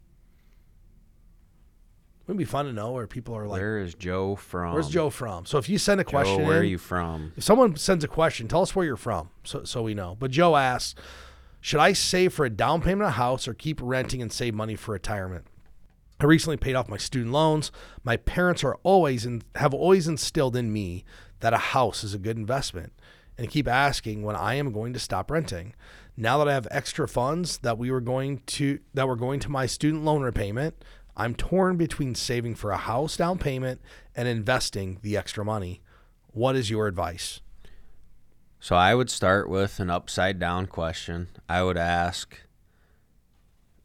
Wouldn't 2.27 2.39
it 2.41 2.45
be 2.45 2.51
fun 2.51 2.67
to 2.67 2.73
know 2.75 2.93
where 2.93 3.07
people 3.07 3.35
are 3.35 3.47
like, 3.47 3.59
Where 3.59 3.79
is 3.79 3.95
Joe 3.95 4.37
from? 4.37 4.75
where's 4.75 4.91
Joe 4.91 5.09
from? 5.09 5.47
So 5.47 5.57
if 5.57 5.71
you 5.71 5.79
send 5.79 5.99
a 6.01 6.05
Joe, 6.05 6.11
question, 6.11 6.45
where 6.45 6.59
are 6.59 6.63
you 6.63 6.77
from? 6.77 7.33
if 7.37 7.45
someone 7.45 7.75
sends 7.77 8.05
a 8.05 8.09
question, 8.09 8.49
tell 8.49 8.61
us 8.61 8.77
where 8.77 8.85
you're 8.85 8.97
from 8.97 9.31
so, 9.45 9.65
so 9.65 9.83
we 9.83 9.95
know. 9.95 10.15
But 10.19 10.31
Joe 10.31 10.57
asks, 10.57 10.95
should 11.63 11.81
I 11.81 11.95
save 11.95 12.35
for 12.35 12.45
a 12.45 12.51
down 12.51 12.83
payment 12.83 13.03
on 13.03 13.09
a 13.09 13.13
house 13.13 13.49
or 13.49 13.55
keep 13.55 13.81
renting 13.83 14.21
and 14.21 14.31
save 14.31 14.55
money 14.55 14.77
for 14.77 14.93
retirement? 14.93 15.47
I 16.21 16.27
recently 16.27 16.59
paid 16.59 16.75
off 16.75 16.89
my 16.89 16.97
student 16.99 17.33
loans. 17.33 17.73
My 18.05 18.19
parents 18.19 18.63
are 18.63 18.77
always 18.83 19.25
and 19.25 19.43
have 19.55 19.73
always 19.73 20.07
instilled 20.07 20.55
in 20.55 20.71
me 20.71 21.05
that 21.41 21.55
a 21.55 21.59
house 21.59 22.05
is 22.05 22.13
a 22.13 22.19
good 22.19 22.37
investment 22.37 22.93
and 23.39 23.51
keep 23.51 23.69
asking 23.69 24.23
when 24.23 24.37
I 24.37 24.55
am 24.55 24.73
going 24.73 24.93
to 24.93 24.99
stop 24.99 25.31
renting. 25.31 25.75
Now 26.17 26.39
that 26.39 26.49
I 26.49 26.55
have 26.55 26.69
extra 26.71 27.07
funds 27.07 27.59
that 27.59 27.79
we 27.79 27.91
were 27.91 28.01
going 28.01 28.41
to 28.47 28.79
that 28.95 29.07
were 29.07 29.17
going 29.17 29.41
to 29.41 29.51
my 29.51 29.67
student 29.67 30.05
loan 30.05 30.23
repayment, 30.23 30.83
I'm 31.17 31.35
torn 31.35 31.77
between 31.77 32.15
saving 32.15 32.55
for 32.55 32.71
a 32.71 32.77
house 32.77 33.17
down 33.17 33.39
payment 33.39 33.81
and 34.15 34.27
investing 34.27 34.99
the 35.03 35.17
extra 35.17 35.45
money. 35.45 35.83
What 36.29 36.57
is 36.57 36.71
your 36.71 36.87
advice? 36.87 37.41
So 38.61 38.77
I 38.77 38.95
would 38.95 39.11
start 39.11 39.49
with 39.49 39.79
an 39.81 39.91
upside 39.91 40.39
down 40.39 40.67
question. 40.67 41.29
I 41.49 41.63
would 41.63 41.77
ask 41.77 42.39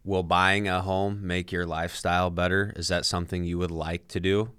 Will 0.03 0.23
buying 0.23 0.67
a 0.67 0.81
home 0.81 1.25
make 1.25 1.51
your 1.51 1.65
lifestyle 1.65 2.31
better? 2.31 2.73
Is 2.75 2.87
that 2.87 3.05
something 3.05 3.43
you 3.43 3.59
would 3.59 3.71
like 3.71 4.07
to 4.09 4.19
do? 4.19 4.49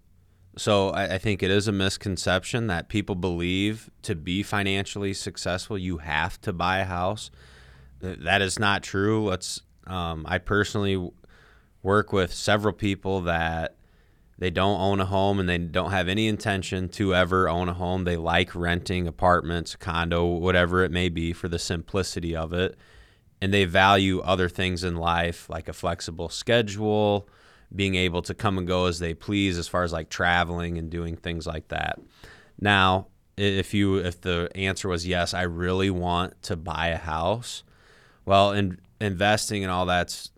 So 0.56 0.90
I, 0.90 1.14
I 1.14 1.18
think 1.18 1.42
it 1.42 1.50
is 1.50 1.68
a 1.68 1.72
misconception 1.72 2.66
that 2.66 2.88
people 2.88 3.14
believe 3.14 3.90
to 4.02 4.14
be 4.14 4.42
financially 4.42 5.14
successful, 5.14 5.78
you 5.78 5.98
have 5.98 6.40
to 6.42 6.52
buy 6.52 6.78
a 6.78 6.84
house. 6.84 7.30
That 8.00 8.42
is 8.42 8.58
not 8.58 8.82
true. 8.82 9.28
Let's. 9.28 9.62
Um, 9.86 10.24
I 10.28 10.38
personally 10.38 11.10
work 11.82 12.12
with 12.12 12.32
several 12.32 12.72
people 12.72 13.22
that 13.22 13.76
they 14.38 14.50
don't 14.50 14.80
own 14.80 15.00
a 15.00 15.04
home 15.04 15.38
and 15.38 15.48
they 15.48 15.58
don't 15.58 15.90
have 15.90 16.08
any 16.08 16.26
intention 16.26 16.88
to 16.90 17.14
ever 17.14 17.48
own 17.48 17.68
a 17.68 17.74
home. 17.74 18.04
They 18.04 18.16
like 18.16 18.54
renting 18.54 19.06
apartments, 19.06 19.76
condo, 19.76 20.24
whatever 20.24 20.82
it 20.82 20.90
may 20.90 21.08
be 21.08 21.32
for 21.32 21.48
the 21.48 21.58
simplicity 21.58 22.34
of 22.34 22.52
it. 22.52 22.76
And 23.40 23.52
they 23.52 23.64
value 23.64 24.20
other 24.20 24.48
things 24.48 24.84
in 24.84 24.96
life 24.96 25.48
like 25.48 25.68
a 25.68 25.72
flexible 25.72 26.28
schedule, 26.28 27.28
being 27.74 27.94
able 27.94 28.22
to 28.22 28.34
come 28.34 28.58
and 28.58 28.66
go 28.66 28.86
as 28.86 28.98
they 28.98 29.14
please 29.14 29.58
as 29.58 29.68
far 29.68 29.82
as 29.82 29.92
like 29.92 30.08
traveling 30.08 30.78
and 30.78 30.90
doing 30.90 31.16
things 31.16 31.46
like 31.46 31.68
that. 31.68 31.98
Now, 32.60 33.06
if 33.36 33.72
you 33.72 33.96
if 33.96 34.20
the 34.20 34.50
answer 34.54 34.88
was 34.88 35.06
yes, 35.06 35.34
I 35.34 35.42
really 35.42 35.90
want 35.90 36.40
to 36.42 36.56
buy 36.56 36.88
a 36.88 36.98
house, 36.98 37.62
well, 38.24 38.52
in, 38.52 38.78
investing 39.00 39.64
and 39.64 39.72
all 39.72 39.86
that's 39.86 40.30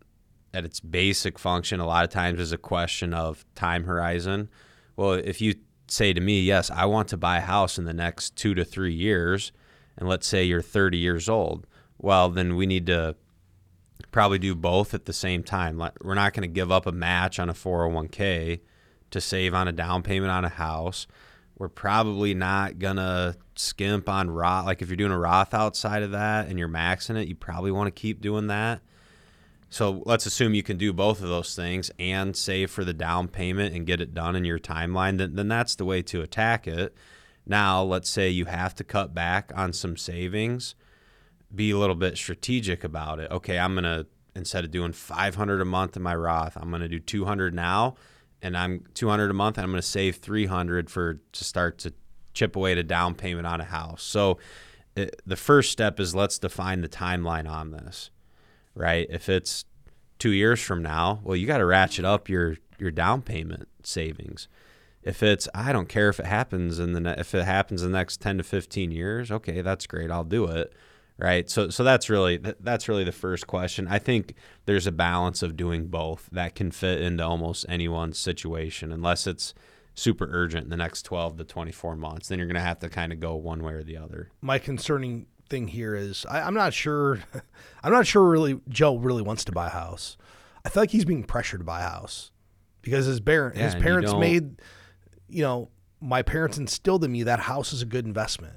at 0.53 0.65
its 0.65 0.81
basic 0.81 1.39
function 1.39 1.81
a 1.81 1.87
lot 1.87 2.05
of 2.05 2.11
times 2.11 2.39
is 2.39 2.53
a 2.53 2.59
question 2.59 3.13
of 3.13 3.45
time 3.55 3.85
horizon. 3.85 4.49
Well, 4.97 5.13
if 5.13 5.41
you 5.41 5.57
say 5.89 6.13
to 6.13 6.21
me, 6.21 6.41
yes, 6.41 6.71
I 6.71 6.85
want 6.85 7.09
to 7.09 7.17
buy 7.17 7.39
a 7.39 7.43
house 7.43 7.79
in 7.79 7.85
the 7.85 7.93
next 7.93 8.37
two 8.37 8.55
to 8.55 8.65
three 8.65 8.95
years, 8.95 9.51
and 9.99 10.09
let's 10.09 10.27
say 10.27 10.45
you're 10.45 10.63
30 10.63 10.97
years 10.97 11.29
old, 11.29 11.67
well, 11.99 12.29
then 12.31 12.55
we 12.55 12.67
need 12.67 12.87
to 12.87 13.17
probably 14.11 14.39
do 14.39 14.55
both 14.55 14.95
at 14.95 15.07
the 15.07 15.13
same 15.13 15.43
time. 15.43 15.79
Like, 15.79 16.03
We're 16.03 16.15
not 16.15 16.33
going 16.33 16.49
to 16.49 16.53
give 16.53 16.71
up 16.71 16.87
a 16.87 16.93
match 16.93 17.39
on 17.39 17.49
a 17.49 17.55
401k 17.55 18.61
to 19.11 19.21
save 19.21 19.55
on 19.55 19.69
a 19.69 19.73
down 19.73 20.03
payment 20.03 20.33
on 20.33 20.45
a 20.45 20.49
house. 20.49 21.07
We're 21.57 21.69
probably 21.69 22.35
not 22.35 22.79
going 22.79 22.97
to 22.97 23.37
skimp 23.55 24.09
on 24.09 24.31
Roth. 24.31 24.67
Like 24.67 24.83
if 24.83 24.89
you're 24.89 24.97
doing 24.97 25.13
a 25.13 25.19
Roth 25.19 25.55
outside 25.55 26.03
of 26.03 26.11
that 26.11 26.49
and 26.49 26.59
you're 26.59 26.69
maxing 26.69 27.17
it, 27.17 27.29
you 27.29 27.37
probably 27.37 27.71
want 27.71 27.87
to 27.87 28.01
keep 28.01 28.21
doing 28.21 28.49
that. 28.49 28.81
So 29.71 30.03
let's 30.05 30.27
assume 30.27 30.55
you 30.55 30.63
can 30.63 30.77
do 30.77 30.93
both 30.93 31.23
of 31.23 31.29
those 31.29 31.55
things 31.55 31.91
and 31.99 32.37
save 32.37 32.71
for 32.71 32.85
the 32.85 32.93
down 32.93 33.29
payment 33.29 33.75
and 33.75 33.87
get 33.87 34.01
it 34.01 34.15
done 34.15 34.37
in 34.37 34.45
your 34.45 34.59
timeline. 34.59 35.19
Then, 35.19 35.35
then 35.35 35.49
that's 35.49 35.75
the 35.75 35.85
way 35.85 36.03
to 36.03 36.23
attack 36.23 36.67
it. 36.67 36.95
Now, 37.47 37.83
let's 37.83 38.09
say 38.09 38.29
you 38.31 38.47
have 38.47 38.75
to 38.77 38.85
cut 38.85 39.15
back 39.15 39.53
on 39.55 39.73
some 39.73 39.97
savings, 39.97 40.75
be 41.55 41.71
a 41.71 41.79
little 41.79 41.95
bit 41.95 42.17
strategic 42.17 42.85
about 42.85 43.19
it. 43.19 43.31
Okay, 43.31 43.59
I'm 43.59 43.75
going 43.75 43.85
to, 43.85 44.07
instead 44.35 44.65
of 44.65 44.71
doing 44.71 44.93
500 44.93 45.61
a 45.61 45.65
month 45.65 45.97
in 45.97 46.03
my 46.03 46.15
Roth, 46.15 46.57
I'm 46.57 46.71
going 46.71 46.83
to 46.83 46.89
do 46.89 46.99
200 46.99 47.55
now 47.55 47.95
and 48.43 48.57
I'm 48.57 48.85
200 48.95 49.31
a 49.31 49.35
month 49.35 49.59
and 49.59 49.65
I'm 49.65 49.71
going 49.71 49.81
to 49.81 49.87
save 49.87 50.17
300 50.17 50.91
for 50.91 51.21
to 51.33 51.45
start 51.45 51.79
to 51.79 51.93
chip 52.33 52.57
away 52.57 52.75
to 52.75 52.83
down 52.83 53.15
payment 53.15 53.47
on 53.47 53.61
a 53.61 53.65
house. 53.65 54.03
So 54.03 54.39
it, 54.97 55.23
the 55.25 55.37
first 55.37 55.71
step 55.71 56.01
is 56.01 56.15
let's 56.15 56.39
define 56.39 56.81
the 56.81 56.89
timeline 56.89 57.49
on 57.49 57.71
this 57.71 58.11
right? 58.75 59.07
If 59.09 59.29
it's 59.29 59.65
two 60.19 60.33
years 60.33 60.61
from 60.61 60.83
now, 60.83 61.21
well, 61.23 61.37
you 61.37 61.47
got 61.47 61.59
to 61.59 61.67
ratchet 61.67 62.05
up 62.05 62.29
your 62.29 62.57
your 62.79 62.91
down 62.91 63.23
payment 63.23 63.69
savings. 63.83 64.49
If 65.03 65.23
it's 65.23 65.49
I 65.55 65.73
don't 65.73 65.89
care 65.89 66.09
if 66.09 66.19
it 66.19 66.27
happens 66.27 66.79
in 66.79 66.93
the 66.93 67.01
ne- 67.01 67.19
if 67.19 67.35
it 67.35 67.45
happens 67.45 67.83
in 67.83 67.93
the 67.93 67.99
next 67.99 68.21
ten 68.21 68.39
to 68.39 68.45
fifteen 68.45 68.91
years, 68.91 69.31
okay, 69.31 69.61
that's 69.63 69.87
great, 69.87 70.11
I'll 70.11 70.25
do 70.25 70.47
it, 70.47 70.73
right? 71.19 71.49
So 71.49 71.71
so 71.71 71.85
that's 71.85 72.11
really 72.11 72.39
that's 72.61 72.89
really 72.89 73.05
the 73.05 73.13
first 73.13 73.47
question. 73.47 73.87
I 73.89 73.99
think 73.99 74.35
there's 74.67 74.87
a 74.87 74.93
balance 74.93 75.43
of 75.43 75.57
doing 75.57 75.87
both 75.87 76.29
that 76.33 76.55
can 76.55 76.71
fit 76.71 77.01
into 77.01 77.25
almost 77.25 77.67
anyone's 77.69 78.19
situation, 78.19 78.93
unless 78.93 79.27
it's 79.27 79.55
super 79.95 80.29
urgent 80.31 80.65
in 80.65 80.71
the 80.71 80.77
next 80.77 81.03
12 81.03 81.39
to 81.39 81.45
24 81.45 81.97
months, 81.97 82.29
then 82.29 82.39
you're 82.39 82.49
going 82.49 82.57
to 82.57 82.61
have 82.61 82.81
to 82.81 82.89
kind 82.89 83.13
of 83.13 83.21
go 83.21 83.37
one 83.37 83.63
way 83.63 83.73
or 83.73 83.85
the 83.85 83.97
other. 83.97 84.31
My 84.41 84.59
concerning 84.59 85.27
thing 85.49 85.69
here 85.69 85.95
is 85.95 86.27
I, 86.29 86.43
I'm 86.43 86.55
not 86.55 86.75
sure. 86.75 87.21
I'm 87.83 87.93
not 87.93 88.07
sure 88.07 88.29
really 88.29 88.61
Joe 88.69 88.97
really 88.97 89.23
wants 89.23 89.45
to 89.45 89.53
buy 89.53 89.69
a 89.69 89.71
house. 89.71 90.17
I 90.65 90.69
feel 90.69 90.83
like 90.83 90.91
he's 90.91 91.05
being 91.05 91.25
pressured 91.25 91.61
to 91.61 91.65
buy 91.65 91.81
a 91.81 91.89
house 91.89 92.33
because 92.83 93.07
his 93.07 93.21
parent 93.21 93.57
Yeah, 93.57 93.65
his 93.65 93.75
parents 93.77 94.13
made 94.15 94.61
you 95.29 95.43
know 95.43 95.71
my 96.01 96.23
parents 96.23 96.59
instilled 96.59 97.05
in 97.05 97.13
me 97.13 97.23
that 97.23 97.41
house 97.41 97.73
is 97.73 97.83
a 97.83 97.87
good 97.87 98.05
investment. 98.05 98.57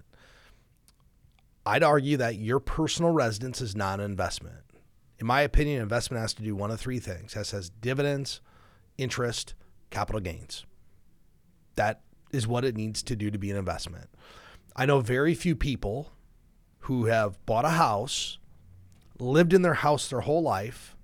I'd 1.67 1.83
argue 1.83 2.15
that 2.17 2.37
your 2.37 2.61
personal 2.61 3.11
residence 3.11 3.59
is 3.59 3.75
not 3.75 3.99
an 3.99 4.05
investment. 4.05 4.63
In 5.19 5.27
my 5.27 5.41
opinion, 5.41 5.81
investment 5.81 6.21
has 6.21 6.33
to 6.35 6.41
do 6.41 6.55
one 6.55 6.71
of 6.71 6.79
three 6.79 6.99
things. 6.99 7.33
That 7.33 7.45
says 7.45 7.69
dividends, 7.69 8.39
interest, 8.97 9.53
capital 9.89 10.21
gains. 10.21 10.65
That 11.75 12.01
is 12.31 12.47
what 12.47 12.63
it 12.63 12.77
needs 12.77 13.03
to 13.03 13.17
do 13.17 13.29
to 13.29 13.37
be 13.37 13.51
an 13.51 13.57
investment. 13.57 14.09
I 14.77 14.85
know 14.85 15.01
very 15.01 15.35
few 15.35 15.57
people 15.57 16.13
who 16.81 17.05
have 17.05 17.45
bought 17.45 17.65
a 17.65 17.69
house, 17.69 18.37
lived 19.19 19.51
in 19.51 19.61
their 19.61 19.73
house 19.73 20.07
their 20.07 20.21
whole 20.21 20.41
life, 20.41 20.95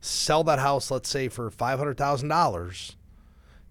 sell 0.00 0.44
that 0.44 0.60
house, 0.60 0.88
let's 0.88 1.08
say, 1.08 1.26
for 1.26 1.50
$500,000, 1.50 2.94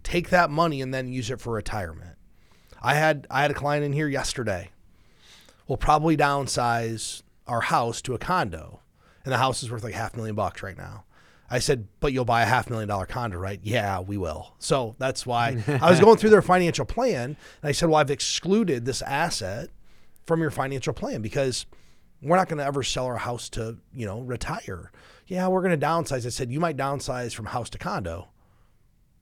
take 0.03 0.29
that 0.31 0.49
money 0.49 0.81
and 0.81 0.93
then 0.93 1.13
use 1.13 1.31
it 1.31 1.39
for 1.39 1.53
retirement. 1.53 2.17
I 2.81 2.95
had 2.95 3.25
I 3.31 3.41
had 3.41 3.51
a 3.51 3.55
client 3.55 3.85
in 3.85 3.93
here 3.93 4.09
yesterday. 4.09 4.71
We'll 5.67 5.77
probably 5.77 6.15
downsize 6.15 7.23
our 7.45 7.61
house 7.61 8.01
to 8.03 8.13
a 8.13 8.17
condo, 8.17 8.81
and 9.23 9.33
the 9.33 9.37
house 9.37 9.63
is 9.63 9.71
worth 9.71 9.83
like 9.83 9.93
half 9.93 10.13
a 10.13 10.17
million 10.17 10.35
bucks 10.35 10.63
right 10.63 10.77
now. 10.77 11.05
I 11.49 11.59
said, 11.59 11.87
but 12.01 12.11
you'll 12.11 12.25
buy 12.25 12.41
a 12.41 12.45
half 12.45 12.69
million 12.69 12.89
dollar 12.89 13.05
condo, 13.05 13.37
right? 13.37 13.59
Yeah, 13.63 14.01
we 14.01 14.17
will. 14.17 14.55
So 14.59 14.95
that's 14.99 15.25
why 15.25 15.63
I 15.81 15.89
was 15.89 15.99
going 15.99 16.17
through 16.17 16.31
their 16.31 16.41
financial 16.41 16.85
plan, 16.85 17.37
and 17.61 17.69
I 17.69 17.71
said, 17.71 17.89
well, 17.89 17.99
I've 17.99 18.11
excluded 18.11 18.85
this 18.85 19.01
asset 19.01 19.69
from 20.25 20.41
your 20.41 20.51
financial 20.51 20.93
plan 20.93 21.21
because 21.21 21.65
we're 22.21 22.35
not 22.35 22.49
going 22.49 22.57
to 22.57 22.65
ever 22.65 22.83
sell 22.83 23.05
our 23.05 23.17
house 23.17 23.49
to, 23.49 23.77
you 23.93 24.05
know, 24.05 24.19
retire. 24.21 24.91
Yeah, 25.27 25.47
we're 25.47 25.61
going 25.61 25.77
to 25.77 25.85
downsize. 25.85 26.25
I 26.25 26.29
said, 26.29 26.51
you 26.51 26.59
might 26.59 26.77
downsize 26.77 27.33
from 27.33 27.45
house 27.45 27.69
to 27.71 27.77
condo, 27.77 28.29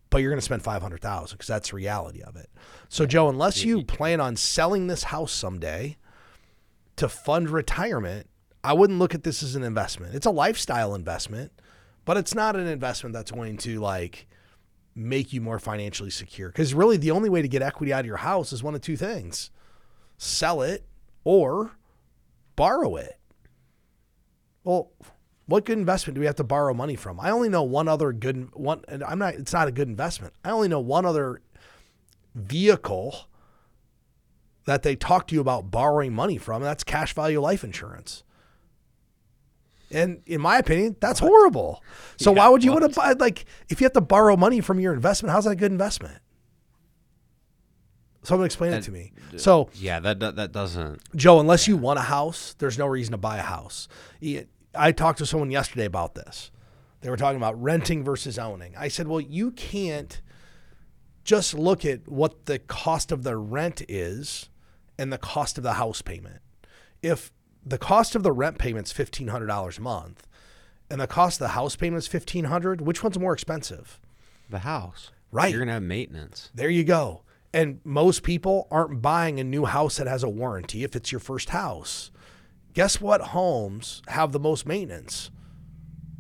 but 0.10 0.20
you're 0.20 0.32
going 0.32 0.40
to 0.40 0.46
spend 0.46 0.64
500,000 0.64 1.36
because 1.36 1.48
that's 1.48 1.70
the 1.70 1.76
reality 1.76 2.22
of 2.22 2.36
it. 2.36 2.50
So 2.90 3.06
Joe, 3.06 3.30
unless 3.30 3.64
you 3.64 3.84
plan 3.84 4.20
on 4.20 4.36
selling 4.36 4.88
this 4.88 5.04
house 5.04 5.32
someday 5.32 5.98
to 6.98 7.10
fund 7.10 7.50
retirement, 7.50 8.30
I 8.64 8.74
wouldn't 8.74 9.00
look 9.00 9.14
at 9.14 9.24
this 9.24 9.44
as 9.44 9.56
an 9.56 9.64
investment. 9.64 10.16
It's 10.16 10.26
a 10.26 10.32
lifestyle 10.32 10.96
investment, 10.96 11.52
but 12.04 12.18
it's 12.18 12.34
not 12.34 12.56
an 12.56 12.68
investment 12.68 13.14
that's 13.14 13.32
going 13.32 13.58
to 13.58 13.80
like 13.80 14.28
make 14.96 15.34
you 15.34 15.42
more 15.42 15.60
financially 15.60 16.10
secure. 16.10 16.50
Because 16.50 16.74
really, 16.74 16.98
the 16.98 17.12
only 17.12 17.30
way 17.30 17.42
to 17.42 17.48
get 17.48 17.62
equity 17.62 17.94
out 17.94 18.02
of 18.02 18.06
your 18.06 18.18
house 18.18 18.54
is 18.54 18.64
one 18.64 18.76
of 18.76 18.82
two 18.82 18.98
things 18.98 19.52
sell 20.18 20.62
it 20.62 20.86
or 21.26 21.78
borrow 22.56 22.96
it. 22.96 23.20
Well, 24.64 24.92
what 25.46 25.66
good 25.66 25.78
investment 25.78 26.16
do 26.16 26.22
we 26.22 26.26
have 26.26 26.36
to 26.36 26.44
borrow 26.44 26.74
money 26.74 26.96
from? 26.96 27.20
I 27.20 27.30
only 27.30 27.50
know 27.50 27.64
one 27.64 27.88
other 27.88 28.12
good 28.14 28.50
one. 28.56 28.82
And 28.88 29.04
I'm 29.04 29.20
not. 29.20 29.36
It's 29.36 29.54
not 29.54 29.68
a 29.68 29.72
good 29.72 29.88
investment. 29.88 30.34
I 30.44 30.52
only 30.52 30.68
know 30.68 30.80
one 30.80 31.06
other 31.06 31.42
vehicle 32.34 33.28
that 34.66 34.84
they 34.84 34.96
talk 34.96 35.28
to 35.28 35.36
you 35.36 35.42
about 35.42 35.72
borrowing 35.72 36.14
money 36.14 36.38
from. 36.38 36.62
That's 36.62 36.84
cash 36.84 37.14
value 37.14 37.40
life 37.40 37.64
insurance. 37.64 38.24
And 39.92 40.22
in 40.26 40.42
my 40.42 40.58
opinion, 40.58 40.96
that's 41.00 41.20
horrible. 41.20 41.84
So 42.18 42.32
Yeah, 42.32 42.40
why 42.40 42.50
would 42.50 42.64
you 42.64 42.72
want 42.72 42.92
to 42.92 43.00
buy 43.00 43.14
like 43.14 43.46
if 43.70 43.80
you 43.80 43.86
have 43.86 43.94
to 43.94 44.02
borrow 44.02 44.36
money 44.36 44.60
from 44.62 44.80
your 44.80 44.94
investment? 44.94 45.32
How's 45.32 45.46
that 45.46 45.52
a 45.52 45.56
good 45.56 45.72
investment? 45.72 46.18
Someone 48.24 48.48
explain 48.48 48.74
it 48.74 48.82
to 48.84 48.92
me. 48.92 49.14
So 49.38 49.70
Yeah, 49.76 50.00
that 50.00 50.20
that, 50.20 50.36
that 50.38 50.52
doesn't. 50.52 51.02
Joe, 51.16 51.40
unless 51.40 51.68
you 51.68 51.78
want 51.78 52.00
a 52.00 52.04
house, 52.04 52.56
there's 52.58 52.78
no 52.80 52.88
reason 52.88 53.12
to 53.12 53.18
buy 53.18 53.38
a 53.38 53.44
house. 53.44 53.88
I 54.74 54.92
talked 54.92 55.20
to 55.20 55.26
someone 55.28 55.52
yesterday 55.52 55.86
about 55.86 56.16
this. 56.16 56.52
They 57.02 57.12
were 57.12 57.18
talking 57.18 57.38
about 57.38 57.62
renting 57.62 58.04
versus 58.04 58.40
owning. 58.40 58.74
I 58.76 58.88
said, 58.88 59.08
well, 59.08 59.22
you 59.22 59.52
can't 59.52 60.20
just 61.24 61.54
look 61.54 61.86
at 61.86 62.08
what 62.08 62.46
the 62.46 62.58
cost 62.58 63.12
of 63.12 63.22
the 63.22 63.38
rent 63.38 63.84
is 63.88 64.50
and 64.98 65.12
the 65.12 65.18
cost 65.18 65.58
of 65.58 65.64
the 65.64 65.74
house 65.74 66.02
payment. 66.02 66.42
If 67.02 67.32
the 67.66 67.78
cost 67.78 68.16
of 68.16 68.24
the 68.24 68.32
rent 68.32 68.58
payment's 68.58 68.92
fifteen 68.92 69.28
hundred 69.30 69.48
dollars 69.48 69.78
a 69.78 69.82
month, 69.82 70.28
and 70.90 71.02
the 71.02 71.08
cost 71.08 71.36
of 71.42 71.46
the 71.46 71.54
house 71.54 71.76
payment 71.76 72.00
is 72.04 72.08
fifteen 72.08 72.46
hundred, 72.46 72.82
which 72.82 73.04
one's 73.04 73.18
more 73.20 73.34
expensive? 73.34 74.00
The 74.50 74.60
house. 74.60 75.12
Right. 75.32 75.50
You're 75.52 75.60
going 75.60 75.68
to 75.68 75.74
have 75.74 75.84
maintenance. 75.84 76.50
There 76.54 76.70
you 76.70 76.84
go. 76.84 77.24
And 77.54 77.80
most 77.84 78.24
people 78.24 78.68
aren't 78.70 79.02
buying 79.02 79.40
a 79.40 79.44
new 79.44 79.66
house 79.66 79.98
that 79.98 80.08
has 80.08 80.24
a 80.24 80.30
warranty 80.30 80.84
if 80.84 80.96
it's 80.96 81.12
your 81.12 81.20
first 81.20 81.50
house. 81.50 82.12
Guess 82.74 83.02
what 83.02 83.22
homes 83.22 84.02
have 84.08 84.32
the 84.32 84.40
most 84.40 84.66
maintenance? 84.66 85.32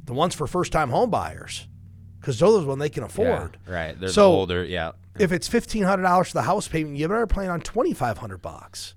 The 0.05 0.13
ones 0.13 0.33
for 0.35 0.47
first 0.47 0.71
time 0.71 0.89
home 0.89 1.09
buyers. 1.09 1.67
Because 2.19 2.39
those 2.39 2.57
are 2.57 2.61
the 2.61 2.67
ones 2.67 2.79
they 2.79 2.89
can 2.89 3.03
afford. 3.03 3.57
Yeah, 3.67 3.73
right. 3.73 3.99
They're 3.99 4.09
So- 4.09 4.31
the 4.31 4.37
older. 4.37 4.63
Yeah. 4.65 4.93
If 5.17 5.31
it's 5.31 5.47
fifteen 5.47 5.83
hundred 5.83 6.03
dollars 6.03 6.27
for 6.27 6.33
the 6.33 6.41
house 6.43 6.67
payment, 6.67 6.97
you 6.97 7.07
better 7.07 7.27
plan 7.27 7.49
on 7.49 7.61
twenty 7.61 7.93
five 7.93 8.17
hundred 8.17 8.41
bucks. 8.41 8.95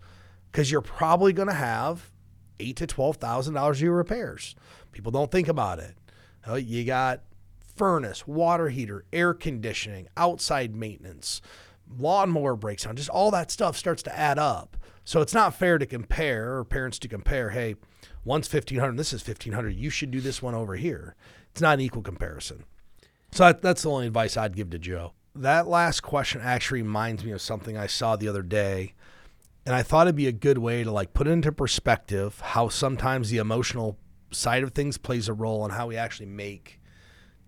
Because 0.51 0.71
you're 0.71 0.81
probably 0.81 1.33
gonna 1.33 1.55
have 1.55 2.11
eight 2.59 2.77
to 2.77 2.87
twelve 2.87 3.17
thousand 3.19 3.55
dollars 3.55 3.81
year 3.81 3.93
repairs. 3.93 4.57
People 4.93 5.13
don't 5.13 5.31
think 5.31 5.47
about 5.47 5.79
it. 5.79 5.97
Uh, 6.49 6.55
you 6.55 6.85
got 6.85 7.23
furnace, 7.77 8.27
water 8.27 8.69
heater, 8.69 9.05
air 9.13 9.33
conditioning, 9.33 10.09
outside 10.17 10.75
maintenance, 10.75 11.41
lawnmower 11.97 12.57
breaks 12.57 12.83
down, 12.83 12.97
just 12.97 13.11
all 13.11 13.31
that 13.31 13.53
stuff 13.53 13.77
starts 13.77 14.03
to 14.03 14.19
add 14.19 14.39
up. 14.39 14.77
So 15.05 15.21
it's 15.21 15.35
not 15.35 15.55
fair 15.55 15.79
to 15.79 15.87
compare 15.87 16.57
or 16.57 16.65
parents 16.65 16.99
to 17.01 17.09
compare, 17.09 17.51
hey, 17.51 17.77
one's 18.25 18.49
fifteen 18.49 18.81
hundred, 18.81 18.97
this 18.97 19.13
is 19.13 19.23
fifteen 19.23 19.53
hundred, 19.53 19.77
you 19.77 19.91
should 19.91 20.11
do 20.11 20.21
this 20.21 20.43
one 20.43 20.55
over 20.55 20.75
here. 20.75 21.15
It's 21.53 21.61
not 21.61 21.75
an 21.75 21.81
equal 21.81 22.03
comparison. 22.03 22.65
So 23.31 23.45
that, 23.45 23.63
that's 23.63 23.83
the 23.83 23.91
only 23.91 24.09
advice 24.09 24.37
I'd 24.37 24.57
give 24.57 24.71
to 24.71 24.79
Joe. 24.79 25.13
That 25.39 25.69
last 25.69 26.03
question 26.03 26.41
actually 26.43 26.83
reminds 26.83 27.25
me 27.25 27.31
of 27.33 27.41
something 27.41 27.77
I 27.77 27.87
saw 27.87 28.17
the 28.17 28.29
other 28.29 28.43
day. 28.43 28.95
And 29.65 29.75
I 29.75 29.83
thought 29.83 30.07
it'd 30.07 30.17
be 30.17 30.27
a 30.27 30.33
good 30.33 30.59
way 30.59 30.83
to 30.83 30.91
like 30.91 31.13
put 31.13 31.27
into 31.27 31.53
perspective 31.53 32.41
how 32.41 32.69
sometimes 32.69 33.31
the 33.31 33.39
emotional 33.39 33.99
side 34.31 34.63
of 34.63 34.73
things 34.73 34.99
plays 34.99 35.29
a 35.29 35.33
role 35.33 35.65
in 35.65 35.71
how 35.71 35.89
we 35.89 35.97
actually 35.97 36.27
make 36.27 36.81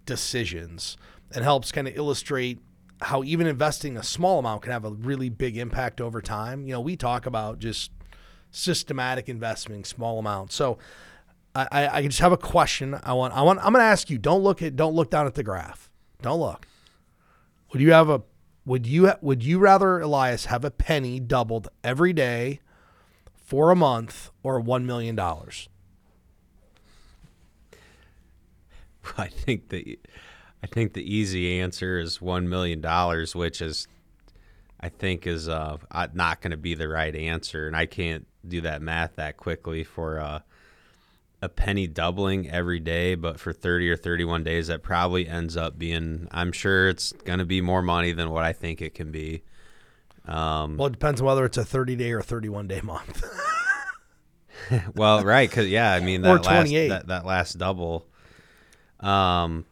decisions 0.06 0.96
and 1.34 1.44
helps 1.44 1.72
kind 1.72 1.88
of 1.88 1.96
illustrate 1.96 2.58
how 3.02 3.24
even 3.24 3.46
investing 3.46 3.96
a 3.96 4.02
small 4.02 4.38
amount 4.38 4.62
can 4.62 4.72
have 4.72 4.84
a 4.84 4.90
really 4.90 5.28
big 5.28 5.56
impact 5.56 6.00
over 6.00 6.20
time. 6.20 6.66
You 6.66 6.74
know, 6.74 6.80
we 6.80 6.96
talk 6.96 7.26
about 7.26 7.58
just 7.58 7.90
systematic 8.50 9.28
investing, 9.28 9.84
small 9.84 10.18
amounts. 10.18 10.54
So 10.54 10.78
I, 11.54 11.88
I, 11.92 12.02
just 12.02 12.20
have 12.20 12.32
a 12.32 12.36
question. 12.36 12.98
I 13.02 13.12
want 13.14 13.34
I 13.34 13.42
want 13.42 13.58
I'm 13.60 13.72
gonna 13.72 13.84
ask 13.84 14.10
you, 14.10 14.18
don't 14.18 14.42
look 14.42 14.62
at 14.62 14.76
don't 14.76 14.94
look 14.94 15.10
down 15.10 15.26
at 15.26 15.34
the 15.34 15.42
graph. 15.42 15.90
Don't 16.22 16.38
look. 16.38 16.66
Would 17.72 17.80
you 17.80 17.92
have 17.92 18.08
a 18.08 18.22
would 18.64 18.86
you 18.86 19.12
would 19.20 19.42
you 19.42 19.58
rather 19.58 20.00
Elias 20.00 20.46
have 20.46 20.64
a 20.64 20.70
penny 20.70 21.18
doubled 21.18 21.68
every 21.82 22.12
day 22.12 22.60
for 23.34 23.70
a 23.70 23.76
month 23.76 24.30
or 24.42 24.60
one 24.60 24.86
million 24.86 25.16
dollars? 25.16 25.68
I 29.18 29.28
think 29.28 29.68
the 29.70 29.98
I 30.62 30.66
think 30.66 30.92
the 30.92 31.14
easy 31.14 31.60
answer 31.60 31.98
is 31.98 32.20
one 32.20 32.48
million 32.48 32.80
dollars, 32.80 33.34
which 33.34 33.62
is 33.62 33.88
I 34.80 34.88
think 34.88 35.26
is 35.26 35.48
uh, 35.48 35.78
not 36.12 36.40
going 36.40 36.50
to 36.52 36.56
be 36.56 36.74
the 36.74 36.88
right 36.88 37.14
answer, 37.14 37.66
and 37.66 37.76
I 37.76 37.86
can't 37.86 38.26
do 38.46 38.60
that 38.62 38.82
math 38.82 39.16
that 39.16 39.36
quickly 39.36 39.84
for 39.84 40.18
uh, 40.18 40.40
a 41.42 41.48
penny 41.48 41.86
doubling 41.86 42.50
every 42.50 42.80
day, 42.80 43.14
but 43.14 43.40
for 43.40 43.52
thirty 43.52 43.90
or 43.90 43.96
thirty-one 43.96 44.44
days, 44.44 44.66
that 44.68 44.82
probably 44.82 45.26
ends 45.28 45.56
up 45.56 45.78
being. 45.78 46.28
I'm 46.30 46.52
sure 46.52 46.88
it's 46.88 47.12
going 47.12 47.38
to 47.38 47.46
be 47.46 47.60
more 47.60 47.82
money 47.82 48.12
than 48.12 48.30
what 48.30 48.44
I 48.44 48.52
think 48.52 48.82
it 48.82 48.94
can 48.94 49.10
be. 49.10 49.42
Um, 50.26 50.76
Well, 50.76 50.88
it 50.88 50.92
depends 50.92 51.20
on 51.20 51.26
whether 51.26 51.44
it's 51.44 51.56
a 51.56 51.64
30 51.64 51.96
day 51.96 52.12
or 52.12 52.22
31 52.22 52.68
day 52.68 52.80
month. 52.82 53.24
well, 54.94 55.24
right, 55.24 55.48
because 55.48 55.68
yeah, 55.68 55.92
I 55.92 56.00
mean 56.00 56.22
that 56.22 56.44
last 56.44 56.70
that, 56.70 57.06
that 57.08 57.24
last 57.26 57.58
double. 57.58 58.06
Um, 59.00 59.64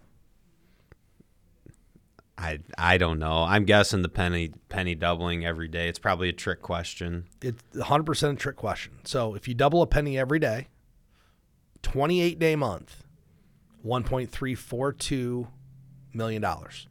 I 2.38 2.60
I 2.78 2.98
don't 2.98 3.18
know. 3.18 3.42
I'm 3.42 3.64
guessing 3.64 4.02
the 4.02 4.08
penny 4.08 4.52
penny 4.68 4.94
doubling 4.94 5.44
every 5.44 5.68
day. 5.68 5.88
It's 5.88 5.98
probably 5.98 6.28
a 6.28 6.32
trick 6.32 6.62
question. 6.62 7.26
it's 7.42 7.62
100% 7.74 8.32
a 8.32 8.36
trick 8.36 8.56
question. 8.56 8.94
So 9.04 9.34
if 9.34 9.48
you 9.48 9.54
double 9.54 9.82
a 9.82 9.86
penny 9.86 10.18
every 10.18 10.38
day, 10.38 10.68
28 11.82 12.38
day 12.38 12.56
month, 12.56 13.04
1.342 13.84 15.48
million 16.12 16.42
dollars. 16.42 16.88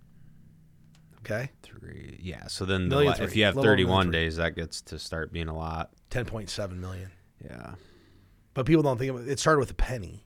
Okay, 1.20 1.50
Three, 1.62 2.20
yeah. 2.22 2.48
So 2.48 2.64
then 2.64 2.88
the, 2.88 3.00
if 3.22 3.36
you 3.36 3.44
have 3.44 3.56
little 3.56 3.70
over 3.72 3.76
million 3.76 3.88
31 3.88 4.12
days, 4.12 4.38
that 4.38 4.56
gets 4.56 4.82
to 4.84 4.98
start 4.98 5.34
being 5.34 5.50
a 5.50 5.56
lot. 5.56 5.92
10.7 6.10 6.78
million. 6.78 7.12
Yeah. 7.44 7.74
But 8.54 8.66
people 8.66 8.82
don't 8.82 8.98
think 8.98 9.12
of 9.12 9.28
it. 9.28 9.32
It 9.32 9.40
started 9.40 9.60
with 9.60 9.72
a 9.72 9.76
penny. 9.76 10.26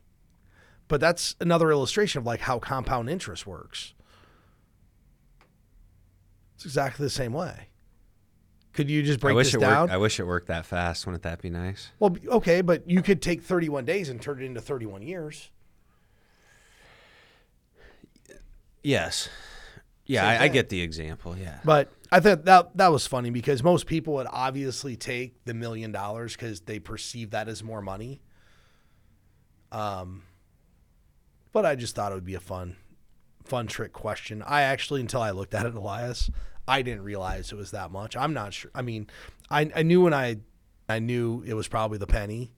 But 0.88 1.02
that's 1.02 1.36
another 1.40 1.72
illustration 1.72 2.20
of 2.20 2.26
like 2.26 2.42
how 2.42 2.60
compound 2.60 3.10
interest 3.10 3.48
works. 3.48 3.94
It's 6.56 6.66
exactly 6.66 7.04
the 7.04 7.10
same 7.10 7.34
way. 7.34 7.70
Could 8.74 8.90
you 8.90 9.04
just 9.04 9.20
break 9.20 9.34
I 9.34 9.36
wish 9.36 9.48
this 9.48 9.56
it 9.56 9.60
down? 9.60 9.82
worked. 9.82 9.94
I 9.94 9.98
wish 9.98 10.20
it 10.20 10.24
worked 10.26 10.48
that 10.48 10.66
fast. 10.66 11.06
Wouldn't 11.06 11.24
that 11.24 11.42
be 11.42 11.50
nice? 11.50 11.90
well, 12.00 12.16
okay, 12.28 12.62
but 12.62 12.90
you 12.90 13.02
could 13.02 13.22
take 13.22 13.42
31 13.42 13.86
days 13.86 14.08
and 14.10 14.22
turn 14.22 14.42
it 14.42 14.46
into 14.46 14.62
31 14.62 15.02
years. 15.02 15.50
Yes. 18.84 19.30
Yeah, 20.06 20.28
I, 20.28 20.44
I 20.44 20.48
get 20.48 20.70
the 20.70 20.82
example. 20.82 21.38
Yeah. 21.38 21.60
But 21.64 21.92
I 22.12 22.20
thought 22.20 22.46
that 22.46 22.76
that 22.78 22.92
was 22.92 23.08
funny 23.08 23.30
because 23.30 23.64
most 23.64 23.86
people 23.86 24.16
would 24.16 24.28
obviously 24.30 24.96
take 24.96 25.44
the 25.46 25.54
million 25.54 25.92
dollars 25.92 26.36
because 26.36 26.62
they 26.62 26.80
perceive 26.80 27.32
that 27.32 27.48
as 27.48 27.64
more 27.64 27.82
money. 27.82 28.22
Um, 29.72 30.24
but 31.54 31.66
I 31.66 31.76
just 31.76 31.96
thought 31.96 32.12
it 32.12 32.16
would 32.16 32.26
be 32.26 32.34
a 32.36 32.40
fun, 32.42 32.76
fun 33.46 33.68
trick 33.68 33.94
question. 33.94 34.42
I 34.46 34.64
actually, 34.64 35.02
until 35.02 35.22
I 35.22 35.32
looked 35.32 35.54
at 35.54 35.66
it, 35.66 35.76
Elias, 35.76 36.30
I 36.68 36.82
didn't 36.82 37.04
realize 37.04 37.52
it 37.52 37.56
was 37.56 37.72
that 37.72 37.92
much. 37.92 38.16
I'm 38.16 38.34
not 38.34 38.54
sure. 38.54 38.72
I 38.76 38.82
mean, 38.82 39.08
I 39.50 39.70
I 39.76 39.84
knew 39.84 40.02
when 40.02 40.14
I 40.14 40.38
I 40.88 41.00
knew 41.00 41.44
it 41.46 41.54
was 41.54 41.68
probably 41.68 41.98
the 41.98 42.08
penny, 42.08 42.54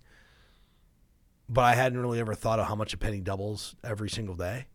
but 1.49 1.63
I 1.63 1.75
hadn't 1.75 1.99
really 1.99 2.19
ever 2.19 2.35
thought 2.35 2.59
of 2.59 2.67
how 2.67 2.75
much 2.75 2.93
a 2.93 2.97
penny 2.97 3.21
doubles 3.21 3.75
every 3.83 4.09
single 4.09 4.35
day. 4.35 4.65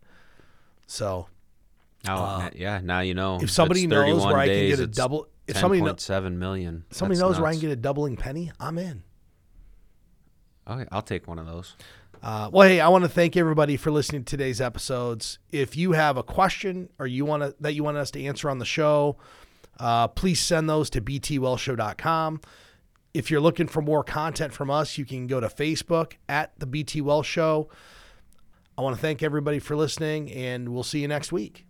So 0.87 1.29
Oh, 2.07 2.13
Uh, 2.15 2.51
yeah. 2.55 2.81
Now 2.83 3.01
you 3.01 3.15
know. 3.15 3.39
if 3.43 3.51
somebody 3.51 3.87
knows 3.87 4.23
31 4.23 4.29
where 4.33 4.39
I 4.39 4.47
can 4.47 4.69
get 4.69 4.81
a 4.81 4.87
double, 4.87 5.27
if 5.47 5.57
somebody 5.57 5.81
knows. 5.83 5.95
10.7 5.97 6.37
million. 6.37 6.85
Somebody 6.91 7.19
That's 7.19 7.29
knows 7.29 7.41
where 7.41 7.49
I 7.49 7.53
can 7.53 7.61
get 7.61 7.71
a 7.71 7.77
doubling 7.77 8.17
penny. 8.17 8.53
I'm 8.61 8.79
in. 8.79 9.03
Okay, 10.69 10.87
I'll 10.93 11.03
take 11.03 11.27
one 11.27 11.39
of 11.39 11.47
those. 11.47 11.75
Uh, 12.23 12.51
well, 12.53 12.69
hey, 12.69 12.81
I 12.81 12.89
want 12.89 13.05
to 13.05 13.09
thank 13.09 13.37
everybody 13.37 13.77
for 13.77 13.91
listening 13.91 14.25
to 14.25 14.31
today's 14.37 14.61
episodes. 14.61 15.39
If 15.53 15.77
you 15.77 15.93
have 15.93 16.17
a 16.17 16.23
question 16.23 16.89
or 16.99 17.07
you 17.07 17.25
want 17.25 17.43
to 17.43 17.55
that 17.61 17.75
you 17.75 17.85
want 17.85 17.97
us 17.97 18.11
to 18.13 18.25
answer 18.25 18.51
on 18.51 18.59
the 18.59 18.65
show, 18.65 19.17
uh, 19.79 20.09
please 20.09 20.41
send 20.41 20.69
those 20.69 20.91
to 20.91 21.01
btwealthshow.com. 21.01 22.41
If 23.15 23.31
you're 23.31 23.41
looking 23.41 23.69
for 23.69 23.83
more 23.83 24.03
content 24.03 24.53
from 24.53 24.71
us, 24.71 24.99
you 24.99 25.05
can 25.05 25.27
go 25.27 25.41
to 25.41 25.49
Facebook 25.49 26.15
at 26.29 26.59
the 26.59 26.67
BT 26.67 27.01
Wealth 27.01 27.27
Show. 27.27 27.69
I 28.77 28.83
want 28.83 28.95
to 28.97 29.03
thank 29.03 29.23
everybody 29.23 29.59
for 29.59 29.77
listening, 29.77 30.31
and 30.33 30.69
we'll 30.69 30.83
see 30.83 31.01
you 31.01 31.09
next 31.09 31.33
week. 31.33 31.67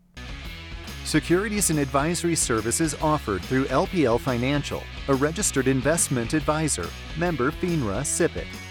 Securities 1.05 1.70
and 1.70 1.78
advisory 1.78 2.34
services 2.34 2.94
offered 3.01 3.42
through 3.42 3.64
LPL 3.66 4.20
Financial, 4.20 4.82
a 5.09 5.14
registered 5.14 5.68
investment 5.68 6.34
advisor, 6.34 6.86
member 7.16 7.51
FINRA 7.51 8.03
SIPC. 8.03 8.68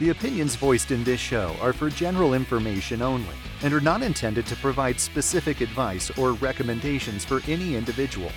The 0.00 0.08
opinions 0.08 0.56
voiced 0.56 0.92
in 0.92 1.04
this 1.04 1.20
show 1.20 1.54
are 1.60 1.74
for 1.74 1.90
general 1.90 2.32
information 2.32 3.02
only 3.02 3.36
and 3.62 3.74
are 3.74 3.82
not 3.82 4.00
intended 4.00 4.46
to 4.46 4.56
provide 4.56 4.98
specific 4.98 5.60
advice 5.60 6.10
or 6.16 6.32
recommendations 6.32 7.22
for 7.22 7.42
any 7.46 7.76
individual. 7.76 8.32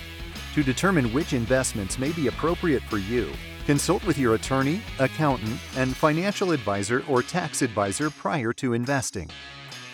To 0.56 0.62
determine 0.62 1.10
which 1.14 1.32
investments 1.32 1.98
may 1.98 2.12
be 2.12 2.26
appropriate 2.26 2.82
for 2.82 2.98
you, 2.98 3.32
consult 3.64 4.04
with 4.04 4.18
your 4.18 4.34
attorney, 4.34 4.82
accountant, 4.98 5.58
and 5.78 5.96
financial 5.96 6.52
advisor 6.52 7.02
or 7.08 7.22
tax 7.22 7.62
advisor 7.62 8.10
prior 8.10 8.52
to 8.52 8.74
investing. 8.74 9.30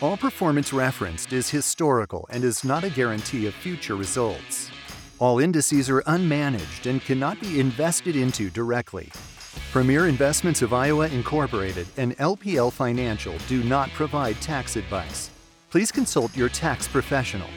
All 0.01 0.17
performance 0.17 0.73
referenced 0.73 1.33
is 1.33 1.49
historical 1.49 2.27
and 2.31 2.43
is 2.43 2.65
not 2.65 2.83
a 2.83 2.91
guarantee 2.91 3.47
of 3.47 3.55
future 3.55 3.95
results. 3.95 4.73
All 5.21 5.39
indices 5.39 5.89
are 5.89 6.03
unmanaged 6.03 6.91
and 6.91 7.01
cannot 7.01 7.41
be 7.41 7.61
invested 7.61 8.17
into 8.17 8.51
directly. 8.51 9.13
Premier 9.73 10.09
Investments 10.09 10.63
of 10.63 10.73
Iowa 10.73 11.09
Incorporated 11.09 11.87
and 11.97 12.17
LPL 12.19 12.73
Financial 12.73 13.35
do 13.47 13.63
not 13.65 13.91
provide 13.91 14.41
tax 14.41 14.77
advice. 14.77 15.31
Please 15.71 15.93
consult 15.93 16.37
your 16.37 16.49
tax 16.49 16.89
professional. 16.89 17.49